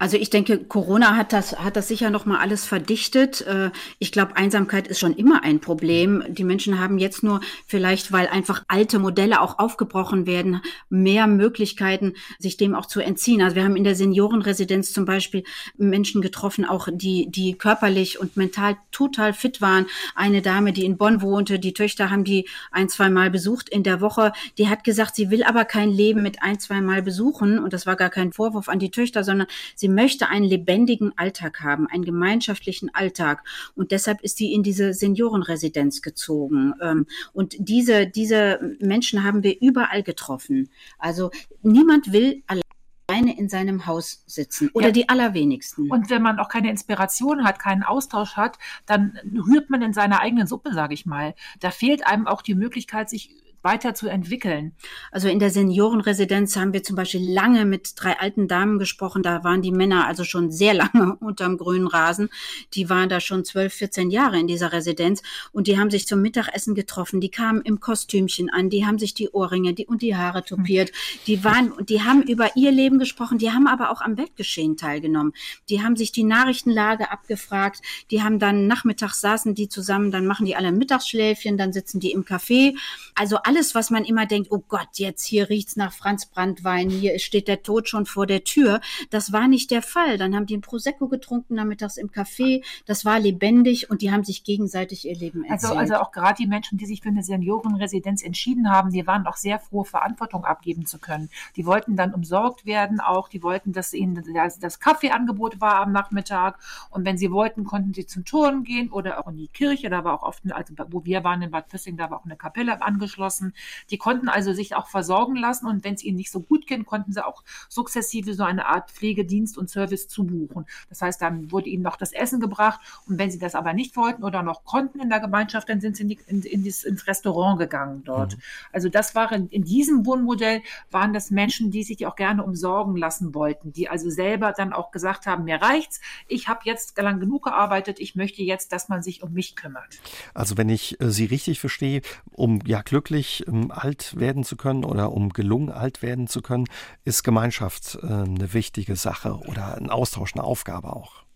Also 0.00 0.16
ich 0.16 0.30
denke, 0.30 0.58
Corona 0.58 1.16
hat 1.16 1.32
das, 1.32 1.58
hat 1.58 1.74
das 1.74 1.88
sicher 1.88 2.10
noch 2.10 2.24
mal 2.24 2.38
alles 2.38 2.64
verdichtet. 2.64 3.40
Äh, 3.40 3.72
ich 3.98 4.12
glaube, 4.12 4.36
Einsamkeit 4.36 4.86
ist 4.86 5.00
schon 5.00 5.16
immer 5.16 5.42
ein 5.42 5.60
Problem. 5.60 6.22
Die 6.28 6.44
Menschen 6.44 6.78
haben 6.78 6.98
jetzt 6.98 7.24
nur 7.24 7.40
vielleicht, 7.66 8.12
weil 8.12 8.28
einfach 8.28 8.62
alte 8.68 9.00
Modelle 9.00 9.40
auch 9.40 9.58
aufgebrochen 9.58 10.26
werden, 10.26 10.62
mehr 10.88 11.26
Möglichkeiten, 11.26 12.14
sich 12.38 12.56
dem 12.56 12.76
auch 12.76 12.86
zu 12.86 13.00
entziehen. 13.00 13.42
Also 13.42 13.56
wir 13.56 13.64
haben 13.64 13.74
in 13.74 13.82
der 13.82 13.96
Seniorenresidenz 13.96 14.92
zum 14.92 15.04
Beispiel 15.04 15.42
Menschen 15.76 16.22
getroffen, 16.22 16.64
auch 16.64 16.86
die, 16.92 17.28
die 17.28 17.54
körperlich 17.54 18.20
und 18.20 18.36
mental 18.36 18.76
total 18.92 19.32
fit 19.32 19.60
waren. 19.60 19.86
Eine 20.14 20.42
Dame, 20.42 20.72
die 20.72 20.84
in 20.84 20.96
Bonn 20.96 21.22
wohnte, 21.22 21.58
die 21.58 21.72
Töchter 21.72 22.08
haben 22.08 22.22
die 22.22 22.48
ein, 22.70 22.88
zwei 22.88 23.10
Mal 23.10 23.32
besucht 23.32 23.68
in 23.68 23.82
der 23.82 24.00
Woche. 24.00 24.32
Die 24.58 24.68
hat 24.68 24.84
gesagt, 24.84 25.16
sie 25.16 25.30
will 25.30 25.42
aber 25.42 25.64
kein 25.64 25.90
Leben 25.90 26.22
mit 26.22 26.40
ein, 26.40 26.60
zwei 26.60 26.80
Mal 26.80 27.02
besuchen. 27.02 27.58
Und 27.58 27.72
das 27.72 27.84
war 27.84 27.96
gar 27.96 28.10
kein 28.10 28.32
Vorwurf 28.32 28.68
an 28.68 28.78
die 28.78 28.92
Töchter, 28.92 29.24
sondern 29.24 29.48
sie 29.74 29.87
Sie 29.88 29.94
möchte 29.94 30.28
einen 30.28 30.44
lebendigen 30.44 31.16
Alltag 31.16 31.62
haben, 31.62 31.86
einen 31.86 32.04
gemeinschaftlichen 32.04 32.94
Alltag. 32.94 33.42
Und 33.74 33.90
deshalb 33.90 34.20
ist 34.20 34.36
sie 34.36 34.52
in 34.52 34.62
diese 34.62 34.92
Seniorenresidenz 34.92 36.02
gezogen. 36.02 36.74
Ähm, 36.82 37.06
und 37.32 37.56
diese, 37.58 38.06
diese 38.06 38.76
Menschen 38.80 39.24
haben 39.24 39.42
wir 39.42 39.58
überall 39.62 40.02
getroffen. 40.02 40.68
Also 40.98 41.30
niemand 41.62 42.12
will 42.12 42.42
alleine 42.46 43.38
in 43.38 43.48
seinem 43.48 43.86
Haus 43.86 44.24
sitzen 44.26 44.68
oder 44.74 44.88
ja. 44.88 44.92
die 44.92 45.08
allerwenigsten. 45.08 45.90
Und 45.90 46.10
wenn 46.10 46.20
man 46.20 46.38
auch 46.38 46.50
keine 46.50 46.68
Inspiration 46.68 47.44
hat, 47.44 47.58
keinen 47.58 47.82
Austausch 47.82 48.36
hat, 48.36 48.58
dann 48.84 49.18
rührt 49.24 49.70
man 49.70 49.80
in 49.80 49.94
seiner 49.94 50.20
eigenen 50.20 50.46
Suppe, 50.46 50.74
sage 50.74 50.92
ich 50.92 51.06
mal. 51.06 51.34
Da 51.60 51.70
fehlt 51.70 52.06
einem 52.06 52.26
auch 52.26 52.42
die 52.42 52.54
Möglichkeit, 52.54 53.08
sich 53.08 53.30
weiterzuentwickeln. 53.62 54.72
Also 55.10 55.28
in 55.28 55.38
der 55.38 55.50
Seniorenresidenz 55.50 56.56
haben 56.56 56.72
wir 56.72 56.82
zum 56.82 56.96
Beispiel 56.96 57.32
lange 57.32 57.64
mit 57.64 57.92
drei 57.96 58.18
alten 58.18 58.48
Damen 58.48 58.78
gesprochen. 58.78 59.22
Da 59.22 59.44
waren 59.44 59.62
die 59.62 59.72
Männer 59.72 60.06
also 60.06 60.24
schon 60.24 60.50
sehr 60.50 60.74
lange 60.94 61.16
unterm 61.20 61.58
grünen 61.58 61.86
Rasen. 61.86 62.30
Die 62.74 62.88
waren 62.88 63.08
da 63.08 63.20
schon 63.20 63.44
zwölf, 63.44 63.74
14 63.74 64.10
Jahre 64.10 64.38
in 64.38 64.46
dieser 64.46 64.72
Residenz 64.72 65.22
und 65.52 65.66
die 65.66 65.78
haben 65.78 65.90
sich 65.90 66.06
zum 66.06 66.22
Mittagessen 66.22 66.74
getroffen. 66.74 67.20
Die 67.20 67.30
kamen 67.30 67.62
im 67.62 67.80
Kostümchen 67.80 68.50
an, 68.50 68.70
die 68.70 68.86
haben 68.86 68.98
sich 68.98 69.14
die 69.14 69.30
Ohrringe 69.30 69.74
die, 69.74 69.86
und 69.86 70.02
die 70.02 70.16
Haare 70.16 70.44
topiert. 70.44 70.92
Die 71.26 71.44
waren 71.44 71.72
die 71.86 72.02
haben 72.02 72.22
über 72.22 72.56
ihr 72.56 72.72
Leben 72.72 72.98
gesprochen. 72.98 73.38
Die 73.38 73.50
haben 73.50 73.66
aber 73.66 73.90
auch 73.90 74.00
am 74.00 74.16
Weltgeschehen 74.16 74.76
teilgenommen. 74.76 75.32
Die 75.68 75.82
haben 75.82 75.96
sich 75.96 76.12
die 76.12 76.24
Nachrichtenlage 76.24 77.10
abgefragt. 77.10 77.80
Die 78.10 78.22
haben 78.22 78.38
dann 78.38 78.66
nachmittags 78.66 79.20
saßen 79.20 79.54
die 79.54 79.68
zusammen, 79.68 80.10
dann 80.10 80.26
machen 80.26 80.46
die 80.46 80.56
alle 80.56 80.72
Mittagsschläfchen, 80.72 81.58
dann 81.58 81.72
sitzen 81.72 82.00
die 82.00 82.12
im 82.12 82.24
Café. 82.24 82.76
Also 83.14 83.38
alles, 83.48 83.74
was 83.74 83.88
man 83.88 84.04
immer 84.04 84.26
denkt, 84.26 84.48
oh 84.50 84.62
Gott, 84.68 84.88
jetzt 84.96 85.24
hier 85.24 85.48
riecht's 85.48 85.74
nach 85.74 85.94
Franz 85.94 86.26
Brandwein, 86.26 86.90
hier 86.90 87.18
steht 87.18 87.48
der 87.48 87.62
Tod 87.62 87.88
schon 87.88 88.04
vor 88.04 88.26
der 88.26 88.44
Tür. 88.44 88.82
Das 89.08 89.32
war 89.32 89.48
nicht 89.48 89.70
der 89.70 89.80
Fall. 89.80 90.18
Dann 90.18 90.36
haben 90.36 90.44
die 90.44 90.54
ein 90.54 90.60
Prosecco 90.60 91.08
getrunken 91.08 91.54
nachmittags 91.54 91.96
im 91.96 92.10
Café. 92.10 92.62
Das 92.84 93.06
war 93.06 93.18
lebendig 93.18 93.88
und 93.88 94.02
die 94.02 94.12
haben 94.12 94.22
sich 94.22 94.44
gegenseitig 94.44 95.08
ihr 95.08 95.16
Leben 95.16 95.44
also, 95.44 95.52
erzählt. 95.52 95.78
Also, 95.78 95.94
also 95.94 96.04
auch 96.04 96.12
gerade 96.12 96.34
die 96.36 96.46
Menschen, 96.46 96.76
die 96.76 96.84
sich 96.84 97.00
für 97.00 97.08
eine 97.08 97.22
Seniorenresidenz 97.22 98.22
entschieden 98.22 98.70
haben, 98.70 98.90
die 98.90 99.06
waren 99.06 99.26
auch 99.26 99.38
sehr 99.38 99.58
froh, 99.58 99.82
Verantwortung 99.82 100.44
abgeben 100.44 100.84
zu 100.84 100.98
können. 100.98 101.30
Die 101.56 101.64
wollten 101.64 101.96
dann 101.96 102.12
umsorgt 102.12 102.66
werden 102.66 103.00
auch. 103.00 103.30
Die 103.30 103.42
wollten, 103.42 103.72
dass 103.72 103.94
ihnen 103.94 104.22
das, 104.34 104.58
das 104.58 104.78
Kaffeeangebot 104.78 105.58
war 105.58 105.76
am 105.76 105.92
Nachmittag. 105.92 106.58
Und 106.90 107.06
wenn 107.06 107.16
sie 107.16 107.30
wollten, 107.30 107.64
konnten 107.64 107.94
sie 107.94 108.04
zum 108.04 108.26
Turnen 108.26 108.62
gehen 108.62 108.92
oder 108.92 109.20
auch 109.20 109.30
in 109.30 109.38
die 109.38 109.48
Kirche. 109.48 109.88
Da 109.88 110.04
war 110.04 110.12
auch 110.12 110.22
oft, 110.22 110.42
also 110.52 110.74
wo 110.88 111.06
wir 111.06 111.24
waren 111.24 111.40
in 111.40 111.50
Bad 111.50 111.70
Füssing, 111.70 111.96
da 111.96 112.10
war 112.10 112.18
auch 112.18 112.26
eine 112.26 112.36
Kapelle 112.36 112.82
angeschlossen 112.82 113.37
lassen. 113.38 113.54
Die 113.90 113.98
konnten 113.98 114.28
also 114.28 114.52
sich 114.52 114.74
auch 114.74 114.88
versorgen 114.88 115.36
lassen 115.36 115.66
und 115.66 115.84
wenn 115.84 115.94
es 115.94 116.04
ihnen 116.04 116.16
nicht 116.16 116.30
so 116.30 116.40
gut 116.40 116.66
ging, 116.66 116.84
konnten 116.84 117.12
sie 117.12 117.24
auch 117.24 117.42
sukzessive 117.68 118.34
so 118.34 118.44
eine 118.44 118.66
Art 118.66 118.90
Pflegedienst 118.90 119.58
und 119.58 119.70
Service 119.70 120.08
zubuchen. 120.08 120.66
Das 120.88 121.02
heißt, 121.02 121.20
dann 121.20 121.50
wurde 121.50 121.68
ihnen 121.68 121.82
noch 121.82 121.96
das 121.96 122.12
Essen 122.12 122.40
gebracht 122.40 122.80
und 123.06 123.18
wenn 123.18 123.30
sie 123.30 123.38
das 123.38 123.54
aber 123.54 123.72
nicht 123.72 123.96
wollten 123.96 124.24
oder 124.24 124.42
noch 124.42 124.64
konnten 124.64 125.00
in 125.00 125.08
der 125.08 125.20
Gemeinschaft, 125.20 125.68
dann 125.68 125.80
sind 125.80 125.96
sie 125.96 126.02
in, 126.04 126.08
die, 126.08 126.18
in, 126.26 126.42
in 126.42 126.62
dieses, 126.62 126.84
ins 126.84 127.06
Restaurant 127.06 127.58
gegangen 127.58 128.02
dort. 128.04 128.36
Mhm. 128.36 128.42
Also 128.72 128.88
das 128.88 129.14
waren 129.14 129.48
in 129.48 129.64
diesem 129.64 130.06
Wohnmodell 130.06 130.62
waren 130.90 131.12
das 131.12 131.30
Menschen, 131.30 131.70
die 131.70 131.82
sich 131.82 132.06
auch 132.06 132.16
gerne 132.16 132.42
umsorgen 132.42 132.96
lassen 132.96 133.34
wollten, 133.34 133.72
die 133.72 133.88
also 133.88 134.10
selber 134.10 134.52
dann 134.52 134.72
auch 134.72 134.90
gesagt 134.90 135.26
haben, 135.26 135.44
mir 135.44 135.60
reicht's, 135.60 136.00
ich 136.26 136.48
habe 136.48 136.60
jetzt 136.64 136.96
lang 136.98 137.20
genug 137.20 137.44
gearbeitet, 137.44 138.00
ich 138.00 138.14
möchte 138.14 138.42
jetzt, 138.42 138.72
dass 138.72 138.88
man 138.88 139.02
sich 139.02 139.22
um 139.22 139.32
mich 139.32 139.56
kümmert. 139.56 139.98
Also 140.34 140.56
wenn 140.56 140.68
ich 140.68 141.00
äh, 141.00 141.10
Sie 141.10 141.26
richtig 141.26 141.60
verstehe, 141.60 142.02
um 142.32 142.60
ja 142.66 142.82
glücklich 142.82 143.27
um, 143.46 143.70
alt 143.70 144.18
werden 144.18 144.44
zu 144.44 144.56
können 144.56 144.84
oder 144.84 145.12
um 145.12 145.30
gelungen 145.30 145.70
alt 145.70 146.02
werden 146.02 146.26
zu 146.26 146.42
können, 146.42 146.66
ist 147.04 147.22
Gemeinschaft 147.22 147.98
äh, 148.02 148.06
eine 148.06 148.52
wichtige 148.52 148.96
Sache 148.96 149.38
oder 149.46 149.76
ein 149.76 149.90
Austausch, 149.90 150.34
eine 150.34 150.44
Aufgabe 150.44 150.94
auch. 150.94 151.27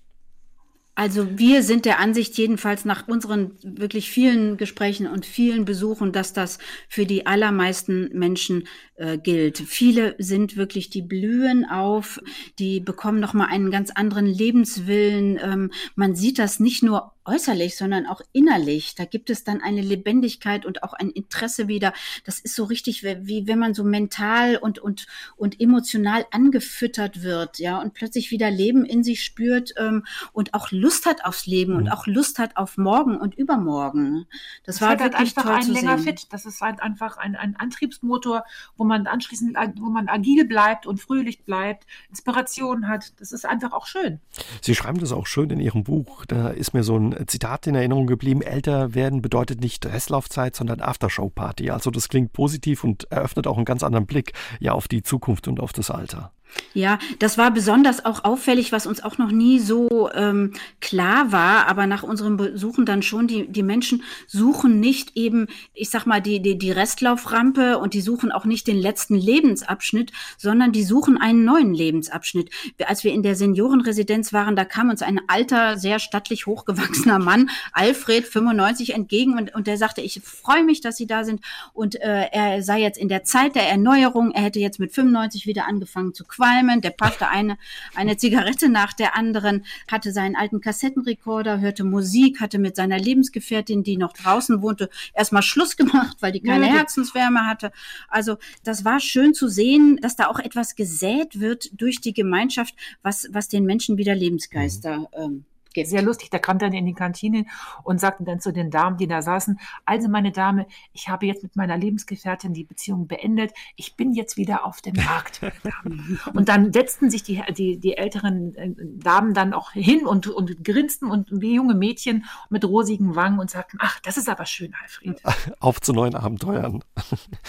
Also 0.95 1.39
wir 1.39 1.63
sind 1.63 1.87
der 1.87 2.01
Ansicht 2.01 2.37
jedenfalls 2.37 2.85
nach 2.85 3.09
unseren 3.09 3.53
wirklich 3.63 4.11
vielen 4.11 4.59
Gesprächen 4.59 5.07
und 5.07 5.25
vielen 5.25 5.65
Besuchen, 5.65 6.13
dass 6.13 6.35
das 6.35 6.59
für 6.87 7.07
die 7.07 7.27
allermeisten 7.27 8.11
Menschen 8.13 8.69
äh, 8.97 9.17
gilt. 9.17 9.59
Viele 9.59 10.15
sind 10.19 10.57
wirklich, 10.57 10.91
die 10.91 11.01
blühen 11.01 11.65
auf, 11.65 12.21
die 12.59 12.79
bekommen 12.79 13.21
noch 13.21 13.33
mal 13.33 13.47
einen 13.47 13.71
ganz 13.71 13.91
anderen 13.91 14.27
Lebenswillen. 14.27 15.41
Ähm, 15.43 15.71
man 15.95 16.15
sieht 16.15 16.39
das 16.39 16.61
nicht 16.61 16.83
nur 16.83 17.13
äußerlich, 17.25 17.77
sondern 17.77 18.07
auch 18.07 18.21
innerlich. 18.33 18.95
Da 18.95 19.05
gibt 19.05 19.31
es 19.31 19.45
dann 19.45 19.61
eine 19.61 19.81
Lebendigkeit 19.81 20.67
und 20.67 20.83
auch 20.83 20.93
ein 20.93 21.11
Interesse 21.11 21.69
wieder. 21.69 21.93
Das 22.25 22.39
ist 22.39 22.55
so 22.55 22.65
richtig, 22.65 23.03
wie, 23.03 23.47
wenn 23.47 23.59
man 23.59 23.75
so 23.75 23.85
mental 23.85 24.57
und, 24.57 24.79
und, 24.79 25.07
und 25.37 25.61
emotional 25.61 26.27
angefüttert 26.31 27.23
wird, 27.23 27.59
ja, 27.59 27.81
und 27.81 27.95
plötzlich 27.95 28.31
wieder 28.31 28.51
Leben 28.51 28.85
in 28.85 29.05
sich 29.05 29.25
spürt 29.25 29.73
ähm, 29.77 30.05
und 30.33 30.55
auch 30.55 30.71
Lust 30.83 31.07
hat 31.07 31.25
aufs 31.25 31.47
Leben 31.47 31.75
mhm. 31.75 31.79
und 31.79 31.89
auch 31.91 32.07
Lust 32.09 32.41
hat 32.41 32.57
auf 32.57 32.77
morgen 32.77 33.17
und 33.17 33.37
übermorgen. 33.37 34.27
Das, 34.65 34.79
das 34.79 34.83
war 34.83 34.99
wirklich 34.99 35.15
einfach 35.15 35.45
toll 35.45 35.53
ein 35.53 35.63
zu 35.63 35.73
länger 35.73 35.97
sehen. 35.99 36.17
fit. 36.17 36.33
Das 36.33 36.45
ist 36.45 36.61
halt 36.61 36.83
einfach 36.83 37.19
ein, 37.19 37.37
ein 37.37 37.55
Antriebsmotor, 37.55 38.43
wo 38.77 38.83
man 38.83 39.07
anschließend, 39.07 39.57
wo 39.79 39.91
man 39.91 40.09
agil 40.09 40.45
bleibt 40.45 40.89
und 40.89 41.01
fröhlich 41.01 41.45
bleibt, 41.45 41.87
Inspiration 42.11 42.89
hat. 42.89 43.21
Das 43.21 43.31
ist 43.31 43.47
einfach 43.47 43.73
auch 43.73 43.87
schön. 43.87 44.21
Sie 44.61 44.75
schreiben 44.75 44.99
das 44.99 45.13
auch 45.13 45.27
schön 45.27 45.51
in 45.51 45.61
Ihrem 45.61 45.85
Buch. 45.85 46.27
Da 46.27 46.49
ist 46.49 46.75
mir 46.75 46.83
so 46.83 46.97
ein 46.97 47.29
Zitat 47.29 47.69
in 47.69 47.77
Erinnerung 47.77 48.09
geblieben. 48.09 48.43
Älter 48.43 48.93
werden 48.93 49.23
bedeutet 49.23 49.61
nicht 49.61 49.87
Restlaufzeit, 49.87 50.57
sondern 50.57 50.81
Aftershow-Party. 50.81 51.71
Also 51.71 51.93
das 51.93 52.09
klingt 52.09 52.33
positiv 52.33 52.83
und 52.83 53.05
eröffnet 53.13 53.47
auch 53.47 53.57
einen 53.57 53.65
ganz 53.65 53.85
anderen 53.85 54.07
Blick 54.07 54.33
ja 54.59 54.73
auf 54.73 54.89
die 54.89 55.05
Zukunft 55.05 55.47
und 55.47 55.61
auf 55.61 55.73
das 55.73 55.93
Alter. 55.93 56.33
Ja, 56.75 56.99
das 57.19 57.37
war 57.37 57.51
besonders 57.51 58.05
auch 58.05 58.25
auffällig, 58.25 58.73
was 58.73 58.87
uns 58.87 59.03
auch 59.03 59.19
noch 59.19 59.31
nie 59.31 59.59
so 59.59 60.11
ähm, 60.15 60.53
klar 60.81 61.31
war, 61.33 61.67
aber 61.69 61.87
nach 61.87 62.03
unserem 62.03 62.37
Besuchen 62.37 62.87
dann 62.87 63.03
schon, 63.03 63.27
die, 63.27 63.47
die 63.47 63.63
Menschen 63.63 64.03
suchen 64.27 64.81
nicht 64.81 65.17
eben, 65.17 65.49
ich 65.75 65.91
sag 65.91 66.07
mal, 66.07 66.21
die, 66.21 66.41
die, 66.41 66.57
die 66.57 66.71
Restlauframpe 66.71 67.79
und 67.79 67.95
die 67.95 68.01
suchen 68.01 68.33
auch 68.33 68.47
nicht 68.47 68.67
den 68.67 68.79
letzten 68.79 69.15
Lebensabschnitt, 69.15 70.13
sondern 70.39 70.73
die 70.73 70.83
suchen 70.83 71.19
einen 71.19 71.45
neuen 71.45 71.75
Lebensabschnitt. 71.75 72.51
Als 72.87 73.05
wir 73.05 73.13
in 73.13 73.23
der 73.23 73.37
Seniorenresidenz 73.37 74.33
waren, 74.33 74.57
da 74.57 74.65
kam 74.65 74.89
uns 74.89 75.03
ein 75.03 75.21
alter, 75.29 75.79
sehr 75.79 75.99
stattlich 75.99 76.47
hochgewachsener 76.47 77.19
Mann, 77.19 77.51
Alfred 77.73 78.27
95, 78.27 78.95
entgegen 78.95 79.37
und, 79.37 79.55
und 79.55 79.67
der 79.67 79.77
sagte, 79.77 80.01
ich 80.01 80.21
freue 80.23 80.65
mich, 80.65 80.81
dass 80.81 80.97
Sie 80.97 81.07
da 81.07 81.25
sind 81.25 81.43
und 81.75 82.01
äh, 82.01 82.29
er 82.33 82.63
sei 82.63 82.81
jetzt 82.81 82.99
in 82.99 83.09
der 83.09 83.25
Zeit 83.25 83.55
der 83.55 83.69
Erneuerung, 83.69 84.33
er 84.33 84.43
hätte 84.43 84.59
jetzt 84.59 84.79
mit 84.79 84.93
95 84.93 85.47
wieder 85.47 85.67
angefangen 85.67 86.15
zu 86.15 86.25
quatschen 86.25 86.42
qualmen, 86.43 86.81
der 86.81 86.91
paffte 86.91 87.29
eine, 87.29 87.57
eine 87.95 88.17
Zigarette 88.17 88.69
nach 88.69 88.93
der 88.93 89.17
anderen, 89.17 89.65
hatte 89.91 90.13
seinen 90.13 90.35
alten 90.35 90.61
Kassettenrekorder, 90.61 91.61
hörte 91.61 91.85
Musik, 91.85 92.41
hatte 92.41 92.59
mit 92.59 92.75
seiner 92.75 92.99
Lebensgefährtin, 92.99 93.85
die 93.85 93.97
noch 93.97 94.13
draußen 94.13 94.61
wohnte, 94.61 94.89
erstmal 95.15 95.43
Schluss 95.43 95.77
gemacht, 95.77 96.17
weil 96.21 96.33
die 96.33 96.41
keine 96.41 96.67
ja, 96.67 96.73
Herzenswärme 96.73 97.47
hatte. 97.47 97.71
Also 98.09 98.39
das 98.65 98.85
war 98.85 98.99
schön 98.99 99.35
zu 99.35 99.49
sehen, 99.49 99.99
dass 100.03 100.17
da 100.17 100.27
auch 100.27 100.41
etwas 100.41 100.75
gesät 100.75 101.39
wird 101.39 101.71
durch 101.81 102.01
die 102.01 102.13
Gemeinschaft, 102.13 102.75
was, 103.03 103.29
was 103.31 103.49
den 103.49 103.65
Menschen 103.65 103.97
wieder 103.97 104.15
Lebensgeister 104.15 104.99
mhm. 104.99 105.07
ähm, 105.15 105.45
gibt. 105.75 105.89
Sehr 105.89 106.03
lustig, 106.03 106.31
der 106.31 106.41
kam 106.41 106.59
dann 106.59 106.73
in 106.73 106.87
die 106.87 106.95
Kantine 106.95 107.47
und 107.85 108.01
sagte 108.01 108.25
dann 108.25 108.41
zu 108.41 108.53
den 108.53 108.71
Damen, 108.71 108.97
die 108.97 109.07
da 109.07 109.23
saßen, 109.23 109.59
also 109.85 110.09
meine 110.09 110.33
Dame, 110.33 110.67
ich 110.93 111.09
habe 111.09 111.27
jetzt 111.27 111.43
mit 111.43 111.57
meiner 111.57 111.77
Lebensgefährtin 111.77 112.55
die 112.55 112.65
Beziehung 112.65 113.07
beendet, 113.07 113.53
ich 113.77 113.97
bin 113.97 114.13
jetzt 114.13 114.37
wieder 114.37 114.67
auf 114.67 114.81
dem 114.81 114.95
Markt. 114.97 115.41
und 116.35 116.49
dann 116.49 116.73
setzten 116.73 117.11
sich 117.11 117.23
die, 117.23 117.43
die, 117.57 117.79
die 117.79 117.97
älteren 117.97 118.55
äh, 118.55 118.71
Damen 118.77 119.35
dann 119.35 119.53
auch 119.53 119.73
hin 119.73 120.07
und, 120.07 120.27
und 120.29 120.65
grinsten 120.65 121.11
und 121.11 121.29
wie 121.33 121.55
junge 121.55 121.75
Mädchen 121.75 122.25
mit 122.51 122.65
rosigen 122.65 123.17
Wangen 123.17 123.39
und 123.39 123.51
sagten, 123.51 123.79
ach, 123.81 124.01
das 124.01 124.17
ist 124.17 124.29
aber 124.29 124.47
schön, 124.47 124.75
Alfred. 124.81 125.21
Auf 125.61 125.81
zu 125.81 125.93
neuen 125.93 126.15
Abenteuern. 126.15 126.83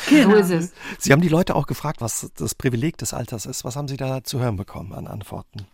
Genau. 0.10 0.30
So 0.32 0.36
ist 0.36 0.50
es. 0.50 0.74
Sie 1.00 1.12
haben 1.12 1.22
die 1.22 1.30
Leute 1.30 1.56
auch 1.56 1.68
gefragt, 1.68 2.02
was 2.02 2.32
das 2.36 2.56
Privileg 2.56 2.98
des 2.98 3.14
Alters 3.14 3.46
ist. 3.46 3.64
Was 3.64 3.76
haben 3.76 3.88
Sie 3.88 3.98
da 3.98 4.24
zu 4.24 4.40
hören 4.40 4.56
bekommen 4.56 4.94
an 4.94 5.08
Antworten? 5.08 5.68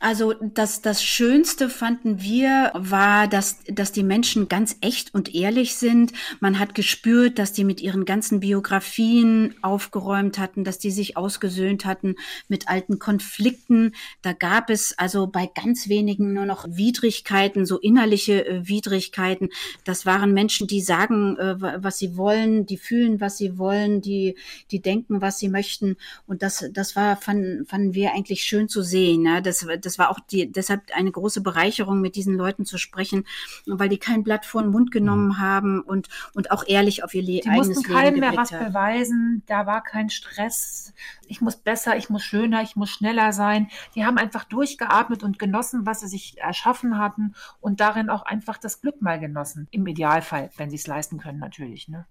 Also 0.00 0.34
das, 0.40 0.82
das 0.82 1.02
Schönste 1.02 1.70
fanden 1.70 2.20
wir 2.20 2.72
war, 2.74 3.28
dass, 3.28 3.58
dass 3.64 3.92
die 3.92 4.02
Menschen 4.02 4.48
ganz 4.48 4.76
echt 4.80 5.14
und 5.14 5.34
ehrlich 5.34 5.76
sind. 5.76 6.12
Man 6.40 6.58
hat 6.58 6.74
gespürt, 6.74 7.38
dass 7.38 7.52
die 7.52 7.64
mit 7.64 7.80
ihren 7.80 8.04
ganzen 8.04 8.40
Biografien 8.40 9.54
aufgeräumt 9.62 10.38
hatten, 10.38 10.64
dass 10.64 10.78
die 10.78 10.90
sich 10.90 11.16
ausgesöhnt 11.16 11.84
hatten 11.84 12.16
mit 12.48 12.68
alten 12.68 12.98
Konflikten. 12.98 13.92
Da 14.20 14.32
gab 14.32 14.68
es 14.68 14.98
also 14.98 15.26
bei 15.28 15.48
ganz 15.54 15.88
wenigen 15.88 16.34
nur 16.34 16.44
noch 16.44 16.66
Widrigkeiten, 16.68 17.64
so 17.64 17.78
innerliche 17.78 18.46
äh, 18.46 18.68
Widrigkeiten. 18.68 19.50
Das 19.84 20.04
waren 20.04 20.34
Menschen, 20.34 20.66
die 20.66 20.80
sagen, 20.80 21.36
äh, 21.38 21.82
was 21.82 21.98
sie 21.98 22.16
wollen, 22.16 22.66
die 22.66 22.78
fühlen, 22.78 23.20
was 23.20 23.38
sie 23.38 23.58
wollen, 23.58 24.00
die, 24.00 24.36
die 24.70 24.82
denken, 24.82 25.22
was 25.22 25.38
sie 25.38 25.48
möchten. 25.48 25.96
Und 26.26 26.42
das, 26.42 26.66
das 26.72 26.96
war, 26.96 27.16
fanden, 27.16 27.64
fanden 27.64 27.94
wir 27.94 28.12
eigentlich 28.12 28.42
schön 28.42 28.68
zu 28.68 28.82
sehen. 28.82 29.22
Ne? 29.22 29.40
Das, 29.40 29.66
das 29.84 29.98
war 29.98 30.10
auch 30.10 30.20
die, 30.20 30.50
deshalb 30.50 30.82
eine 30.94 31.10
große 31.10 31.40
Bereicherung, 31.40 32.00
mit 32.00 32.16
diesen 32.16 32.34
Leuten 32.34 32.64
zu 32.64 32.78
sprechen, 32.78 33.26
weil 33.66 33.88
die 33.88 33.98
kein 33.98 34.22
Blatt 34.22 34.46
vor 34.46 34.62
den 34.62 34.70
Mund 34.70 34.90
genommen 34.90 35.28
mhm. 35.28 35.38
haben 35.38 35.80
und, 35.80 36.08
und 36.34 36.50
auch 36.50 36.64
ehrlich 36.66 37.04
auf 37.04 37.14
ihr 37.14 37.22
Le 37.22 37.40
die 37.40 37.48
eigenes 37.48 37.68
Leben 37.68 37.82
Die 37.82 37.88
mussten 37.88 37.92
keinem 37.92 38.20
mehr 38.20 38.36
was 38.36 38.52
haben. 38.52 38.66
beweisen, 38.66 39.42
da 39.46 39.66
war 39.66 39.82
kein 39.82 40.10
Stress, 40.10 40.92
ich 41.26 41.40
muss 41.40 41.56
besser, 41.56 41.96
ich 41.96 42.10
muss 42.10 42.22
schöner, 42.22 42.62
ich 42.62 42.76
muss 42.76 42.90
schneller 42.90 43.32
sein. 43.32 43.68
Die 43.94 44.04
haben 44.04 44.18
einfach 44.18 44.44
durchgeatmet 44.44 45.22
und 45.22 45.38
genossen, 45.38 45.86
was 45.86 46.00
sie 46.00 46.08
sich 46.08 46.38
erschaffen 46.38 46.98
hatten 46.98 47.34
und 47.60 47.80
darin 47.80 48.10
auch 48.10 48.22
einfach 48.22 48.58
das 48.58 48.80
Glück 48.80 49.02
mal 49.02 49.18
genossen. 49.18 49.68
Im 49.70 49.86
Idealfall, 49.86 50.50
wenn 50.56 50.70
sie 50.70 50.76
es 50.76 50.86
leisten 50.86 51.18
können, 51.18 51.38
natürlich. 51.38 51.88
Ne? 51.88 52.06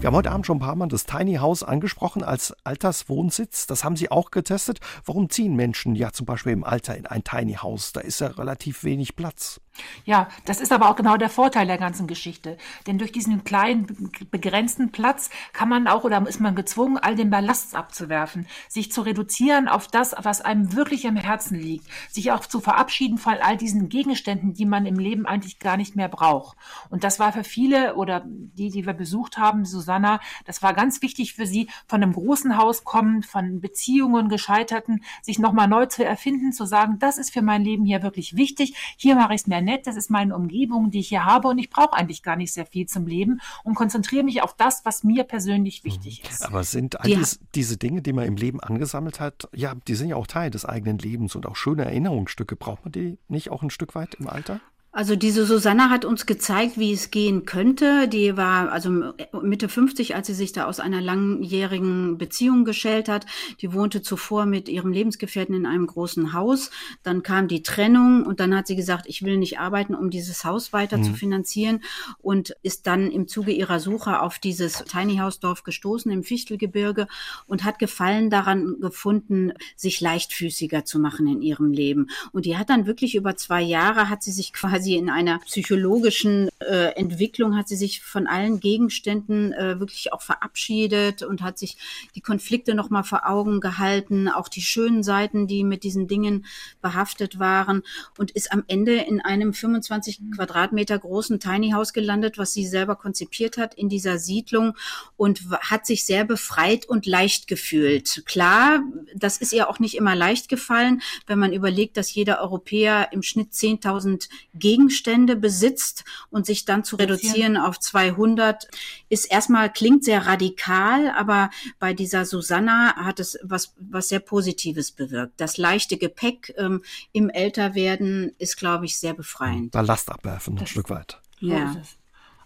Wir 0.00 0.06
haben 0.06 0.16
heute 0.16 0.30
Abend 0.30 0.46
schon 0.46 0.56
ein 0.56 0.60
paar 0.60 0.76
Mal 0.76 0.88
das 0.88 1.04
Tiny 1.04 1.34
House 1.34 1.62
angesprochen 1.62 2.24
als 2.24 2.54
Alterswohnsitz. 2.64 3.66
Das 3.66 3.84
haben 3.84 3.96
Sie 3.96 4.10
auch 4.10 4.30
getestet. 4.30 4.80
Warum 5.04 5.28
ziehen 5.28 5.54
Menschen 5.54 5.94
ja 5.94 6.10
zum 6.10 6.24
Beispiel 6.24 6.54
im 6.54 6.64
Alter 6.64 6.96
in 6.96 7.04
ein 7.04 7.22
Tiny 7.22 7.52
House? 7.52 7.92
Da 7.92 8.00
ist 8.00 8.18
ja 8.18 8.28
relativ 8.28 8.82
wenig 8.82 9.14
Platz. 9.14 9.60
Ja, 10.04 10.28
das 10.44 10.60
ist 10.60 10.72
aber 10.72 10.90
auch 10.90 10.96
genau 10.96 11.16
der 11.16 11.30
Vorteil 11.30 11.66
der 11.66 11.78
ganzen 11.78 12.06
Geschichte. 12.06 12.58
Denn 12.86 12.98
durch 12.98 13.12
diesen 13.12 13.44
kleinen, 13.44 14.10
begrenzten 14.30 14.90
Platz 14.90 15.30
kann 15.52 15.68
man 15.68 15.86
auch 15.86 16.04
oder 16.04 16.26
ist 16.26 16.40
man 16.40 16.54
gezwungen, 16.54 16.98
all 16.98 17.14
den 17.14 17.30
Ballast 17.30 17.74
abzuwerfen, 17.74 18.46
sich 18.68 18.90
zu 18.90 19.02
reduzieren 19.02 19.68
auf 19.68 19.86
das, 19.86 20.14
was 20.18 20.40
einem 20.40 20.74
wirklich 20.74 21.06
am 21.06 21.16
Herzen 21.16 21.58
liegt, 21.58 21.86
sich 22.10 22.32
auch 22.32 22.46
zu 22.46 22.60
verabschieden 22.60 23.18
von 23.18 23.34
all 23.34 23.56
diesen 23.56 23.88
Gegenständen, 23.88 24.54
die 24.54 24.66
man 24.66 24.86
im 24.86 24.98
Leben 24.98 25.26
eigentlich 25.26 25.58
gar 25.58 25.76
nicht 25.76 25.96
mehr 25.96 26.08
braucht. 26.08 26.56
Und 26.88 27.04
das 27.04 27.18
war 27.18 27.32
für 27.32 27.44
viele 27.44 27.94
oder 27.94 28.24
die, 28.26 28.70
die 28.70 28.86
wir 28.86 28.94
besucht 28.94 29.38
haben, 29.38 29.64
Susanna, 29.64 30.20
das 30.44 30.62
war 30.62 30.74
ganz 30.74 31.02
wichtig 31.02 31.34
für 31.34 31.46
sie, 31.46 31.68
von 31.86 32.02
einem 32.02 32.12
großen 32.12 32.56
Haus 32.56 32.84
kommend, 32.84 33.26
von 33.26 33.60
Beziehungen 33.60 34.28
gescheiterten, 34.28 35.04
sich 35.22 35.38
nochmal 35.38 35.68
neu 35.68 35.86
zu 35.86 36.04
erfinden, 36.04 36.52
zu 36.52 36.64
sagen, 36.64 36.98
das 36.98 37.18
ist 37.18 37.32
für 37.32 37.42
mein 37.42 37.62
Leben 37.62 37.84
hier 37.84 38.02
wirklich 38.02 38.36
wichtig, 38.36 38.74
hier 38.96 39.14
mache 39.14 39.34
ich 39.34 39.42
es 39.42 39.46
mir 39.46 39.59
nett, 39.60 39.86
das 39.86 39.96
ist 39.96 40.10
meine 40.10 40.34
Umgebung, 40.34 40.90
die 40.90 41.00
ich 41.00 41.08
hier 41.08 41.24
habe 41.24 41.48
und 41.48 41.58
ich 41.58 41.70
brauche 41.70 41.94
eigentlich 41.94 42.22
gar 42.22 42.36
nicht 42.36 42.52
sehr 42.52 42.66
viel 42.66 42.86
zum 42.86 43.06
Leben 43.06 43.40
und 43.64 43.74
konzentriere 43.74 44.24
mich 44.24 44.42
auf 44.42 44.54
das, 44.54 44.84
was 44.84 45.04
mir 45.04 45.24
persönlich 45.24 45.84
wichtig 45.84 46.22
mhm. 46.22 46.30
ist. 46.30 46.44
Aber 46.44 46.64
sind 46.64 47.00
all 47.00 47.06
dies, 47.06 47.40
diese 47.54 47.76
Dinge, 47.76 48.02
die 48.02 48.12
man 48.12 48.24
im 48.24 48.36
Leben 48.36 48.60
angesammelt 48.60 49.20
hat, 49.20 49.48
ja, 49.54 49.74
die 49.86 49.94
sind 49.94 50.08
ja 50.08 50.16
auch 50.16 50.26
Teil 50.26 50.50
des 50.50 50.64
eigenen 50.64 50.98
Lebens 50.98 51.34
und 51.34 51.46
auch 51.46 51.56
schöne 51.56 51.84
Erinnerungsstücke. 51.84 52.56
Braucht 52.56 52.84
man 52.84 52.92
die 52.92 53.18
nicht 53.28 53.50
auch 53.50 53.62
ein 53.62 53.70
Stück 53.70 53.94
weit 53.94 54.14
im 54.14 54.28
Alter? 54.28 54.60
Also 54.92 55.14
diese 55.14 55.46
Susanna 55.46 55.88
hat 55.88 56.04
uns 56.04 56.26
gezeigt, 56.26 56.76
wie 56.76 56.92
es 56.92 57.12
gehen 57.12 57.44
könnte. 57.44 58.08
Die 58.08 58.36
war 58.36 58.72
also 58.72 59.12
Mitte 59.40 59.68
50, 59.68 60.16
als 60.16 60.26
sie 60.26 60.34
sich 60.34 60.52
da 60.52 60.64
aus 60.64 60.80
einer 60.80 61.00
langjährigen 61.00 62.18
Beziehung 62.18 62.64
geschält 62.64 63.08
hat. 63.08 63.24
Die 63.60 63.72
wohnte 63.72 64.02
zuvor 64.02 64.46
mit 64.46 64.68
ihrem 64.68 64.90
Lebensgefährten 64.90 65.54
in 65.54 65.64
einem 65.64 65.86
großen 65.86 66.32
Haus. 66.32 66.72
Dann 67.04 67.22
kam 67.22 67.46
die 67.46 67.62
Trennung 67.62 68.26
und 68.26 68.40
dann 68.40 68.52
hat 68.52 68.66
sie 68.66 68.74
gesagt, 68.74 69.04
ich 69.06 69.22
will 69.22 69.36
nicht 69.36 69.60
arbeiten, 69.60 69.94
um 69.94 70.10
dieses 70.10 70.44
Haus 70.44 70.72
weiter 70.72 70.98
mhm. 70.98 71.04
zu 71.04 71.14
finanzieren 71.14 71.84
und 72.18 72.56
ist 72.62 72.88
dann 72.88 73.12
im 73.12 73.28
Zuge 73.28 73.52
ihrer 73.52 73.78
Suche 73.78 74.20
auf 74.20 74.40
dieses 74.40 74.84
Tiny 74.84 75.18
House 75.18 75.38
Dorf 75.38 75.62
gestoßen 75.62 76.10
im 76.10 76.24
Fichtelgebirge 76.24 77.06
und 77.46 77.62
hat 77.62 77.78
Gefallen 77.78 78.28
daran 78.28 78.80
gefunden, 78.80 79.52
sich 79.76 80.00
leichtfüßiger 80.00 80.84
zu 80.84 80.98
machen 80.98 81.28
in 81.28 81.42
ihrem 81.42 81.70
Leben. 81.70 82.08
Und 82.32 82.44
die 82.44 82.56
hat 82.56 82.70
dann 82.70 82.86
wirklich 82.86 83.14
über 83.14 83.36
zwei 83.36 83.62
Jahre 83.62 84.08
hat 84.08 84.24
sie 84.24 84.32
sich 84.32 84.52
quasi 84.79 84.79
quasi 84.80 84.94
in 84.96 85.10
einer 85.10 85.40
psychologischen 85.40 86.48
äh, 86.58 86.94
Entwicklung 86.96 87.54
hat 87.54 87.68
sie 87.68 87.76
sich 87.76 88.00
von 88.00 88.26
allen 88.26 88.60
Gegenständen 88.60 89.52
äh, 89.52 89.78
wirklich 89.78 90.14
auch 90.14 90.22
verabschiedet 90.22 91.22
und 91.22 91.42
hat 91.42 91.58
sich 91.58 91.76
die 92.14 92.22
Konflikte 92.22 92.74
noch 92.74 92.88
mal 92.88 93.02
vor 93.02 93.28
Augen 93.28 93.60
gehalten, 93.60 94.28
auch 94.28 94.48
die 94.48 94.62
schönen 94.62 95.02
Seiten, 95.02 95.46
die 95.46 95.64
mit 95.64 95.82
diesen 95.82 96.08
Dingen 96.08 96.46
behaftet 96.80 97.38
waren 97.38 97.82
und 98.16 98.30
ist 98.30 98.52
am 98.52 98.64
Ende 98.68 98.94
in 98.94 99.20
einem 99.20 99.52
25 99.52 100.20
Quadratmeter 100.34 100.98
großen 100.98 101.40
Tiny 101.40 101.72
House 101.72 101.92
gelandet, 101.92 102.38
was 102.38 102.54
sie 102.54 102.66
selber 102.66 102.96
konzipiert 102.96 103.58
hat 103.58 103.74
in 103.74 103.90
dieser 103.90 104.18
Siedlung 104.18 104.78
und 105.18 105.42
hat 105.60 105.84
sich 105.84 106.06
sehr 106.06 106.24
befreit 106.24 106.86
und 106.86 107.04
leicht 107.04 107.48
gefühlt. 107.48 108.22
Klar, 108.24 108.80
das 109.14 109.36
ist 109.36 109.52
ihr 109.52 109.68
auch 109.68 109.78
nicht 109.78 109.94
immer 109.94 110.16
leicht 110.16 110.48
gefallen, 110.48 111.02
wenn 111.26 111.38
man 111.38 111.52
überlegt, 111.52 111.98
dass 111.98 112.14
jeder 112.14 112.40
Europäer 112.40 113.08
im 113.12 113.22
Schnitt 113.22 113.52
10.000 113.52 114.30
Gegenstände 114.70 115.34
besitzt 115.34 116.04
und 116.30 116.46
sich 116.46 116.64
dann 116.64 116.84
zu 116.84 116.94
reduzieren 116.94 117.56
auf 117.56 117.80
200 117.80 118.68
ist 119.08 119.24
erstmal 119.24 119.72
klingt 119.72 120.04
sehr 120.04 120.26
radikal, 120.26 121.10
aber 121.10 121.50
bei 121.80 121.92
dieser 121.92 122.24
Susanna 122.24 122.94
hat 122.94 123.18
es 123.18 123.36
was 123.42 123.74
was 123.78 124.08
sehr 124.10 124.20
Positives 124.20 124.92
bewirkt. 124.92 125.40
Das 125.40 125.56
leichte 125.56 125.96
Gepäck 125.96 126.54
ähm, 126.56 126.82
im 127.10 127.30
Älterwerden 127.30 128.32
ist, 128.38 128.56
glaube 128.58 128.84
ich, 128.84 128.96
sehr 128.96 129.14
befreiend. 129.14 129.72
Ballast 129.72 130.08
abwerfen, 130.08 130.56
ein 130.56 130.68
Stück 130.68 130.88
weit. 130.88 131.20
Ja. 131.40 131.74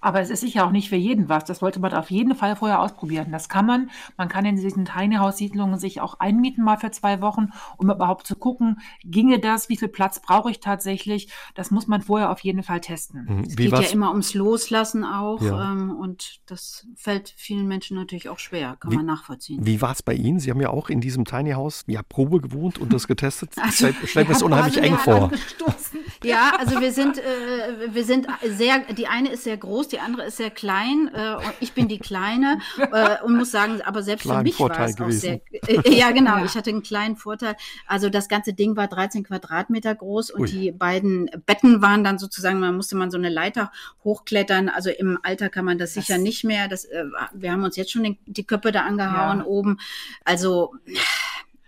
Aber 0.05 0.21
es 0.21 0.29
ist 0.29 0.43
sicher 0.43 0.67
auch 0.67 0.71
nicht 0.71 0.91
für 0.91 0.97
jeden 0.97 1.31
was. 1.31 1.47
Das 1.47 1.61
sollte 1.61 1.81
man 1.81 1.95
auf 1.95 2.11
jeden 2.11 2.35
Fall 2.35 2.57
vorher 2.57 2.81
ausprobieren. 2.81 3.33
Das 3.33 3.49
kann 3.49 3.65
man. 3.65 3.89
Man 4.19 4.29
kann 4.29 4.45
in 4.45 4.57
diesen 4.57 4.85
Tiny 4.85 5.17
House 5.17 5.39
Siedlungen 5.39 5.79
sich 5.79 6.03
auch 6.03 6.21
einmieten 6.21 6.63
mal 6.63 6.77
für 6.77 6.91
zwei 6.91 7.23
Wochen, 7.23 7.53
um 7.79 7.91
überhaupt 7.91 8.27
zu 8.27 8.37
gucken, 8.37 8.81
ginge 9.03 9.39
das? 9.39 9.71
Wie 9.71 9.79
viel 9.79 9.89
Platz 9.89 10.21
brauche 10.21 10.51
ich 10.51 10.61
tatsächlich? 10.61 11.33
Das 11.55 11.71
muss 11.71 11.87
man 11.87 12.03
vorher 12.03 12.31
auf 12.31 12.41
jeden 12.41 12.63
Fall 12.63 12.83
testen. 12.83 13.25
Mhm. 13.27 13.45
Es 13.49 13.57
geht 13.57 13.73
ja 13.73 13.81
immer 13.81 14.11
ums 14.11 14.35
Loslassen 14.35 15.05
auch. 15.05 15.41
Ja. 15.41 15.73
Ähm, 15.73 15.97
und 15.99 16.43
das 16.51 16.87
fällt 16.97 17.33
vielen 17.39 17.67
Menschen 17.67 17.97
natürlich 17.97 18.29
auch 18.29 18.39
schwer. 18.39 18.77
Kann 18.81 18.93
wie, 18.93 18.97
man 18.97 19.07
nachvollziehen. 19.07 19.65
Wie 19.65 19.81
war 19.81 19.93
es 19.93 20.03
bei 20.03 20.13
Ihnen? 20.13 20.39
Sie 20.39 20.51
haben 20.51 20.61
ja 20.61 20.69
auch 20.69 20.91
in 20.91 21.01
diesem 21.01 21.25
Tiny 21.25 21.53
House 21.53 21.83
ja 21.87 22.03
Probe 22.03 22.43
gewohnt 22.43 22.79
und 22.79 22.93
das 22.93 23.09
getestet. 23.09 23.53
Also, 23.65 23.87
Stell, 23.87 23.95
stell 24.05 24.25
mir 24.25 24.33
das 24.35 24.43
unheimlich 24.43 24.77
eng 24.77 24.99
vor. 24.99 25.31
Ja, 26.23 26.53
also 26.59 26.81
wir 26.81 26.93
sind, 26.93 27.17
äh, 27.17 27.95
wir 27.95 28.05
sind 28.05 28.27
sehr, 28.47 28.81
die 28.93 29.07
eine 29.07 29.31
ist 29.31 29.45
sehr 29.45 29.57
groß, 29.57 29.94
die 29.95 30.01
andere 30.01 30.27
ist 30.27 30.39
sehr 30.39 30.51
klein 30.51 31.09
äh, 31.15 31.37
und 31.37 31.55
ich 31.61 31.73
bin 31.73 31.87
die 31.87 32.01
Kleine 32.01 32.59
äh, 32.79 33.23
und 33.23 33.37
muss 33.37 33.53
sagen, 33.53 33.81
aber 33.83 34.03
selbst 34.03 34.25
Kleinen 34.25 34.41
für 34.41 34.45
mich 34.45 34.57
Vorteil 34.57 34.79
war 34.79 34.89
es 34.89 34.97
gewesen. 34.97 35.41
auch 35.41 35.69
sehr. 35.69 35.87
Äh, 35.87 35.97
ja, 35.97 36.11
genau, 36.11 36.39
ja. 36.39 36.45
ich 36.45 36.55
hatte 36.57 36.71
einen 36.71 36.83
kleinen 36.83 37.17
Vorteil. 37.17 37.55
Also 37.87 38.11
das 38.11 38.29
ganze 38.29 38.55
Ding 38.55 38.77
war 38.77 38.89
13 38.89 39.23
Quadratmeter 39.23 39.95
groß 39.95 40.31
und 40.31 40.41
Ui. 40.43 40.51
die 40.51 40.73
beiden 40.73 41.31
Betten 41.47 41.81
waren 41.81 42.03
dann 42.03 42.19
sozusagen, 42.19 42.59
man 42.59 42.75
musste 42.75 42.97
man 42.97 43.13
so 43.13 43.19
eine 43.19 43.29
Leiter 43.29 43.71
hochklettern. 44.03 44.69
Also 44.69 44.91
im 44.91 45.19
Alter 45.23 45.49
kann 45.49 45.65
man 45.65 45.79
das, 45.79 45.95
das 45.95 46.07
sicher 46.07 46.19
nicht 46.19 46.43
mehr. 46.43 46.67
Das, 46.67 46.85
äh, 46.87 47.05
wir 47.33 47.53
haben 47.53 47.63
uns 47.63 47.77
jetzt 47.77 47.93
schon 47.93 48.03
den, 48.03 48.19
die 48.27 48.45
Köpfe 48.45 48.73
da 48.73 48.83
angehauen 48.83 49.39
ja. 49.39 49.45
oben. 49.45 49.79
Also 50.25 50.75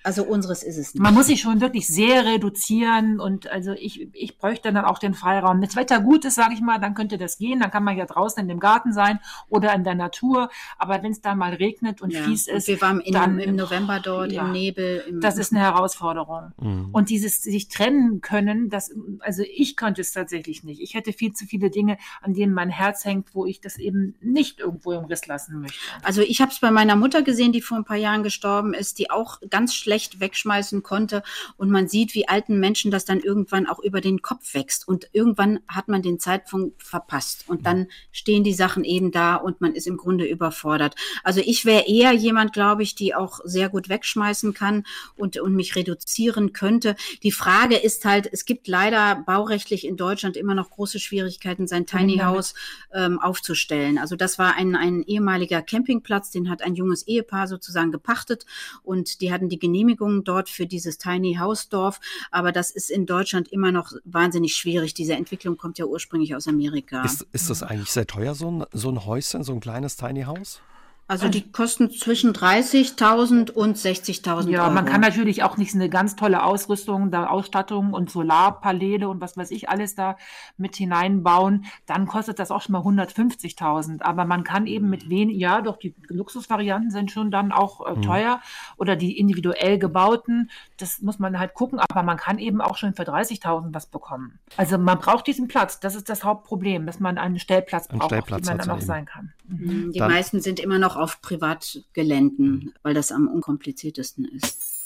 also 0.07 0.23
unseres 0.23 0.63
ist 0.63 0.79
es 0.79 0.95
nicht. 0.95 1.03
Man 1.03 1.15
muss 1.15 1.27
sich 1.27 1.41
schon 1.41 1.61
wirklich 1.61 1.89
sehr 1.89 2.25
reduzieren 2.25 3.19
und 3.19 3.51
also 3.51 3.73
ich, 3.73 4.09
ich 4.15 4.39
bräuchte 4.39 4.73
dann 4.73 4.85
auch 4.85 5.01
den 5.01 5.15
Freiraum. 5.15 5.57
Wenn 5.57 5.67
das 5.67 5.75
Wetter 5.75 6.01
gut 6.01 6.25
ist, 6.25 6.37
sage 6.37 6.55
ich 6.55 6.61
mal, 6.61 6.79
dann 6.79 6.95
könnte 6.95 7.19
das 7.19 7.39
gehen. 7.39 7.59
Dann 7.59 7.73
kann 7.73 7.83
man 7.83 7.97
ja 7.97 8.07
draußen 8.07 8.41
in 8.41 8.47
dem 8.47 8.61
Garten 8.61 8.93
sein 8.93 9.19
oder 9.49 9.75
in 9.75 9.83
der 9.83 9.97
Natur. 9.97 10.49
Aber 10.79 11.03
wenn 11.03 11.11
es 11.11 11.23
dann 11.23 11.39
mal 11.39 11.55
regnet 11.55 12.03
und 12.03 12.13
ja. 12.13 12.23
fies 12.23 12.47
ist, 12.47 12.69
und 12.69 12.75
wir 12.75 12.81
waren 12.81 13.01
in, 13.01 13.15
dann, 13.15 13.41
im 13.41 13.57
November 13.57 13.99
dort 13.99 14.31
ja, 14.31 14.47
im 14.47 14.53
Nebel. 14.53 15.03
Im 15.09 15.21
das 15.21 15.39
ist 15.39 15.53
eine 15.53 15.61
Herausforderung. 15.61 16.53
Mhm. 16.61 16.91
Und 16.93 17.11
dieses 17.11 17.43
sich 17.43 17.67
trennen 17.67 18.21
können, 18.21 18.71
das 18.71 18.93
also 19.19 19.43
ich 19.43 19.75
könnte 19.75 20.03
es 20.03 20.13
tatsächlich 20.13 20.63
nicht. 20.63 20.81
Ich 20.81 20.95
hätte 20.95 21.13
viel 21.13 21.33
zu 21.33 21.47
viele 21.47 21.69
Dinge, 21.69 21.99
an 22.23 22.33
denen 22.33 22.55
mein 22.55 22.71
Herz 22.71 23.05
hängt, 23.05 23.35
wo 23.35 23.45
ich 23.45 23.61
das 23.61 23.77
eben 23.77 24.15
nicht 24.21 24.61
irgendwo 24.61 24.93
im 24.93 25.07
Riss 25.07 25.27
lassen 25.27 25.63
möchte. 25.63 25.79
Also 26.05 26.23
ich 26.23 26.41
habe 26.41 26.53
es 26.53 26.61
bei 26.61 26.71
meiner 26.71 26.95
Mutter 26.95 27.23
gesehen, 27.23 27.51
die 27.51 27.61
vor 27.61 27.77
ein 27.77 27.85
paar 27.85 27.97
Jahren 27.97 28.23
gestorben 28.23 28.73
ist, 28.73 29.01
die 29.01 29.11
auch 29.11 29.41
ganz 29.51 29.75
schlecht 29.75 29.96
schlecht 29.97 30.21
wegschmeißen 30.21 30.83
konnte. 30.83 31.23
Und 31.57 31.71
man 31.71 31.89
sieht, 31.89 32.15
wie 32.15 32.29
alten 32.29 32.61
Menschen 32.61 32.91
das 32.91 33.07
dann 33.07 33.21
irgendwann 33.21 33.67
auch 33.67 33.79
über 33.79 34.03
den 34.03 34.21
Kopf 34.21 34.53
wächst. 34.53 34.87
Und 34.87 35.09
irgendwann 35.13 35.61
hat 35.69 35.89
man 35.89 36.03
den 36.03 36.21
Zeitpunkt 36.21 36.83
verpasst. 36.83 37.45
Und 37.47 37.65
dann 37.65 37.87
stehen 38.13 38.45
die 38.45 38.53
Sachen 38.53 38.85
eben 38.85 39.11
da 39.11 39.37
und 39.37 39.61
man 39.63 39.73
ist 39.75 39.87
im 39.87 39.97
Grunde 39.97 40.27
überfordert. 40.27 40.95
Also 41.25 41.41
ich 41.41 41.65
wäre 41.65 41.87
eher 41.89 42.13
jemand, 42.13 42.53
glaube 42.53 42.83
ich, 42.83 42.95
die 42.95 43.15
auch 43.15 43.41
sehr 43.45 43.71
gut 43.71 43.89
wegschmeißen 43.89 44.53
kann 44.53 44.85
und, 45.17 45.39
und 45.39 45.55
mich 45.55 45.77
reduzieren 45.77 46.53
könnte. 46.53 46.95
Die 47.23 47.33
Frage 47.33 47.77
ist 47.77 48.05
halt, 48.05 48.29
es 48.31 48.45
gibt 48.45 48.69
leider 48.69 49.23
baurechtlich 49.27 49.87
in 49.87 49.97
Deutschland 49.97 50.37
immer 50.37 50.55
noch 50.55 50.71
große 50.71 50.99
Schwierigkeiten, 50.99 51.67
sein 51.67 51.87
Tiny 51.87 52.19
House 52.19 52.55
ähm, 52.93 53.19
aufzustellen. 53.19 53.97
Also 53.97 54.17
das 54.17 54.39
war 54.39 54.57
ein, 54.57 54.77
ein 54.77 55.03
ehemaliger 55.03 55.63
Campingplatz, 55.63 56.31
den 56.31 56.51
hat 56.51 56.61
ein 56.63 56.75
junges 56.75 57.07
Ehepaar 57.07 57.49
sozusagen 57.49 57.93
gepachtet 57.93 58.45
und 58.83 59.21
die 59.21 59.33
hatten 59.33 59.49
die 59.49 59.59
Genehmigung 59.59 59.86
Genehmigungen 59.87 60.25
dort 60.25 60.49
für 60.49 60.67
dieses 60.67 60.99
Tiny 60.99 61.35
House 61.35 61.69
Dorf. 61.69 62.01
Aber 62.31 62.53
das 62.53 62.71
ist 62.71 62.91
in 62.91 63.07
Deutschland 63.07 63.49
immer 63.49 63.73
noch 63.73 63.93
wahnsinnig 64.05 64.57
schwierig. 64.57 64.95
Diese 64.95 65.15
Entwicklung 65.15 65.57
kommt 65.57 65.79
ja 65.79 65.87
ursprünglich 65.87 66.35
aus 66.35 66.49
Amerika. 66.49 67.05
Ist, 67.05 67.27
ist 67.33 67.51
das 67.51 67.63
eigentlich 67.63 67.91
sehr 67.91 68.07
teuer, 68.07 68.35
so 68.35 68.51
ein, 68.51 68.65
so 68.73 68.91
ein 68.91 69.05
Häuschen, 69.05 69.45
so 69.45 69.53
ein 69.53 69.61
kleines 69.61 69.97
Tiny 69.97 70.23
House? 70.23 70.61
Also 71.09 71.29
die 71.29 71.53
kosten 71.53 71.91
zwischen 71.93 72.33
30.000 72.33 73.53
und 73.53 73.77
60.000 73.77 74.51
Ja, 74.51 74.65
Euro. 74.65 74.73
man 74.73 74.87
kann 74.87 75.01
natürlich 75.01 75.45
auch 75.45 75.57
nicht 75.57 75.73
eine 75.73 75.89
ganz 75.89 76.17
tolle 76.17 76.43
Ausrüstung, 76.43 77.13
da 77.13 77.29
Ausstattung 77.29 77.93
und 77.93 78.11
Solarpaneele 78.11 79.09
und 79.09 79.21
was 79.21 79.37
weiß 79.37 79.53
ich 79.53 79.69
alles 79.69 79.95
da 79.95 80.17
mit 80.57 80.75
hineinbauen. 80.75 81.67
Dann 81.87 82.07
kostet 82.07 82.41
das 82.41 82.51
auch 82.51 82.61
schon 82.61 82.73
mal 82.73 82.83
150.000. 82.83 84.03
Aber 84.03 84.25
man 84.25 84.43
kann 84.43 84.67
eben 84.67 84.91
mit 84.91 85.09
wenig, 85.09 85.37
ja, 85.37 85.63
doch 85.63 85.77
die 85.77 85.95
Luxusvarianten 86.09 86.91
sind 86.91 87.13
schon 87.13 87.31
dann 87.31 87.53
auch 87.53 87.87
äh, 87.87 87.95
mhm. 87.95 88.03
teuer 88.03 88.41
oder 88.77 88.97
die 88.97 89.17
individuell 89.17 89.79
gebauten. 89.79 90.51
Das 90.77 91.03
muss 91.03 91.21
man 91.21 91.39
halt 91.39 91.55
gucken. 91.55 91.79
Aber 91.79 92.03
man 92.03 92.17
kann 92.17 92.41
eben 92.41 92.61
auch 92.61 92.77
schon 92.77 92.95
für 92.95 93.05
30.000 93.05 93.73
was 93.73 93.87
bekommen. 93.87 94.41
Also 94.57 94.77
man 94.77 94.99
braucht 94.99 95.29
diesen 95.29 95.47
Platz. 95.47 95.79
Das 95.79 95.95
ist 95.95 96.09
das 96.09 96.25
Hauptproblem, 96.25 96.85
dass 96.85 96.99
man 96.99 97.17
einen 97.17 97.39
Stellplatz 97.39 97.87
braucht, 97.87 98.13
Einen 98.13 98.23
Stellplatz 98.23 98.47
man 98.47 98.59
dann 98.59 98.71
auch 98.71 98.81
sein 98.81 99.05
kann. 99.05 99.33
Mhm. 99.49 99.93
Die 99.93 99.99
dann 99.99 100.11
meisten 100.11 100.41
sind 100.41 100.61
immer 100.61 100.79
noch 100.79 100.97
auf 100.97 101.21
Privatgeländen, 101.21 102.75
weil 102.83 102.95
das 102.95 103.13
am 103.13 103.29
unkompliziertesten 103.29 104.25
ist. 104.25 104.85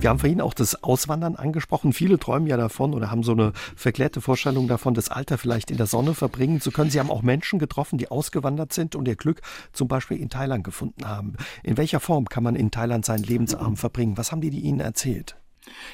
Wir 0.00 0.10
haben 0.10 0.20
vorhin 0.20 0.40
auch 0.40 0.54
das 0.54 0.80
Auswandern 0.84 1.34
angesprochen. 1.34 1.92
Viele 1.92 2.20
träumen 2.20 2.46
ja 2.46 2.56
davon 2.56 2.94
oder 2.94 3.10
haben 3.10 3.24
so 3.24 3.32
eine 3.32 3.52
verklärte 3.74 4.20
Vorstellung 4.20 4.68
davon, 4.68 4.94
das 4.94 5.08
Alter 5.08 5.38
vielleicht 5.38 5.72
in 5.72 5.76
der 5.76 5.86
Sonne 5.86 6.14
verbringen 6.14 6.60
zu 6.60 6.70
können. 6.70 6.90
Sie 6.90 7.00
haben 7.00 7.10
auch 7.10 7.22
Menschen 7.22 7.58
getroffen, 7.58 7.98
die 7.98 8.08
ausgewandert 8.08 8.72
sind 8.72 8.94
und 8.94 9.08
ihr 9.08 9.16
Glück 9.16 9.40
zum 9.72 9.88
Beispiel 9.88 10.18
in 10.18 10.30
Thailand 10.30 10.62
gefunden 10.62 11.04
haben. 11.04 11.34
In 11.64 11.76
welcher 11.76 11.98
Form 11.98 12.28
kann 12.28 12.44
man 12.44 12.54
in 12.54 12.70
Thailand 12.70 13.04
seinen 13.04 13.24
Lebensabend 13.24 13.78
verbringen? 13.80 14.16
Was 14.16 14.30
haben 14.30 14.40
die, 14.40 14.50
die 14.50 14.60
Ihnen 14.60 14.78
erzählt? 14.78 15.36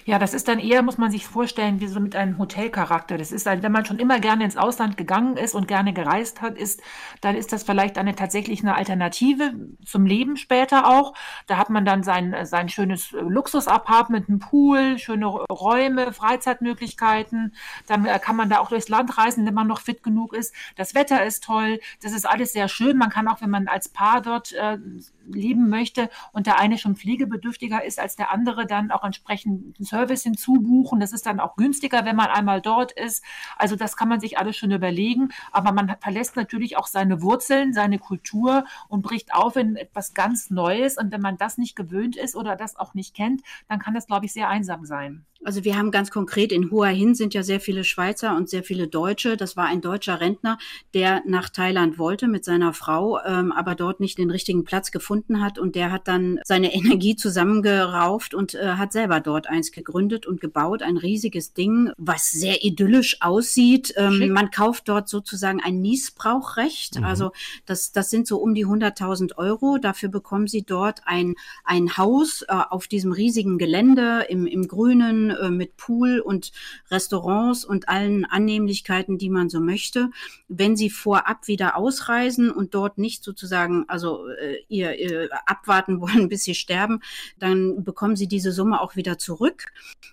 Ja, 0.05 0.19
das 0.19 0.35
ist 0.35 0.49
dann 0.49 0.59
eher, 0.59 0.83
muss 0.83 0.99
man 0.99 1.11
sich 1.11 1.27
vorstellen, 1.27 1.81
wie 1.81 1.87
so 1.87 2.01
mit 2.01 2.17
einem 2.17 2.39
Hotelcharakter. 2.39 3.19
Das 3.19 3.33
ist, 3.33 3.47
wenn 3.47 3.73
man 3.73 3.85
schon 3.85 3.99
immer 3.99 4.21
gerne 4.21 4.45
ins 4.45 4.57
Ausland 4.57 4.97
gegangen 4.97 5.37
ist 5.37 5.55
und 5.55 5.69
gerne 5.69 5.93
gereist 5.93 6.43
hat, 6.43 6.57
ist, 6.57 6.83
dann 7.21 7.37
ist 7.37 7.53
das 7.53 7.63
vielleicht 7.63 7.99
eine 7.99 8.15
tatsächlich 8.15 8.61
eine 8.61 8.75
Alternative 8.75 9.55
zum 9.85 10.07
Leben 10.07 10.37
später 10.37 10.87
auch. 10.87 11.15
Da 11.47 11.57
hat 11.57 11.71
man 11.71 11.85
dann 11.85 12.03
sein, 12.03 12.35
sein 12.45 12.69
schönes 12.69 13.13
Luxusapartment, 13.13 14.29
einen 14.29 14.39
Pool, 14.39 14.99
schöne 14.99 15.27
Räume, 15.27 16.13
Freizeitmöglichkeiten. 16.13 17.55
Dann 17.87 18.07
äh, 18.07 18.19
kann 18.19 18.37
man 18.37 18.51
da 18.51 18.59
auch 18.59 18.69
durchs 18.69 18.89
Land 18.89 19.17
reisen, 19.19 19.47
wenn 19.47 19.55
man 19.55 19.67
noch 19.67 19.81
fit 19.81 20.03
genug 20.03 20.35
ist. 20.35 20.55
Das 20.77 20.95
Wetter 20.95 21.25
ist 21.25 21.45
toll. 21.45 21.81
Das 22.03 22.13
ist 22.13 22.27
alles 22.27 22.53
sehr 22.53 22.69
schön. 22.69 22.97
Man 22.97 23.11
kann 23.11 23.29
auch, 23.29 23.41
wenn 23.41 23.51
man 23.51 23.69
als 23.69 23.89
Paar 23.89 24.21
dort 24.21 24.53
äh, 24.53 24.79
leben 25.27 25.69
möchte 25.69 26.11
und 26.33 26.47
der 26.47 26.59
eine 26.59 26.79
schon 26.79 26.97
pflegebedürftiger 26.97 27.85
ist 27.85 27.99
als 27.99 28.17
der 28.17 28.31
andere, 28.31 28.67
dann 28.67 28.91
auch 28.91 29.05
entsprechend 29.05 29.77
einen 29.77 29.85
Service 29.85 30.23
hinzubuchen. 30.23 31.01
Das 31.01 31.13
ist 31.13 31.27
dann 31.27 31.41
auch 31.41 31.57
günstiger, 31.57 32.05
wenn 32.05 32.17
man 32.17 32.27
einmal 32.27 32.61
dort 32.61 32.93
ist. 32.93 33.25
Also 33.57 33.77
das 33.77 33.97
kann 33.97 34.09
man 34.09 34.21
sich 34.21 34.39
alles 34.39 34.57
schon 34.57 34.71
überlegen. 34.71 35.31
Aber 35.53 35.73
man 35.73 35.97
verlässt 36.01 36.37
natürlich 36.37 36.77
auch 36.77 36.87
seine 36.87 37.23
Wurzeln, 37.23 37.73
seine 37.73 37.99
Kultur 37.99 38.65
und 38.89 39.03
bricht 39.03 39.35
auf 39.35 39.57
in 39.57 39.77
etwas 39.77 40.15
ganz 40.15 40.51
Neues. 40.51 40.97
Und 40.99 41.13
wenn 41.13 41.21
man 41.21 41.37
das 41.37 41.59
nicht 41.59 41.77
gewöhnt 41.77 42.17
ist 42.17 42.37
oder 42.37 42.57
das 42.57 42.77
auch 42.77 42.95
nicht 42.95 43.15
kennt, 43.15 43.43
dann 43.69 43.79
kann 43.79 43.95
das, 43.95 44.07
glaube 44.07 44.27
ich, 44.27 44.33
sehr 44.33 44.49
einsam 44.49 44.85
sein. 44.85 45.25
Also 45.45 45.63
wir 45.63 45.77
haben 45.77 45.91
ganz 45.91 46.11
konkret 46.11 46.53
in 46.53 46.71
Hua 46.71 46.87
Hin 46.87 47.15
sind 47.15 47.35
ja 47.35 47.43
sehr 47.43 47.61
viele 47.61 47.85
Schweizer 47.85 48.35
und 48.35 48.49
sehr 48.49 48.63
viele 48.63 48.89
Deutsche. 48.89 49.37
Das 49.37 49.59
war 49.59 49.67
ein 49.67 49.83
deutscher 49.83 50.21
Rentner, 50.21 50.57
der 50.95 51.23
nach 51.27 51.51
Thailand 51.51 51.99
wollte 51.99 52.29
mit 52.29 52.47
seiner 52.47 52.73
Frau, 52.73 53.21
ähm, 53.23 53.53
aber 53.53 53.75
dort 53.75 54.01
nicht 54.01 54.17
den 54.17 54.31
richtigen 54.31 54.65
Platz 54.65 54.91
gefunden 54.91 55.14
hat 55.41 55.59
und 55.59 55.75
der 55.75 55.93
hat 55.93 56.09
dann 56.09 56.41
seine 56.45 56.75
Energie 56.75 57.17
zusammengerauft 57.17 58.35
und 58.35 58.55
äh, 58.55 58.75
hat 58.75 58.93
selber 58.93 59.21
dort 59.21 59.49
eins 59.49 59.73
gegründet 59.73 60.27
und 60.27 60.41
gebaut, 60.41 60.83
ein 60.83 60.97
riesiges 60.97 61.53
Ding, 61.53 61.91
was 61.97 62.31
sehr 62.31 62.65
idyllisch 62.65 63.19
aussieht. 63.21 63.95
Ähm, 63.97 64.31
man 64.31 64.51
kauft 64.51 64.89
dort 64.89 65.09
sozusagen 65.09 65.61
ein 65.63 65.81
Niesbrauchrecht, 65.81 66.99
mhm. 66.99 67.05
also 67.05 67.33
das 67.67 67.93
das 67.93 68.11
sind 68.11 68.27
so 68.27 68.39
um 68.39 68.55
die 68.55 68.67
100.000 68.67 69.37
Euro. 69.37 69.79
Dafür 69.79 70.09
bekommen 70.09 70.47
Sie 70.47 70.63
dort 70.63 71.03
ein 71.05 71.35
ein 71.65 71.97
Haus 71.97 72.43
äh, 72.43 72.55
auf 72.71 72.87
diesem 72.87 73.13
riesigen 73.13 73.59
Gelände 73.59 74.27
im 74.29 74.47
im 74.47 74.69
Grünen 74.69 75.31
äh, 75.31 75.51
mit 75.51 75.77
Pool 75.77 76.21
und 76.21 76.53
Restaurants 76.91 77.65
und 77.65 77.89
allen 77.89 78.25
Annehmlichkeiten, 78.25 79.19
die 79.19 79.31
man 79.31 79.49
so 79.49 79.61
möchte. 79.61 80.11
Wenn 80.49 80.77
Sie 80.77 80.91
vorab 80.91 81.47
wieder 81.47 81.77
ausreisen 81.77 82.51
und 82.51 82.75
dort 82.75 82.99
nicht 82.99 83.25
sozusagen, 83.25 83.85
also 83.89 84.29
äh, 84.29 84.59
ihr, 84.69 84.99
ihr 85.05 85.29
abwarten 85.47 86.01
wollen, 86.01 86.29
bis 86.29 86.45
Sie 86.45 86.55
sterben, 86.55 87.01
dann 87.39 87.85
bekommen 87.85 88.17
Sie 88.17 88.27
diese 88.27 88.53
Summe 88.53 88.81
auch 88.81 88.97
wieder 88.97 89.19
zurück. 89.19 89.67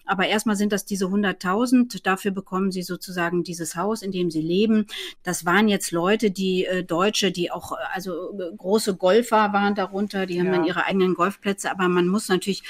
Aber 0.06 0.28
erstmal 0.28 0.56
sind 0.56 0.72
das 0.72 0.86
diese 0.86 1.06
100.000. 1.06 2.04
Dafür 2.04 2.32
bekommen 2.32 2.72
Sie 2.72 2.84
sozusagen 2.84 3.44
dieses 3.44 3.76
Haus, 3.76 4.02
in 4.02 4.12
dem 4.12 4.32
Sie 4.32 4.42
leben. 4.42 4.88
Das 5.24 5.46
waren 5.46 5.68
jetzt 5.68 5.92
Leute, 5.92 6.32
die 6.32 6.66
äh, 6.66 6.84
Deutsche, 6.84 7.32
die 7.32 7.52
auch, 7.52 7.74
also 7.94 8.38
äh, 8.40 8.56
große 8.56 8.96
Golfer 8.96 9.54
waren 9.54 9.76
darunter, 9.76 10.26
die 10.26 10.40
haben 10.40 10.48
ja. 10.48 10.54
dann 10.54 10.66
ihre 10.66 10.86
eigenen 10.86 11.14
Golfplätze. 11.14 11.72
Aber 11.72 11.88
man 11.88 12.08
muss 12.08 12.28
natürlich 12.28 12.64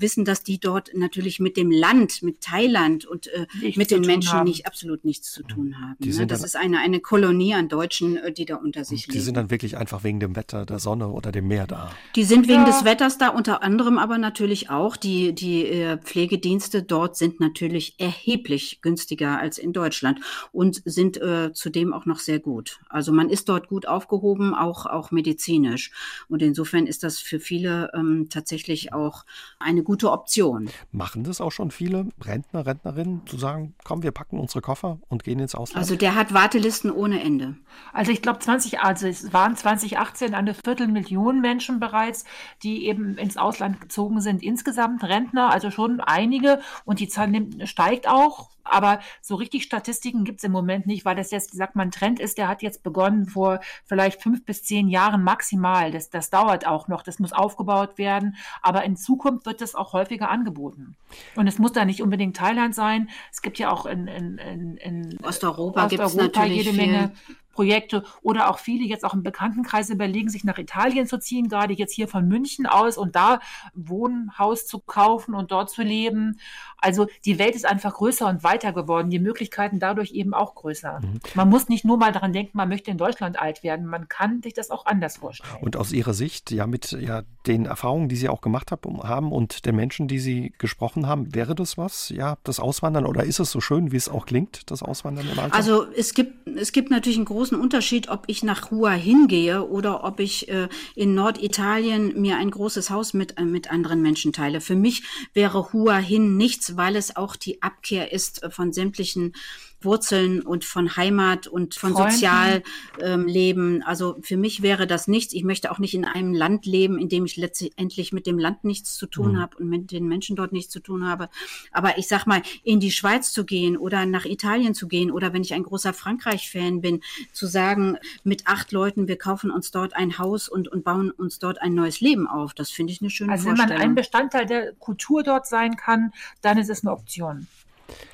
wissen, 0.00 0.24
dass 0.24 0.42
die 0.42 0.58
dort 0.58 0.90
natürlich 0.94 1.40
mit 1.40 1.56
dem 1.56 1.70
Land, 1.70 2.22
mit 2.22 2.40
Thailand 2.40 3.04
und 3.04 3.26
äh, 3.28 3.46
mit 3.76 3.90
den 3.90 4.02
Menschen 4.02 4.32
haben. 4.32 4.48
nicht 4.48 4.66
absolut 4.66 5.04
nichts 5.04 5.32
zu 5.32 5.42
tun 5.42 5.76
haben. 5.80 5.96
Ne? 6.00 6.26
Das 6.26 6.42
ist 6.42 6.56
eine, 6.56 6.78
eine 6.78 7.00
Kolonie 7.00 7.54
an 7.54 7.68
Deutschen, 7.68 8.16
äh, 8.16 8.32
die 8.32 8.44
da 8.44 8.56
unter 8.56 8.84
sich 8.84 9.02
die 9.02 9.10
leben. 9.10 9.18
Die 9.18 9.24
sind 9.24 9.36
dann 9.36 9.50
wirklich 9.50 9.76
einfach 9.76 10.04
wegen 10.04 10.20
dem 10.20 10.36
Wetter, 10.36 10.66
der 10.66 10.78
Sonne 10.78 11.08
oder 11.08 11.32
dem 11.32 11.48
Meer 11.48 11.66
da. 11.68 11.90
Die 12.16 12.24
sind 12.24 12.48
wegen 12.48 12.62
ja. 12.62 12.66
des 12.66 12.84
Wetters 12.84 13.18
da, 13.18 13.28
unter 13.28 13.62
anderem 13.62 13.98
aber 13.98 14.18
natürlich 14.18 14.70
auch. 14.70 14.96
Die, 14.96 15.34
die 15.34 15.66
äh, 15.66 15.98
Pflegedienste 15.98 16.82
dort 16.82 17.16
sind 17.16 17.38
natürlich 17.38 17.94
erheblich 17.98 18.80
günstiger 18.82 19.38
als 19.38 19.58
in 19.58 19.72
Deutschland 19.72 20.20
und 20.50 20.82
sind 20.84 21.16
äh, 21.18 21.52
zudem 21.52 21.92
auch 21.92 22.06
noch 22.06 22.18
sehr 22.18 22.40
gut. 22.40 22.80
Also 22.88 23.12
man 23.12 23.28
ist 23.28 23.48
dort 23.48 23.68
gut 23.68 23.86
aufgehoben, 23.86 24.54
auch, 24.54 24.86
auch 24.86 25.10
medizinisch. 25.10 25.92
Und 26.28 26.42
insofern 26.42 26.86
ist 26.86 27.04
das 27.04 27.18
für 27.18 27.38
viele 27.38 27.90
ähm, 27.94 28.28
tatsächlich 28.30 28.92
auch 28.92 29.24
eine 29.58 29.82
gute 29.82 30.10
Option. 30.10 30.70
Machen 30.90 31.24
das 31.24 31.40
auch 31.40 31.52
schon 31.52 31.70
viele 31.70 32.08
Rentner, 32.20 32.66
Rentnerinnen, 32.66 33.22
zu 33.26 33.36
sagen, 33.36 33.74
komm, 33.84 34.02
wir 34.02 34.10
packen 34.10 34.38
unsere 34.38 34.60
Koffer 34.60 34.98
und 35.08 35.22
gehen 35.22 35.38
ins 35.38 35.54
Ausland? 35.54 35.78
Also 35.78 35.94
der 35.94 36.14
hat 36.14 36.34
Wartelisten 36.34 36.90
ohne 36.90 37.22
Ende. 37.22 37.56
Also 37.92 38.10
ich 38.10 38.22
glaube 38.22 38.40
20, 38.40 38.80
also 38.80 39.06
es 39.06 39.32
waren 39.32 39.56
2018 39.56 40.34
eine 40.34 40.54
Viertelmillion 40.54 41.40
Menschen 41.40 41.57
bereits, 41.80 42.24
die 42.62 42.86
eben 42.86 43.18
ins 43.18 43.36
Ausland 43.36 43.80
gezogen 43.80 44.20
sind. 44.20 44.42
Insgesamt 44.42 45.04
Rentner, 45.04 45.50
also 45.50 45.70
schon 45.70 46.00
einige 46.00 46.60
und 46.84 47.00
die 47.00 47.08
Zahl 47.08 47.28
nimmt, 47.28 47.68
steigt 47.68 48.08
auch 48.08 48.50
aber 48.70 49.00
so 49.20 49.34
richtig 49.34 49.64
Statistiken 49.64 50.24
gibt 50.24 50.38
es 50.38 50.44
im 50.44 50.52
Moment 50.52 50.86
nicht, 50.86 51.04
weil 51.04 51.16
das 51.16 51.30
jetzt, 51.30 51.54
sagt 51.54 51.76
man, 51.76 51.90
Trend 51.90 52.20
ist, 52.20 52.38
der 52.38 52.48
hat 52.48 52.62
jetzt 52.62 52.82
begonnen 52.82 53.26
vor 53.26 53.60
vielleicht 53.84 54.22
fünf 54.22 54.44
bis 54.44 54.64
zehn 54.64 54.88
Jahren 54.88 55.22
maximal. 55.22 55.90
Das, 55.90 56.10
das 56.10 56.30
dauert 56.30 56.66
auch 56.66 56.88
noch, 56.88 57.02
das 57.02 57.18
muss 57.18 57.32
aufgebaut 57.32 57.98
werden. 57.98 58.36
Aber 58.62 58.84
in 58.84 58.96
Zukunft 58.96 59.46
wird 59.46 59.60
das 59.60 59.74
auch 59.74 59.92
häufiger 59.92 60.30
angeboten. 60.30 60.96
Und 61.36 61.46
es 61.46 61.58
muss 61.58 61.72
da 61.72 61.84
nicht 61.84 62.02
unbedingt 62.02 62.36
Thailand 62.36 62.74
sein. 62.74 63.08
Es 63.32 63.42
gibt 63.42 63.58
ja 63.58 63.70
auch 63.70 63.86
in, 63.86 64.06
in, 64.06 64.38
in, 64.38 64.76
in 64.76 65.18
Osteuropa, 65.22 65.86
Osteuropa 65.86 66.44
jede 66.44 66.72
Menge 66.72 67.12
Projekte 67.58 68.04
oder 68.22 68.50
auch 68.50 68.60
viele 68.60 68.84
jetzt 68.84 69.04
auch 69.04 69.14
im 69.14 69.24
Bekanntenkreis 69.24 69.90
überlegen, 69.90 70.28
sich 70.28 70.44
nach 70.44 70.58
Italien 70.58 71.08
zu 71.08 71.18
ziehen, 71.18 71.48
gerade 71.48 71.74
jetzt 71.74 71.92
hier 71.92 72.06
von 72.06 72.28
München 72.28 72.66
aus 72.66 72.96
und 72.96 73.16
da 73.16 73.40
Wohnhaus 73.74 74.64
zu 74.68 74.78
kaufen 74.78 75.34
und 75.34 75.50
dort 75.50 75.68
zu 75.68 75.82
leben. 75.82 76.38
Also 76.76 77.08
die 77.24 77.40
Welt 77.40 77.56
ist 77.56 77.66
einfach 77.66 77.94
größer 77.94 78.28
und 78.28 78.44
weiter 78.44 78.57
geworden, 78.58 79.10
die 79.10 79.18
Möglichkeiten 79.18 79.78
dadurch 79.78 80.12
eben 80.12 80.34
auch 80.34 80.54
größer. 80.54 81.00
Mhm. 81.00 81.20
Man 81.34 81.48
muss 81.48 81.68
nicht 81.68 81.84
nur 81.84 81.96
mal 81.96 82.12
daran 82.12 82.32
denken, 82.32 82.56
man 82.56 82.68
möchte 82.68 82.90
in 82.90 82.98
Deutschland 82.98 83.38
alt 83.38 83.62
werden, 83.62 83.86
man 83.86 84.08
kann 84.08 84.42
sich 84.42 84.54
das 84.54 84.70
auch 84.70 84.86
anders 84.86 85.18
vorstellen. 85.18 85.62
Und 85.62 85.76
aus 85.76 85.92
Ihrer 85.92 86.14
Sicht, 86.14 86.50
ja 86.50 86.66
mit 86.66 86.92
ja, 86.92 87.22
den 87.46 87.66
Erfahrungen, 87.66 88.08
die 88.08 88.16
Sie 88.16 88.28
auch 88.28 88.40
gemacht 88.40 88.70
haben 88.70 89.32
und 89.32 89.64
den 89.66 89.76
Menschen, 89.76 90.08
die 90.08 90.18
Sie 90.18 90.52
gesprochen 90.58 91.06
haben, 91.06 91.34
wäre 91.34 91.54
das 91.54 91.78
was, 91.78 92.10
ja, 92.10 92.36
das 92.44 92.60
Auswandern 92.60 93.06
oder 93.06 93.24
ist 93.24 93.40
es 93.40 93.50
so 93.50 93.60
schön, 93.60 93.92
wie 93.92 93.96
es 93.96 94.08
auch 94.08 94.26
klingt, 94.26 94.70
das 94.70 94.82
Auswandern 94.82 95.28
im 95.30 95.38
Alter? 95.38 95.54
Also 95.54 95.86
es 95.96 96.14
gibt, 96.14 96.48
es 96.48 96.72
gibt 96.72 96.90
natürlich 96.90 97.16
einen 97.16 97.24
großen 97.24 97.58
Unterschied, 97.58 98.08
ob 98.08 98.24
ich 98.26 98.42
nach 98.42 98.70
Hua 98.70 98.90
hingehe 98.90 99.66
oder 99.66 100.04
ob 100.04 100.20
ich 100.20 100.48
äh, 100.48 100.68
in 100.94 101.14
Norditalien 101.14 102.20
mir 102.20 102.36
ein 102.36 102.50
großes 102.50 102.90
Haus 102.90 103.14
mit, 103.14 103.38
äh, 103.38 103.44
mit 103.44 103.70
anderen 103.70 104.02
Menschen 104.02 104.32
teile. 104.32 104.60
Für 104.60 104.76
mich 104.76 105.02
wäre 105.32 105.72
Hua 105.72 105.96
hin 105.96 106.36
nichts, 106.36 106.76
weil 106.76 106.96
es 106.96 107.16
auch 107.16 107.36
die 107.36 107.62
Abkehr 107.62 108.12
ist 108.12 108.42
äh, 108.42 108.47
von 108.50 108.72
sämtlichen 108.72 109.32
Wurzeln 109.80 110.42
und 110.42 110.64
von 110.64 110.96
Heimat 110.96 111.46
und 111.46 111.74
von 111.74 111.94
Sozialleben. 111.94 112.64
Ähm, 113.00 113.82
also 113.86 114.16
für 114.22 114.36
mich 114.36 114.62
wäre 114.62 114.86
das 114.86 115.06
nichts. 115.06 115.32
Ich 115.32 115.44
möchte 115.44 115.70
auch 115.70 115.78
nicht 115.78 115.94
in 115.94 116.04
einem 116.04 116.34
Land 116.34 116.66
leben, 116.66 116.98
in 116.98 117.08
dem 117.08 117.24
ich 117.24 117.36
letztendlich 117.36 118.12
mit 118.12 118.26
dem 118.26 118.38
Land 118.38 118.64
nichts 118.64 118.96
zu 118.96 119.06
tun 119.06 119.32
mhm. 119.32 119.40
habe 119.40 119.56
und 119.58 119.68
mit 119.68 119.92
den 119.92 120.08
Menschen 120.08 120.34
dort 120.34 120.52
nichts 120.52 120.72
zu 120.72 120.80
tun 120.80 121.06
habe. 121.06 121.28
Aber 121.70 121.96
ich 121.98 122.08
sag 122.08 122.26
mal, 122.26 122.42
in 122.64 122.80
die 122.80 122.90
Schweiz 122.90 123.32
zu 123.32 123.44
gehen 123.44 123.76
oder 123.76 124.04
nach 124.04 124.24
Italien 124.24 124.74
zu 124.74 124.88
gehen 124.88 125.10
oder 125.12 125.32
wenn 125.32 125.42
ich 125.42 125.54
ein 125.54 125.62
großer 125.62 125.92
Frankreich-Fan 125.92 126.80
bin, 126.80 127.00
zu 127.32 127.46
sagen, 127.46 127.98
mit 128.24 128.46
acht 128.46 128.72
Leuten, 128.72 129.06
wir 129.06 129.16
kaufen 129.16 129.50
uns 129.50 129.70
dort 129.70 129.94
ein 129.94 130.18
Haus 130.18 130.48
und, 130.48 130.66
und 130.68 130.82
bauen 130.82 131.10
uns 131.10 131.38
dort 131.38 131.62
ein 131.62 131.74
neues 131.74 132.00
Leben 132.00 132.26
auf. 132.26 132.52
Das 132.52 132.70
finde 132.70 132.92
ich 132.92 133.00
eine 133.00 133.10
schöne 133.10 133.32
also 133.32 133.44
Vorstellung. 133.44 133.70
Also 133.70 133.74
wenn 133.74 133.80
man 133.80 133.90
ein 133.90 133.94
Bestandteil 133.94 134.46
der 134.46 134.72
Kultur 134.74 135.22
dort 135.22 135.46
sein 135.46 135.76
kann, 135.76 136.12
dann 136.42 136.58
ist 136.58 136.68
es 136.68 136.84
eine 136.84 136.92
Option. 136.92 137.46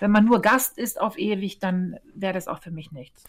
Wenn 0.01 0.11
man 0.11 0.25
nur 0.25 0.41
Gast 0.43 0.79
ist 0.79 1.01
auf 1.01 1.19
ewig, 1.19 1.59
dann 1.59 1.97
wäre 2.15 2.33
das 2.33 2.49
auch 2.49 2.61
für 2.61 2.71
mich 2.71 2.93
nichts. 2.93 3.25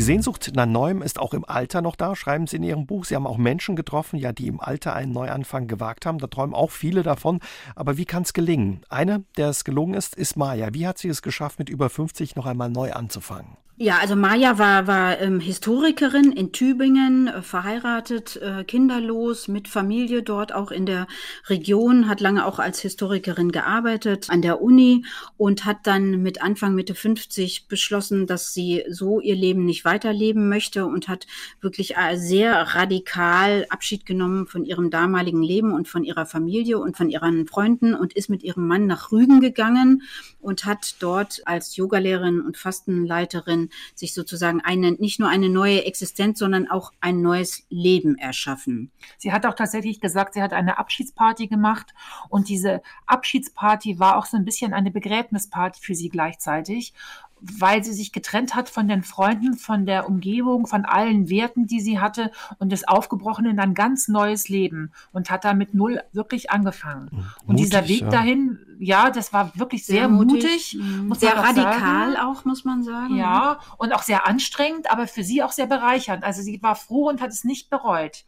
Die 0.00 0.04
Sehnsucht 0.04 0.52
nach 0.54 0.64
Neuem 0.64 1.02
ist 1.02 1.18
auch 1.18 1.34
im 1.34 1.44
Alter 1.44 1.82
noch 1.82 1.94
da, 1.94 2.16
schreiben 2.16 2.46
Sie 2.46 2.56
in 2.56 2.62
Ihrem 2.62 2.86
Buch. 2.86 3.04
Sie 3.04 3.14
haben 3.14 3.26
auch 3.26 3.36
Menschen 3.36 3.76
getroffen, 3.76 4.18
ja, 4.18 4.32
die 4.32 4.46
im 4.46 4.58
Alter 4.58 4.94
einen 4.94 5.12
Neuanfang 5.12 5.66
gewagt 5.66 6.06
haben. 6.06 6.16
Da 6.16 6.26
träumen 6.26 6.54
auch 6.54 6.70
viele 6.70 7.02
davon. 7.02 7.40
Aber 7.74 7.98
wie 7.98 8.06
kann 8.06 8.22
es 8.22 8.32
gelingen? 8.32 8.80
Eine, 8.88 9.24
der 9.36 9.50
es 9.50 9.62
gelungen 9.62 9.92
ist, 9.92 10.14
ist 10.14 10.36
Maya. 10.36 10.68
Wie 10.72 10.86
hat 10.86 10.96
sie 10.96 11.08
es 11.08 11.20
geschafft, 11.20 11.58
mit 11.58 11.68
über 11.68 11.90
50 11.90 12.34
noch 12.34 12.46
einmal 12.46 12.70
neu 12.70 12.92
anzufangen? 12.92 13.58
Ja, 13.82 13.96
also 13.96 14.14
Maja 14.14 14.58
war, 14.58 14.86
war 14.86 15.18
ähm, 15.22 15.40
Historikerin 15.40 16.32
in 16.32 16.52
Tübingen, 16.52 17.28
äh, 17.28 17.40
verheiratet, 17.40 18.36
äh, 18.36 18.62
kinderlos, 18.62 19.48
mit 19.48 19.68
Familie 19.68 20.22
dort 20.22 20.52
auch 20.52 20.70
in 20.70 20.84
der 20.84 21.06
Region, 21.48 22.06
hat 22.06 22.20
lange 22.20 22.44
auch 22.44 22.58
als 22.58 22.80
Historikerin 22.80 23.52
gearbeitet 23.52 24.28
an 24.28 24.42
der 24.42 24.60
Uni 24.60 25.06
und 25.38 25.64
hat 25.64 25.86
dann 25.86 26.22
mit 26.22 26.42
Anfang 26.42 26.74
Mitte 26.74 26.94
50 26.94 27.68
beschlossen, 27.68 28.26
dass 28.26 28.52
sie 28.52 28.84
so 28.90 29.18
ihr 29.18 29.34
Leben 29.34 29.64
nicht 29.64 29.86
weiterleben 29.86 30.50
möchte 30.50 30.84
und 30.84 31.08
hat 31.08 31.26
wirklich 31.62 31.96
äh, 31.96 32.18
sehr 32.18 32.52
radikal 32.74 33.64
Abschied 33.70 34.04
genommen 34.04 34.46
von 34.46 34.66
ihrem 34.66 34.90
damaligen 34.90 35.42
Leben 35.42 35.72
und 35.72 35.88
von 35.88 36.04
ihrer 36.04 36.26
Familie 36.26 36.78
und 36.78 36.98
von 36.98 37.08
ihren 37.08 37.46
Freunden 37.46 37.94
und 37.94 38.12
ist 38.12 38.28
mit 38.28 38.42
ihrem 38.42 38.68
Mann 38.68 38.86
nach 38.86 39.10
Rügen 39.10 39.40
gegangen 39.40 40.02
und 40.38 40.66
hat 40.66 40.96
dort 40.98 41.40
als 41.46 41.76
Yogalehrerin 41.76 42.42
und 42.42 42.58
Fastenleiterin 42.58 43.69
sich 43.94 44.14
sozusagen 44.14 44.60
eine, 44.60 44.92
nicht 44.92 45.20
nur 45.20 45.28
eine 45.28 45.48
neue 45.48 45.84
Existenz, 45.84 46.38
sondern 46.38 46.70
auch 46.70 46.92
ein 47.00 47.22
neues 47.22 47.64
Leben 47.68 48.16
erschaffen. 48.16 48.90
Sie 49.18 49.32
hat 49.32 49.46
auch 49.46 49.54
tatsächlich 49.54 50.00
gesagt, 50.00 50.34
sie 50.34 50.42
hat 50.42 50.52
eine 50.52 50.78
Abschiedsparty 50.78 51.48
gemacht 51.48 51.94
und 52.28 52.48
diese 52.48 52.82
Abschiedsparty 53.06 53.98
war 53.98 54.16
auch 54.16 54.26
so 54.26 54.36
ein 54.36 54.44
bisschen 54.44 54.72
eine 54.72 54.90
Begräbnisparty 54.90 55.80
für 55.80 55.94
sie 55.94 56.08
gleichzeitig 56.08 56.94
weil 57.40 57.82
sie 57.82 57.92
sich 57.92 58.12
getrennt 58.12 58.54
hat 58.54 58.68
von 58.68 58.88
den 58.88 59.02
Freunden, 59.02 59.54
von 59.54 59.86
der 59.86 60.08
Umgebung, 60.08 60.66
von 60.66 60.84
allen 60.84 61.30
Werten, 61.30 61.66
die 61.66 61.80
sie 61.80 61.98
hatte 61.98 62.30
und 62.58 62.72
ist 62.72 62.88
aufgebrochen 62.88 63.46
in 63.46 63.58
ein 63.58 63.74
ganz 63.74 64.08
neues 64.08 64.48
Leben 64.48 64.92
und 65.12 65.30
hat 65.30 65.44
da 65.44 65.54
mit 65.54 65.74
null 65.74 66.00
wirklich 66.12 66.50
angefangen. 66.50 67.08
Mutig, 67.10 67.46
und 67.46 67.58
dieser 67.58 67.88
Weg 67.88 68.02
ja. 68.02 68.10
dahin 68.10 68.58
ja, 68.80 69.10
das 69.10 69.32
war 69.32 69.52
wirklich 69.54 69.84
sehr, 69.84 70.00
sehr 70.00 70.08
mutig. 70.08 70.42
mutig 70.42 70.74
mhm. 70.74 71.14
sehr 71.14 71.36
radikal 71.36 72.14
sagen. 72.14 72.16
auch, 72.16 72.44
muss 72.44 72.64
man 72.64 72.82
sagen. 72.82 73.16
Ja, 73.16 73.60
und 73.76 73.92
auch 73.92 74.02
sehr 74.02 74.26
anstrengend, 74.26 74.90
aber 74.90 75.06
für 75.06 75.22
sie 75.22 75.42
auch 75.42 75.52
sehr 75.52 75.66
bereichernd. 75.66 76.24
Also 76.24 76.40
sie 76.42 76.62
war 76.62 76.74
froh 76.74 77.08
und 77.08 77.20
hat 77.20 77.30
es 77.30 77.44
nicht 77.44 77.68
bereut 77.68 78.24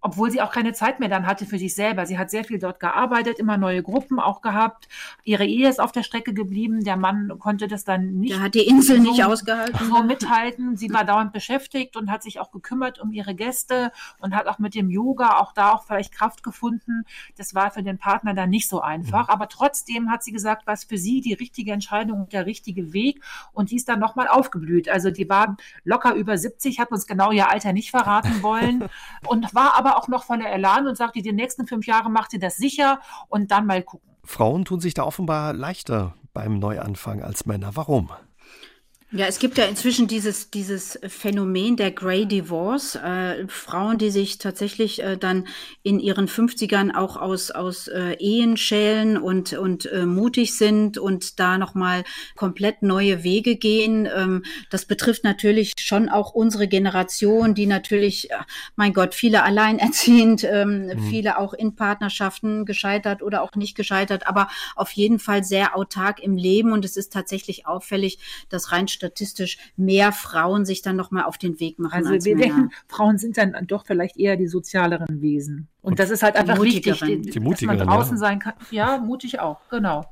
obwohl 0.00 0.30
sie 0.30 0.40
auch 0.40 0.52
keine 0.52 0.72
Zeit 0.72 1.00
mehr 1.00 1.08
dann 1.08 1.26
hatte 1.26 1.44
für 1.44 1.58
sich 1.58 1.74
selber. 1.74 2.06
Sie 2.06 2.18
hat 2.18 2.30
sehr 2.30 2.44
viel 2.44 2.58
dort 2.58 2.78
gearbeitet, 2.80 3.38
immer 3.38 3.56
neue 3.58 3.82
Gruppen 3.82 4.20
auch 4.20 4.40
gehabt. 4.40 4.88
Ihre 5.24 5.44
Ehe 5.44 5.68
ist 5.68 5.80
auf 5.80 5.92
der 5.92 6.02
Strecke 6.02 6.32
geblieben. 6.32 6.84
Der 6.84 6.96
Mann 6.96 7.32
konnte 7.38 7.66
das 7.66 7.84
dann 7.84 8.14
nicht. 8.20 8.34
Der 8.34 8.40
hat 8.40 8.54
die 8.54 8.66
Insel 8.66 8.98
so, 8.98 9.02
nicht 9.02 9.24
ausgehalten. 9.24 9.88
So 9.88 10.02
mithalten. 10.02 10.76
Sie 10.76 10.92
war 10.92 11.04
dauernd 11.04 11.32
beschäftigt 11.32 11.96
und 11.96 12.10
hat 12.10 12.22
sich 12.22 12.38
auch 12.38 12.52
gekümmert 12.52 13.00
um 13.00 13.12
ihre 13.12 13.34
Gäste 13.34 13.92
und 14.20 14.34
hat 14.34 14.46
auch 14.46 14.58
mit 14.58 14.74
dem 14.74 14.88
Yoga 14.88 15.38
auch 15.38 15.52
da 15.52 15.72
auch 15.72 15.84
vielleicht 15.84 16.12
Kraft 16.12 16.42
gefunden. 16.42 17.04
Das 17.36 17.54
war 17.54 17.70
für 17.70 17.82
den 17.82 17.98
Partner 17.98 18.34
dann 18.34 18.50
nicht 18.50 18.68
so 18.68 18.80
einfach. 18.80 19.26
Mhm. 19.26 19.32
Aber 19.34 19.48
trotzdem 19.48 20.10
hat 20.10 20.22
sie 20.22 20.32
gesagt, 20.32 20.66
was 20.66 20.84
für 20.84 20.98
sie 20.98 21.20
die 21.20 21.34
richtige 21.34 21.72
Entscheidung 21.72 22.20
und 22.20 22.32
der 22.32 22.46
richtige 22.46 22.92
Weg. 22.92 23.22
Und 23.52 23.70
die 23.70 23.76
ist 23.76 23.88
dann 23.88 23.98
nochmal 23.98 24.28
aufgeblüht. 24.28 24.88
Also 24.88 25.10
die 25.10 25.28
war 25.28 25.56
locker 25.84 26.14
über 26.14 26.38
70, 26.38 26.78
hat 26.78 26.92
uns 26.92 27.06
genau 27.06 27.32
ihr 27.32 27.50
Alter 27.50 27.72
nicht 27.72 27.90
verraten 27.90 28.42
wollen 28.42 28.88
und 29.26 29.54
war 29.54 29.74
aber 29.76 29.87
aber 29.88 29.98
auch 29.98 30.08
noch 30.08 30.24
voller 30.24 30.50
Elan 30.50 30.86
und 30.86 30.96
sagt, 30.96 31.16
die 31.16 31.32
nächsten 31.32 31.66
fünf 31.66 31.86
Jahre 31.86 32.10
macht 32.10 32.30
sie 32.30 32.38
das 32.38 32.56
sicher 32.56 33.00
und 33.28 33.50
dann 33.50 33.66
mal 33.66 33.82
gucken. 33.82 34.08
Frauen 34.24 34.64
tun 34.64 34.80
sich 34.80 34.94
da 34.94 35.04
offenbar 35.04 35.52
leichter 35.52 36.14
beim 36.34 36.58
Neuanfang 36.58 37.22
als 37.22 37.46
Männer. 37.46 37.70
Warum? 37.74 38.10
Ja, 39.10 39.24
es 39.24 39.38
gibt 39.38 39.56
ja 39.56 39.64
inzwischen 39.64 40.06
dieses, 40.06 40.50
dieses 40.50 40.98
Phänomen 41.08 41.76
der 41.78 41.92
Grey 41.92 42.26
Divorce. 42.26 42.94
Äh, 42.94 43.48
Frauen, 43.48 43.96
die 43.96 44.10
sich 44.10 44.36
tatsächlich 44.36 45.02
äh, 45.02 45.16
dann 45.16 45.46
in 45.82 45.98
ihren 45.98 46.28
50ern 46.28 46.94
auch 46.94 47.16
aus, 47.16 47.50
aus 47.50 47.88
äh, 47.88 48.16
Ehen 48.18 48.58
schälen 48.58 49.16
und, 49.16 49.54
und 49.54 49.86
äh, 49.86 50.04
mutig 50.04 50.58
sind 50.58 50.98
und 50.98 51.40
da 51.40 51.56
nochmal 51.56 52.04
komplett 52.36 52.82
neue 52.82 53.24
Wege 53.24 53.56
gehen. 53.56 54.06
Ähm, 54.14 54.44
das 54.68 54.84
betrifft 54.84 55.24
natürlich 55.24 55.72
schon 55.78 56.10
auch 56.10 56.34
unsere 56.34 56.68
Generation, 56.68 57.54
die 57.54 57.64
natürlich, 57.64 58.28
mein 58.76 58.92
Gott, 58.92 59.14
viele 59.14 59.42
alleinerziehend, 59.42 60.44
ähm, 60.44 60.88
mhm. 60.88 61.02
viele 61.08 61.38
auch 61.38 61.54
in 61.54 61.74
Partnerschaften 61.76 62.66
gescheitert 62.66 63.22
oder 63.22 63.40
auch 63.40 63.54
nicht 63.54 63.74
gescheitert, 63.74 64.26
aber 64.26 64.48
auf 64.76 64.90
jeden 64.90 65.18
Fall 65.18 65.44
sehr 65.44 65.74
autark 65.74 66.20
im 66.20 66.36
Leben. 66.36 66.72
Und 66.72 66.84
es 66.84 66.98
ist 66.98 67.10
tatsächlich 67.10 67.66
auffällig, 67.66 68.18
dass 68.50 68.70
rein 68.70 68.86
statistisch 68.98 69.58
mehr 69.76 70.12
Frauen 70.12 70.64
sich 70.64 70.82
dann 70.82 70.96
nochmal 70.96 71.24
auf 71.24 71.38
den 71.38 71.58
Weg 71.60 71.78
machen. 71.78 71.94
Also 71.94 72.10
als 72.10 72.24
wir 72.24 72.36
Männer. 72.36 72.54
denken, 72.54 72.70
Frauen 72.86 73.18
sind 73.18 73.38
dann 73.38 73.54
doch 73.66 73.86
vielleicht 73.86 74.18
eher 74.18 74.36
die 74.36 74.48
sozialeren 74.48 75.22
Wesen. 75.22 75.68
Und, 75.80 75.92
Und 75.92 75.98
das 76.00 76.10
ist 76.10 76.22
halt 76.22 76.36
einfach 76.36 76.60
wichtig, 76.60 77.00
die 77.00 77.40
dass 77.40 77.62
man 77.62 77.78
draußen 77.78 78.16
ja. 78.16 78.18
sein 78.18 78.38
kann. 78.38 78.54
Ja, 78.70 78.98
mutig 78.98 79.40
auch, 79.40 79.60
genau. 79.70 80.04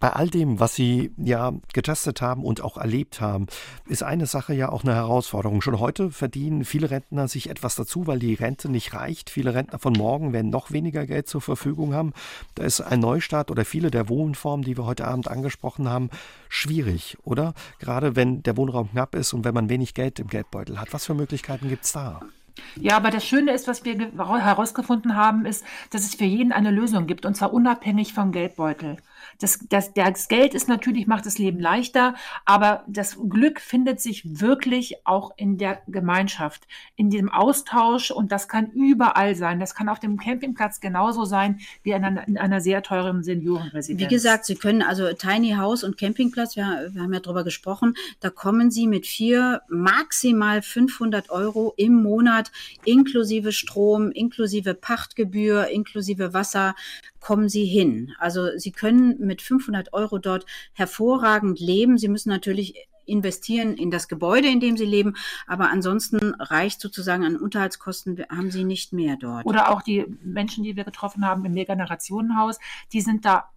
Bei 0.00 0.14
all 0.14 0.28
dem, 0.28 0.58
was 0.60 0.74
Sie 0.74 1.12
ja 1.18 1.52
getestet 1.74 2.22
haben 2.22 2.42
und 2.42 2.62
auch 2.62 2.78
erlebt 2.78 3.20
haben, 3.20 3.46
ist 3.86 4.02
eine 4.02 4.24
Sache 4.24 4.54
ja 4.54 4.70
auch 4.70 4.82
eine 4.82 4.94
Herausforderung. 4.94 5.60
Schon 5.60 5.78
heute 5.78 6.10
verdienen 6.10 6.64
viele 6.64 6.90
Rentner 6.90 7.28
sich 7.28 7.50
etwas 7.50 7.74
dazu, 7.74 8.06
weil 8.06 8.18
die 8.18 8.32
Rente 8.32 8.70
nicht 8.70 8.94
reicht. 8.94 9.28
Viele 9.28 9.54
Rentner 9.54 9.78
von 9.78 9.92
morgen 9.92 10.32
werden 10.32 10.50
noch 10.50 10.70
weniger 10.70 11.06
Geld 11.06 11.28
zur 11.28 11.42
Verfügung 11.42 11.92
haben. 11.92 12.14
Da 12.54 12.64
ist 12.64 12.80
ein 12.80 13.00
Neustart 13.00 13.50
oder 13.50 13.66
viele 13.66 13.90
der 13.90 14.08
Wohnformen, 14.08 14.64
die 14.64 14.78
wir 14.78 14.86
heute 14.86 15.06
Abend 15.06 15.28
angesprochen 15.28 15.90
haben, 15.90 16.08
schwierig, 16.48 17.18
oder? 17.24 17.52
Gerade 17.78 18.16
wenn 18.16 18.42
der 18.42 18.56
Wohnraum 18.56 18.90
knapp 18.90 19.14
ist 19.14 19.34
und 19.34 19.44
wenn 19.44 19.54
man 19.54 19.68
wenig 19.68 19.92
Geld 19.92 20.18
im 20.18 20.28
Geldbeutel 20.28 20.80
hat. 20.80 20.94
Was 20.94 21.04
für 21.04 21.14
Möglichkeiten 21.14 21.68
gibt 21.68 21.84
es 21.84 21.92
da? 21.92 22.20
Ja, 22.76 22.96
aber 22.96 23.10
das 23.10 23.24
Schöne 23.24 23.52
ist, 23.52 23.68
was 23.68 23.84
wir 23.84 23.98
herausgefunden 24.16 25.14
haben, 25.16 25.44
ist, 25.44 25.64
dass 25.90 26.02
es 26.02 26.14
für 26.14 26.24
jeden 26.24 26.52
eine 26.52 26.70
Lösung 26.70 27.06
gibt, 27.06 27.26
und 27.26 27.36
zwar 27.36 27.52
unabhängig 27.52 28.12
vom 28.14 28.32
Geldbeutel. 28.32 28.96
Das, 29.38 29.60
das, 29.68 29.92
das 29.94 30.28
Geld 30.28 30.54
ist 30.54 30.68
natürlich, 30.68 31.06
macht 31.06 31.26
das 31.26 31.38
Leben 31.38 31.60
leichter, 31.60 32.14
aber 32.44 32.84
das 32.86 33.18
Glück 33.28 33.60
findet 33.60 34.00
sich 34.00 34.40
wirklich 34.40 35.06
auch 35.06 35.32
in 35.36 35.58
der 35.58 35.82
Gemeinschaft, 35.86 36.66
in 36.96 37.10
dem 37.10 37.30
Austausch 37.30 38.10
und 38.10 38.32
das 38.32 38.48
kann 38.48 38.70
überall 38.70 39.34
sein. 39.34 39.60
Das 39.60 39.74
kann 39.74 39.88
auf 39.88 40.00
dem 40.00 40.18
Campingplatz 40.18 40.80
genauso 40.80 41.24
sein 41.24 41.60
wie 41.82 41.92
in 41.92 42.04
einer, 42.04 42.26
in 42.26 42.38
einer 42.38 42.60
sehr 42.60 42.82
teuren 42.82 43.22
Seniorenresidenz. 43.22 44.00
Wie 44.00 44.14
gesagt, 44.14 44.44
Sie 44.44 44.54
können 44.56 44.82
also 44.82 45.12
Tiny 45.12 45.52
House 45.52 45.84
und 45.84 45.96
Campingplatz, 45.96 46.56
wir, 46.56 46.90
wir 46.92 47.02
haben 47.02 47.12
ja 47.12 47.20
darüber 47.20 47.44
gesprochen, 47.44 47.94
da 48.20 48.30
kommen 48.30 48.70
Sie 48.70 48.86
mit 48.86 49.06
vier, 49.06 49.62
maximal 49.68 50.62
500 50.62 51.30
Euro 51.30 51.74
im 51.76 52.02
Monat 52.02 52.50
inklusive 52.84 53.52
Strom, 53.52 54.10
inklusive 54.10 54.74
Pachtgebühr, 54.74 55.68
inklusive 55.68 56.32
Wasser, 56.32 56.74
kommen 57.20 57.48
Sie 57.48 57.64
hin. 57.64 58.12
Also 58.18 58.56
Sie 58.56 58.72
können 58.72 59.18
mit 59.18 59.42
500 59.42 59.92
Euro 59.92 60.18
dort 60.18 60.46
hervorragend 60.72 61.60
leben. 61.60 61.98
Sie 61.98 62.08
müssen 62.08 62.30
natürlich 62.30 62.74
investieren 63.10 63.74
in 63.74 63.90
das 63.90 64.08
Gebäude, 64.08 64.48
in 64.48 64.60
dem 64.60 64.76
sie 64.76 64.84
leben, 64.84 65.16
aber 65.46 65.70
ansonsten 65.70 66.34
reicht 66.38 66.80
sozusagen 66.80 67.24
an 67.24 67.36
Unterhaltskosten, 67.36 68.24
haben 68.30 68.50
sie 68.50 68.64
nicht 68.64 68.92
mehr 68.92 69.16
dort. 69.16 69.44
Oder 69.46 69.70
auch 69.70 69.82
die 69.82 70.06
Menschen, 70.22 70.64
die 70.64 70.76
wir 70.76 70.84
getroffen 70.84 71.26
haben 71.26 71.44
im 71.44 71.52
Mehrgenerationenhaus, 71.52 72.58
die 72.92 73.00
sind 73.00 73.24
da 73.24 73.50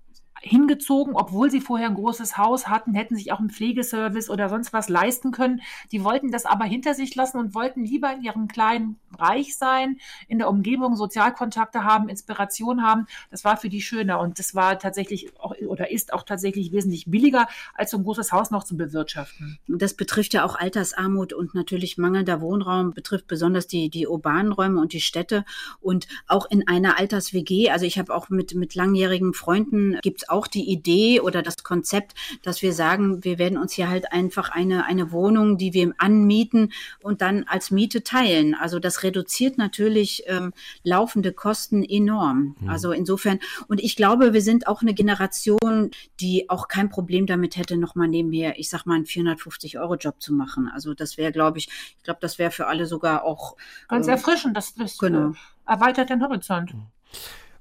hingezogen, 0.44 1.16
obwohl 1.16 1.50
sie 1.50 1.62
vorher 1.62 1.88
ein 1.88 1.96
großes 1.96 2.38
Haus 2.38 2.68
hatten, 2.68 2.94
hätten 2.94 3.16
sich 3.16 3.32
auch 3.32 3.40
einen 3.40 3.50
Pflegeservice 3.50 4.30
oder 4.30 4.50
sonst 4.50 4.74
was 4.74 4.90
leisten 4.90 5.32
können. 5.32 5.62
Die 5.92 6.04
wollten 6.04 6.32
das 6.32 6.46
aber 6.46 6.66
hinter 6.66 6.94
sich 6.94 7.16
lassen 7.16 7.38
und 7.38 7.56
wollten 7.56 7.86
lieber 7.86 8.14
in 8.14 8.22
ihrem 8.22 8.48
kleinen 8.48 9.00
Reich 9.18 9.58
sein, 9.58 9.98
in 10.28 10.40
der 10.40 10.50
Umgebung 10.50 10.96
Sozialkontakte 10.96 11.84
haben, 11.84 12.10
Inspiration 12.10 12.84
haben. 12.84 13.08
Das 13.32 13.46
war 13.46 13.58
für 13.58 13.70
die 13.70 13.82
schöner 13.82 14.20
und 14.20 14.38
das 14.38 14.54
war 14.54 14.78
tatsächlich 14.80 15.38
auch, 15.40 15.56
oder 15.68 15.92
ist 15.92 16.14
auch 16.14 16.24
tatsächlich 16.24 16.72
wesentlich 16.72 17.06
billiger, 17.06 17.48
als 17.74 17.92
so 17.92 17.98
ein 17.98 18.04
großes 18.04 18.32
Haus 18.32 18.52
noch 18.52 18.64
zu 18.64 18.76
bewirtschaften. 18.76 19.60
Das 19.68 19.94
betrifft 19.94 20.34
ja 20.34 20.44
auch 20.44 20.56
Altersarmut 20.56 21.32
und 21.32 21.56
natürlich 21.56 21.98
mangelnder 21.98 22.42
Wohnraum, 22.42 22.94
betrifft 22.94 23.28
besonders 23.28 23.68
die, 23.68 23.90
die 23.90 24.08
urbanen 24.08 24.52
Räume 24.52 24.82
und 24.82 24.94
die 24.94 25.02
Städte 25.02 25.46
und 25.80 26.08
auch 26.28 26.50
in 26.50 26.68
einer 26.68 27.00
Alters-WG. 27.00 27.70
Also 27.70 27.86
ich 27.86 27.98
habe 27.98 28.14
auch 28.14 28.30
mit, 28.30 28.56
mit 28.56 28.76
langjährigen 28.76 29.34
Freunden 29.34 30.00
gibt 30.02 30.24
es 30.24 30.30
auch 30.34 30.48
die 30.48 30.70
Idee 30.70 31.22
oder 31.22 31.42
das 31.42 31.64
Konzept, 31.64 32.16
dass 32.42 32.62
wir 32.62 32.74
sagen, 32.74 33.24
wir 33.24 33.38
werden 33.38 33.58
uns 33.58 33.74
hier 33.74 33.90
halt 33.90 34.12
einfach 34.12 34.50
eine, 34.50 34.86
eine 34.86 35.12
Wohnung, 35.12 35.58
die 35.58 35.74
wir 35.74 35.94
anmieten 35.98 36.74
und 37.02 37.22
dann 37.22 37.44
als 37.44 37.72
Miete 37.72 38.04
teilen. 38.04 38.56
Also 38.56 38.80
das 38.80 39.04
reduziert 39.04 39.58
natürlich 39.58 40.24
ähm, 40.28 40.54
laufende 40.84 41.32
Kosten 41.32 41.84
enorm. 41.84 42.56
Mhm. 42.60 42.70
Also 42.70 42.92
insofern, 42.92 43.40
und 43.68 43.80
ich 43.80 43.96
glaube, 43.96 44.34
wir 44.34 44.42
sind 44.42 44.68
auch 44.68 44.82
eine 44.82 44.94
Generation, 44.94 45.92
die 46.20 46.50
auch 46.50 46.68
kein 46.68 46.90
Problem 46.90 47.28
damit 47.28 47.56
hätte, 47.56 47.78
nochmal 47.78 48.08
nebenher, 48.08 48.60
ich 48.60 48.70
sag 48.70 48.86
mal, 48.86 48.96
einen 48.96 49.06
450-Euro-Job 49.06 50.22
zu 50.22 50.34
machen. 50.34 50.70
Also 50.74 50.94
das 50.94 51.18
wäre, 51.18 51.32
glaube 51.32 51.60
ich, 51.60 51.70
ich 51.98 52.04
glaube, 52.04 52.20
das 52.22 52.40
wäre 52.40 52.52
für 52.52 52.68
alle 52.68 52.88
sogar 52.88 53.24
auch 53.24 53.56
ganz 53.88 54.08
äh, 54.08 54.12
erfrischend. 54.12 54.58
Das, 54.58 54.74
das 54.74 54.98
genau. 54.98 55.30
Äh, 55.30 55.34
erweitert 55.66 56.10
den 56.10 56.22
Horizont. 56.22 56.74
Mhm. 56.74 56.88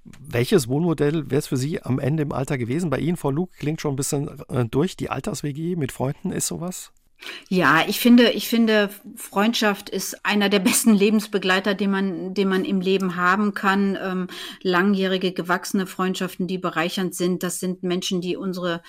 Welches 0.05 0.69
Wohnmodell 0.69 1.31
wäre 1.31 1.39
es 1.39 1.47
für 1.47 1.57
Sie 1.57 1.83
am 1.83 1.99
Ende 1.99 2.25
im 2.25 2.33
Alter 2.33 2.59
gewesen? 2.59 2.91
Bei 2.91 2.99
Ihnen, 2.99 3.17
Frau 3.17 3.31
Luke, 3.31 3.53
klingt 3.57 3.81
schon 3.81 3.93
ein 3.93 3.97
bisschen 3.97 4.29
äh, 4.49 4.65
durch. 4.65 4.97
Die 4.97 5.11
Alters-WG 5.11 5.77
mit 5.77 5.93
Freunden 5.93 6.33
ist 6.33 6.49
sowas? 6.49 6.93
Ja, 7.49 7.85
ich 7.87 8.01
finde, 8.01 8.31
ich 8.31 8.49
finde, 8.49 8.91
Freundschaft 9.17 9.89
ist 9.89 10.25
einer 10.25 10.49
der 10.49 10.59
besten 10.59 10.95
Lebensbegleiter, 10.95 11.75
den 11.75 11.91
man, 11.91 12.35
den 12.35 12.49
man 12.49 12.65
im 12.65 12.81
Leben 12.81 13.17
haben 13.17 13.55
kann. 13.55 13.97
Ähm, 14.03 14.27
langjährige, 14.63 15.33
gewachsene 15.33 15.87
Freundschaften, 15.87 16.47
die 16.47 16.59
bereichernd 16.59 17.15
sind. 17.15 17.43
Das 17.43 17.61
sind 17.61 17.83
Menschen, 17.83 18.21
die 18.21 18.37
unsere 18.37 18.83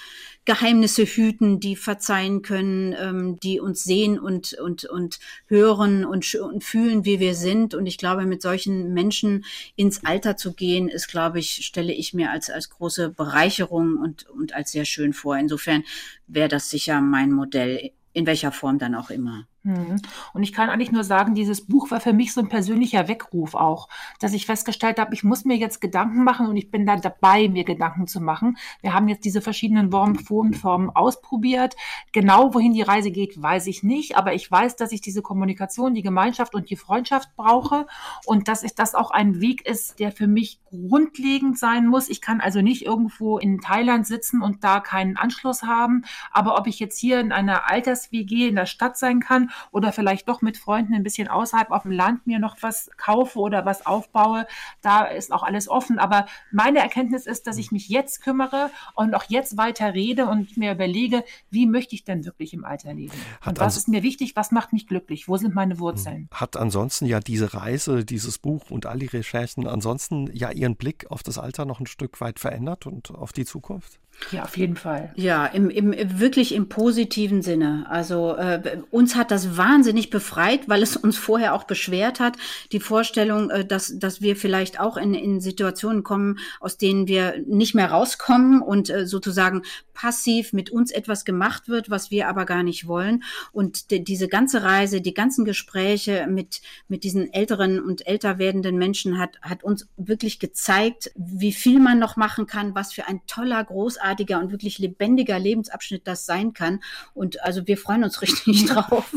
Geheimnisse 0.45 1.05
hüten, 1.05 1.59
die 1.59 1.75
verzeihen 1.75 2.41
können, 2.41 2.95
ähm, 2.99 3.39
die 3.41 3.59
uns 3.59 3.83
sehen 3.83 4.19
und, 4.19 4.53
und, 4.53 4.85
und 4.85 5.19
hören 5.47 6.03
und, 6.03 6.35
und 6.35 6.63
fühlen, 6.63 7.05
wie 7.05 7.19
wir 7.19 7.35
sind. 7.35 7.73
Und 7.73 7.85
ich 7.85 7.97
glaube, 7.97 8.25
mit 8.25 8.41
solchen 8.41 8.93
Menschen 8.93 9.45
ins 9.75 10.03
Alter 10.05 10.37
zu 10.37 10.53
gehen, 10.53 10.89
ist, 10.89 11.07
glaube 11.07 11.39
ich, 11.39 11.65
stelle 11.65 11.93
ich 11.93 12.13
mir 12.13 12.31
als, 12.31 12.49
als 12.49 12.69
große 12.69 13.09
Bereicherung 13.09 13.97
und, 13.97 14.29
und 14.29 14.53
als 14.53 14.71
sehr 14.71 14.85
schön 14.85 15.13
vor. 15.13 15.37
Insofern 15.37 15.83
wäre 16.27 16.49
das 16.49 16.69
sicher 16.69 16.99
mein 16.99 17.31
Modell 17.31 17.91
in 18.13 18.25
welcher 18.25 18.51
Form 18.51 18.79
dann 18.79 18.95
auch 18.95 19.09
immer. 19.09 19.47
Mhm. 19.63 20.01
Und 20.33 20.43
ich 20.43 20.51
kann 20.51 20.69
eigentlich 20.69 20.91
nur 20.91 21.05
sagen, 21.05 21.35
dieses 21.35 21.65
Buch 21.65 21.89
war 21.89 22.01
für 22.01 22.11
mich 22.11 22.33
so 22.33 22.41
ein 22.41 22.49
persönlicher 22.49 23.07
Weckruf 23.07 23.55
auch, 23.55 23.87
dass 24.19 24.33
ich 24.33 24.45
festgestellt 24.45 24.99
habe, 24.99 25.13
ich 25.13 25.23
muss 25.23 25.45
mir 25.45 25.55
jetzt 25.55 25.79
Gedanken 25.79 26.25
machen 26.25 26.47
und 26.47 26.57
ich 26.57 26.69
bin 26.69 26.85
da 26.85 26.97
dabei, 26.97 27.47
mir 27.47 27.63
Gedanken 27.63 28.05
zu 28.05 28.19
machen. 28.19 28.57
Wir 28.81 28.93
haben 28.93 29.07
jetzt 29.07 29.23
diese 29.23 29.41
verschiedenen 29.41 29.93
Wohnformen 29.93 30.89
ausprobiert. 30.89 31.75
Genau 32.11 32.53
wohin 32.53 32.73
die 32.73 32.81
Reise 32.81 33.09
geht, 33.09 33.41
weiß 33.41 33.67
ich 33.67 33.83
nicht, 33.83 34.17
aber 34.17 34.33
ich 34.33 34.51
weiß, 34.51 34.75
dass 34.75 34.91
ich 34.91 34.99
diese 34.99 35.21
Kommunikation, 35.21 35.93
die 35.93 36.01
Gemeinschaft 36.01 36.55
und 36.55 36.69
die 36.69 36.75
Freundschaft 36.75 37.29
brauche 37.37 37.87
und 38.25 38.49
dass 38.49 38.63
ich 38.63 38.75
das 38.75 38.95
auch 38.95 39.11
ein 39.11 39.39
Weg 39.39 39.65
ist, 39.65 39.99
der 39.99 40.11
für 40.11 40.27
mich 40.27 40.59
grundlegend 40.69 41.57
sein 41.57 41.87
muss. 41.87 42.09
Ich 42.09 42.19
kann 42.19 42.41
also 42.41 42.61
nicht 42.61 42.85
irgendwo 42.85 43.37
in 43.37 43.61
Thailand 43.61 44.05
sitzen 44.07 44.41
und 44.41 44.65
da 44.65 44.81
keinen 44.81 45.15
Anschluss 45.15 45.63
haben. 45.63 46.03
Aber 46.31 46.57
ob 46.57 46.67
ich 46.67 46.79
jetzt 46.79 46.99
hier 46.99 47.21
in 47.21 47.31
einer 47.31 47.69
Alters-WG 47.69 48.49
in 48.49 48.55
der 48.55 48.65
Stadt 48.65 48.97
sein 48.97 49.21
kann 49.21 49.51
oder 49.71 49.91
vielleicht 49.91 50.27
doch 50.29 50.41
mit 50.41 50.57
Freunden 50.57 50.93
ein 50.93 51.03
bisschen 51.03 51.27
außerhalb 51.27 51.71
auf 51.71 51.83
dem 51.83 51.91
Land 51.91 52.25
mir 52.27 52.39
noch 52.39 52.57
was 52.61 52.89
kaufe 52.97 53.39
oder 53.39 53.65
was 53.65 53.85
aufbaue, 53.85 54.47
da 54.81 55.03
ist 55.05 55.31
auch 55.31 55.43
alles 55.43 55.67
offen. 55.69 55.99
Aber 55.99 56.25
meine 56.51 56.79
Erkenntnis 56.79 57.25
ist, 57.25 57.47
dass 57.47 57.57
ich 57.57 57.71
mich 57.71 57.89
jetzt 57.89 58.21
kümmere 58.21 58.69
und 58.95 59.15
auch 59.15 59.25
jetzt 59.27 59.57
weiter 59.57 59.93
rede 59.93 60.27
und 60.27 60.57
mir 60.57 60.71
überlege, 60.73 61.23
wie 61.49 61.65
möchte 61.65 61.95
ich 61.95 62.03
denn 62.03 62.25
wirklich 62.25 62.53
im 62.53 62.65
Alter 62.65 62.93
leben? 62.93 63.13
Hat 63.41 63.59
und 63.59 63.59
was 63.59 63.77
ist 63.77 63.87
mir 63.87 64.03
wichtig? 64.03 64.35
Was 64.35 64.51
macht 64.51 64.73
mich 64.73 64.87
glücklich? 64.87 65.27
Wo 65.27 65.37
sind 65.37 65.55
meine 65.55 65.79
Wurzeln? 65.79 66.29
Hat 66.31 66.57
ansonsten 66.57 67.05
ja 67.05 67.19
diese 67.19 67.53
Reise, 67.53 68.05
dieses 68.05 68.37
Buch 68.37 68.69
und 68.69 68.85
all 68.85 68.99
die 68.99 69.07
Recherchen 69.07 69.67
ansonsten 69.67 70.29
ja 70.33 70.51
Ihren 70.51 70.75
Blick 70.75 71.09
auf 71.09 71.23
das 71.23 71.37
Alter 71.37 71.65
noch 71.65 71.79
ein 71.79 71.87
Stück 71.87 72.21
weit 72.21 72.39
verändert 72.39 72.85
und 72.85 73.11
auf 73.11 73.33
die 73.33 73.45
Zukunft? 73.45 73.99
Ja, 74.31 74.43
auf 74.43 74.57
jeden 74.57 74.75
Fall. 74.75 75.11
Ja, 75.15 75.45
im, 75.45 75.69
im, 75.69 75.93
wirklich 76.19 76.53
im 76.53 76.69
positiven 76.69 77.41
Sinne. 77.41 77.85
Also 77.89 78.35
äh, 78.35 78.77
uns 78.89 79.15
hat 79.15 79.31
das 79.31 79.57
wahnsinnig 79.57 80.09
befreit, 80.09 80.69
weil 80.69 80.81
es 80.81 80.95
uns 80.95 81.17
vorher 81.17 81.53
auch 81.53 81.65
beschwert 81.65 82.19
hat. 82.19 82.37
Die 82.71 82.79
Vorstellung, 82.79 83.49
äh, 83.49 83.65
dass, 83.65 83.97
dass 83.99 84.21
wir 84.21 84.35
vielleicht 84.35 84.79
auch 84.79 84.97
in, 84.97 85.13
in 85.13 85.41
Situationen 85.41 86.03
kommen, 86.03 86.39
aus 86.59 86.77
denen 86.77 87.07
wir 87.07 87.35
nicht 87.45 87.75
mehr 87.75 87.91
rauskommen 87.91 88.61
und 88.61 88.89
äh, 88.89 89.05
sozusagen 89.05 89.63
passiv 89.93 90.53
mit 90.53 90.69
uns 90.69 90.91
etwas 90.91 91.25
gemacht 91.25 91.67
wird, 91.67 91.89
was 91.89 92.11
wir 92.11 92.27
aber 92.27 92.45
gar 92.45 92.63
nicht 92.63 92.87
wollen. 92.87 93.23
Und 93.51 93.91
de, 93.91 93.99
diese 93.99 94.27
ganze 94.27 94.63
Reise, 94.63 95.01
die 95.01 95.13
ganzen 95.13 95.45
Gespräche 95.45 96.27
mit, 96.27 96.61
mit 96.87 97.03
diesen 97.03 97.31
älteren 97.33 97.79
und 97.79 98.05
älter 98.07 98.37
werdenden 98.37 98.77
Menschen 98.77 99.17
hat, 99.17 99.39
hat 99.41 99.63
uns 99.63 99.87
wirklich 99.97 100.39
gezeigt, 100.39 101.11
wie 101.15 101.53
viel 101.53 101.79
man 101.79 101.99
noch 101.99 102.15
machen 102.15 102.47
kann, 102.47 102.75
was 102.75 102.93
für 102.93 103.07
ein 103.07 103.21
toller, 103.27 103.63
großartiger 103.63 104.39
und 104.39 104.51
wirklich 104.51 104.79
lebendiger 104.79 105.39
Lebensabschnitt 105.39 106.07
das 106.07 106.25
sein 106.25 106.53
kann. 106.53 106.81
Und 107.13 107.43
also 107.43 107.67
wir 107.67 107.77
freuen 107.77 108.03
uns 108.03 108.21
richtig 108.21 108.65
drauf 108.65 109.13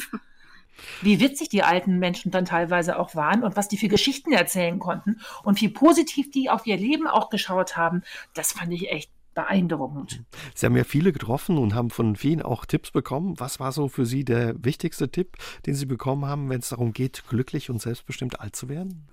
wie 1.03 1.21
witzig 1.21 1.49
die 1.49 1.63
alten 1.63 1.99
Menschen 1.99 2.31
dann 2.31 2.45
teilweise 2.45 2.99
auch 2.99 3.15
waren 3.15 3.43
und 3.43 3.57
was 3.57 3.69
die 3.69 3.77
für 3.77 3.89
Geschichten 3.89 4.33
erzählen 4.33 4.79
konnten 4.79 5.21
und 5.43 5.61
wie 5.61 5.69
positiv 5.69 6.31
die 6.31 6.51
auf 6.51 6.67
ihr 6.67 6.77
Leben 6.77 7.07
auch 7.07 7.31
geschaut 7.31 7.77
haben, 7.77 8.03
das 8.35 8.53
fand 8.53 8.73
ich 8.73 8.91
echt 8.91 9.11
beeindruckend. 9.37 10.25
Sie 10.55 10.67
haben 10.67 10.77
ja 10.77 10.83
viele 10.83 11.13
getroffen 11.13 11.59
und 11.59 11.75
haben 11.77 11.91
von 11.91 12.17
vielen 12.17 12.43
auch 12.43 12.65
Tipps 12.65 12.91
bekommen. 12.91 13.39
Was 13.39 13.61
war 13.61 13.71
so 13.71 13.89
für 13.89 14.07
Sie 14.07 14.25
der 14.25 14.55
wichtigste 14.65 15.09
Tipp, 15.11 15.37
den 15.67 15.77
Sie 15.77 15.87
bekommen 15.87 16.25
haben, 16.25 16.49
wenn 16.49 16.59
es 16.61 16.71
darum 16.71 16.93
geht, 16.93 17.23
glücklich 17.29 17.71
und 17.71 17.81
selbstbestimmt 17.81 18.41
alt 18.41 18.57
zu 18.57 18.69
werden? 18.69 19.07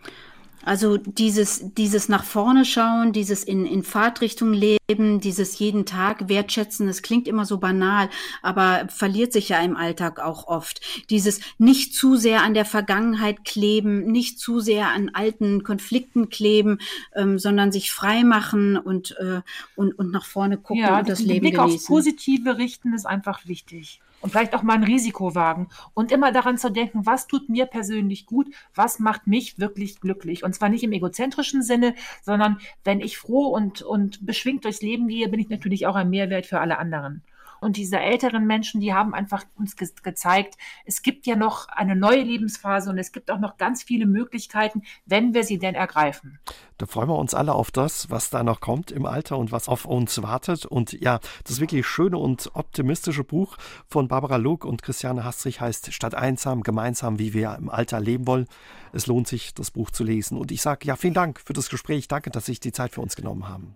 Also 0.66 0.98
dieses, 0.98 1.74
dieses 1.76 2.10
nach 2.10 2.24
vorne 2.24 2.64
schauen, 2.66 3.12
dieses 3.12 3.44
in, 3.44 3.66
in 3.66 3.84
Fahrtrichtung 3.84 4.54
leben, 4.54 5.20
dieses 5.20 5.60
jeden 5.60 5.86
Tag 5.86 6.30
wertschätzen, 6.30 6.88
das 6.88 7.02
klingt 7.02 7.28
immer 7.28 7.46
so 7.46 7.58
banal, 7.58 8.10
aber 8.42 8.88
verliert 8.88 9.34
sich 9.34 9.50
ja 9.50 9.60
im 9.60 9.76
Alltag 9.76 10.20
auch 10.20 10.48
oft. 10.48 10.82
Dieses 11.10 11.42
nicht 11.58 11.94
zu 11.94 12.16
sehr 12.16 12.44
an 12.44 12.54
der 12.54 12.66
Vergangenheit 12.66 13.44
kleben, 13.44 14.06
nicht 14.06 14.40
zu 14.40 14.60
sehr 14.60 14.90
an 14.90 15.12
alten 15.14 15.64
Konflikten 15.64 16.30
kleben, 16.30 16.80
ähm, 17.14 17.40
sondern 17.40 17.72
sich 17.72 17.92
frei 17.92 18.24
machen 18.24 18.78
und, 18.78 19.18
äh, 19.20 19.42
und, 19.76 19.98
und 20.00 20.12
nach 20.12 20.26
vorne 20.26 20.58
gucken 20.58 20.84
ja, 20.84 21.00
und 21.00 21.10
das 21.10 21.20
den 21.20 21.28
Leben 21.28 21.42
Blick 21.42 21.56
genießen. 21.56 21.76
aufs 21.76 21.86
Positive 21.86 22.58
richten 22.58 22.94
ist 22.94 23.06
einfach 23.06 23.46
wichtig 23.48 24.00
und 24.24 24.32
vielleicht 24.32 24.56
auch 24.56 24.64
mal 24.64 24.74
ein 24.74 24.84
Risiko 24.84 25.36
wagen 25.36 25.68
und 25.94 26.12
immer 26.12 26.32
daran 26.32 26.58
zu 26.58 26.72
denken, 26.72 27.06
was 27.06 27.28
tut 27.28 27.50
mir 27.50 27.66
persönlich 27.66 28.26
gut, 28.26 28.48
was 28.74 29.00
macht 29.00 29.28
mich 29.28 29.60
wirklich 29.60 30.00
glücklich. 30.00 30.44
Und 30.44 30.56
zwar 30.56 30.70
nicht 30.70 30.84
im 30.84 30.94
egozentrischen 30.94 31.62
Sinne, 31.62 31.94
sondern 32.22 32.58
wenn 32.86 33.02
ich 33.02 33.18
froh 33.18 33.48
und, 33.48 33.82
und 33.82 34.26
beschwingt 34.26 34.64
durchs 34.64 34.82
Leben 34.82 35.08
gehe, 35.08 35.28
bin 35.28 35.42
ich 35.42 35.50
natürlich 35.50 35.86
auch 35.88 35.96
ein 35.96 36.10
Mehrwert 36.10 36.46
für 36.46 36.62
alle 36.62 36.80
anderen. 36.80 37.22
Und 37.64 37.78
diese 37.78 38.00
älteren 38.00 38.46
Menschen, 38.46 38.82
die 38.82 38.94
haben 38.94 39.14
einfach 39.14 39.44
uns 39.56 39.76
ge 39.76 39.90
gezeigt, 40.04 40.56
es 40.86 41.02
gibt 41.02 41.26
ja 41.26 41.36
noch 41.36 41.68
eine 41.70 41.96
neue 41.96 42.22
Lebensphase 42.22 42.90
und 42.90 42.98
es 42.98 43.12
gibt 43.12 43.32
auch 43.32 43.40
noch 43.40 43.58
ganz 43.58 43.84
viele 43.84 44.06
Möglichkeiten, 44.06 44.84
wenn 45.06 45.34
wir 45.34 45.44
sie 45.44 45.60
denn 45.60 45.76
ergreifen. 45.76 46.40
Da 46.78 46.86
freuen 46.86 47.08
wir 47.10 47.18
uns 47.18 47.34
alle 47.34 47.54
auf 47.54 47.72
das, 47.72 48.10
was 48.10 48.30
da 48.30 48.44
noch 48.44 48.60
kommt 48.60 48.92
im 48.92 49.06
Alter 49.06 49.38
und 49.38 49.52
was 49.52 49.70
auf 49.70 49.86
uns 49.86 50.22
wartet. 50.22 50.66
Und 50.66 50.92
ja, 50.94 51.20
das 51.46 51.60
wirklich 51.60 51.88
schöne 51.88 52.18
und 52.18 52.52
optimistische 52.54 53.24
Buch 53.24 53.58
von 53.88 54.08
Barbara 54.08 54.38
Luck 54.38 54.66
und 54.66 54.82
Christiane 54.82 55.24
Hastrich 55.24 55.62
heißt 55.62 55.94
Statt 55.94 56.16
einsam, 56.16 56.64
gemeinsam, 56.64 57.20
wie 57.20 57.34
wir 57.34 57.56
im 57.56 57.70
Alter 57.70 58.00
leben 58.00 58.28
wollen. 58.28 58.48
Es 58.92 59.08
lohnt 59.08 59.28
sich, 59.28 59.54
das 59.54 59.72
Buch 59.72 59.92
zu 59.92 60.04
lesen. 60.04 60.38
Und 60.38 60.52
ich 60.52 60.62
sage 60.62 60.86
ja, 60.86 60.96
vielen 60.96 61.14
Dank 61.14 61.40
für 61.40 61.54
das 61.54 61.70
Gespräch. 61.70 62.08
Danke, 62.08 62.30
dass 62.30 62.46
Sie 62.46 62.52
sich 62.52 62.60
die 62.60 62.72
Zeit 62.72 62.92
für 62.92 63.02
uns 63.02 63.16
genommen 63.16 63.48
haben. 63.48 63.76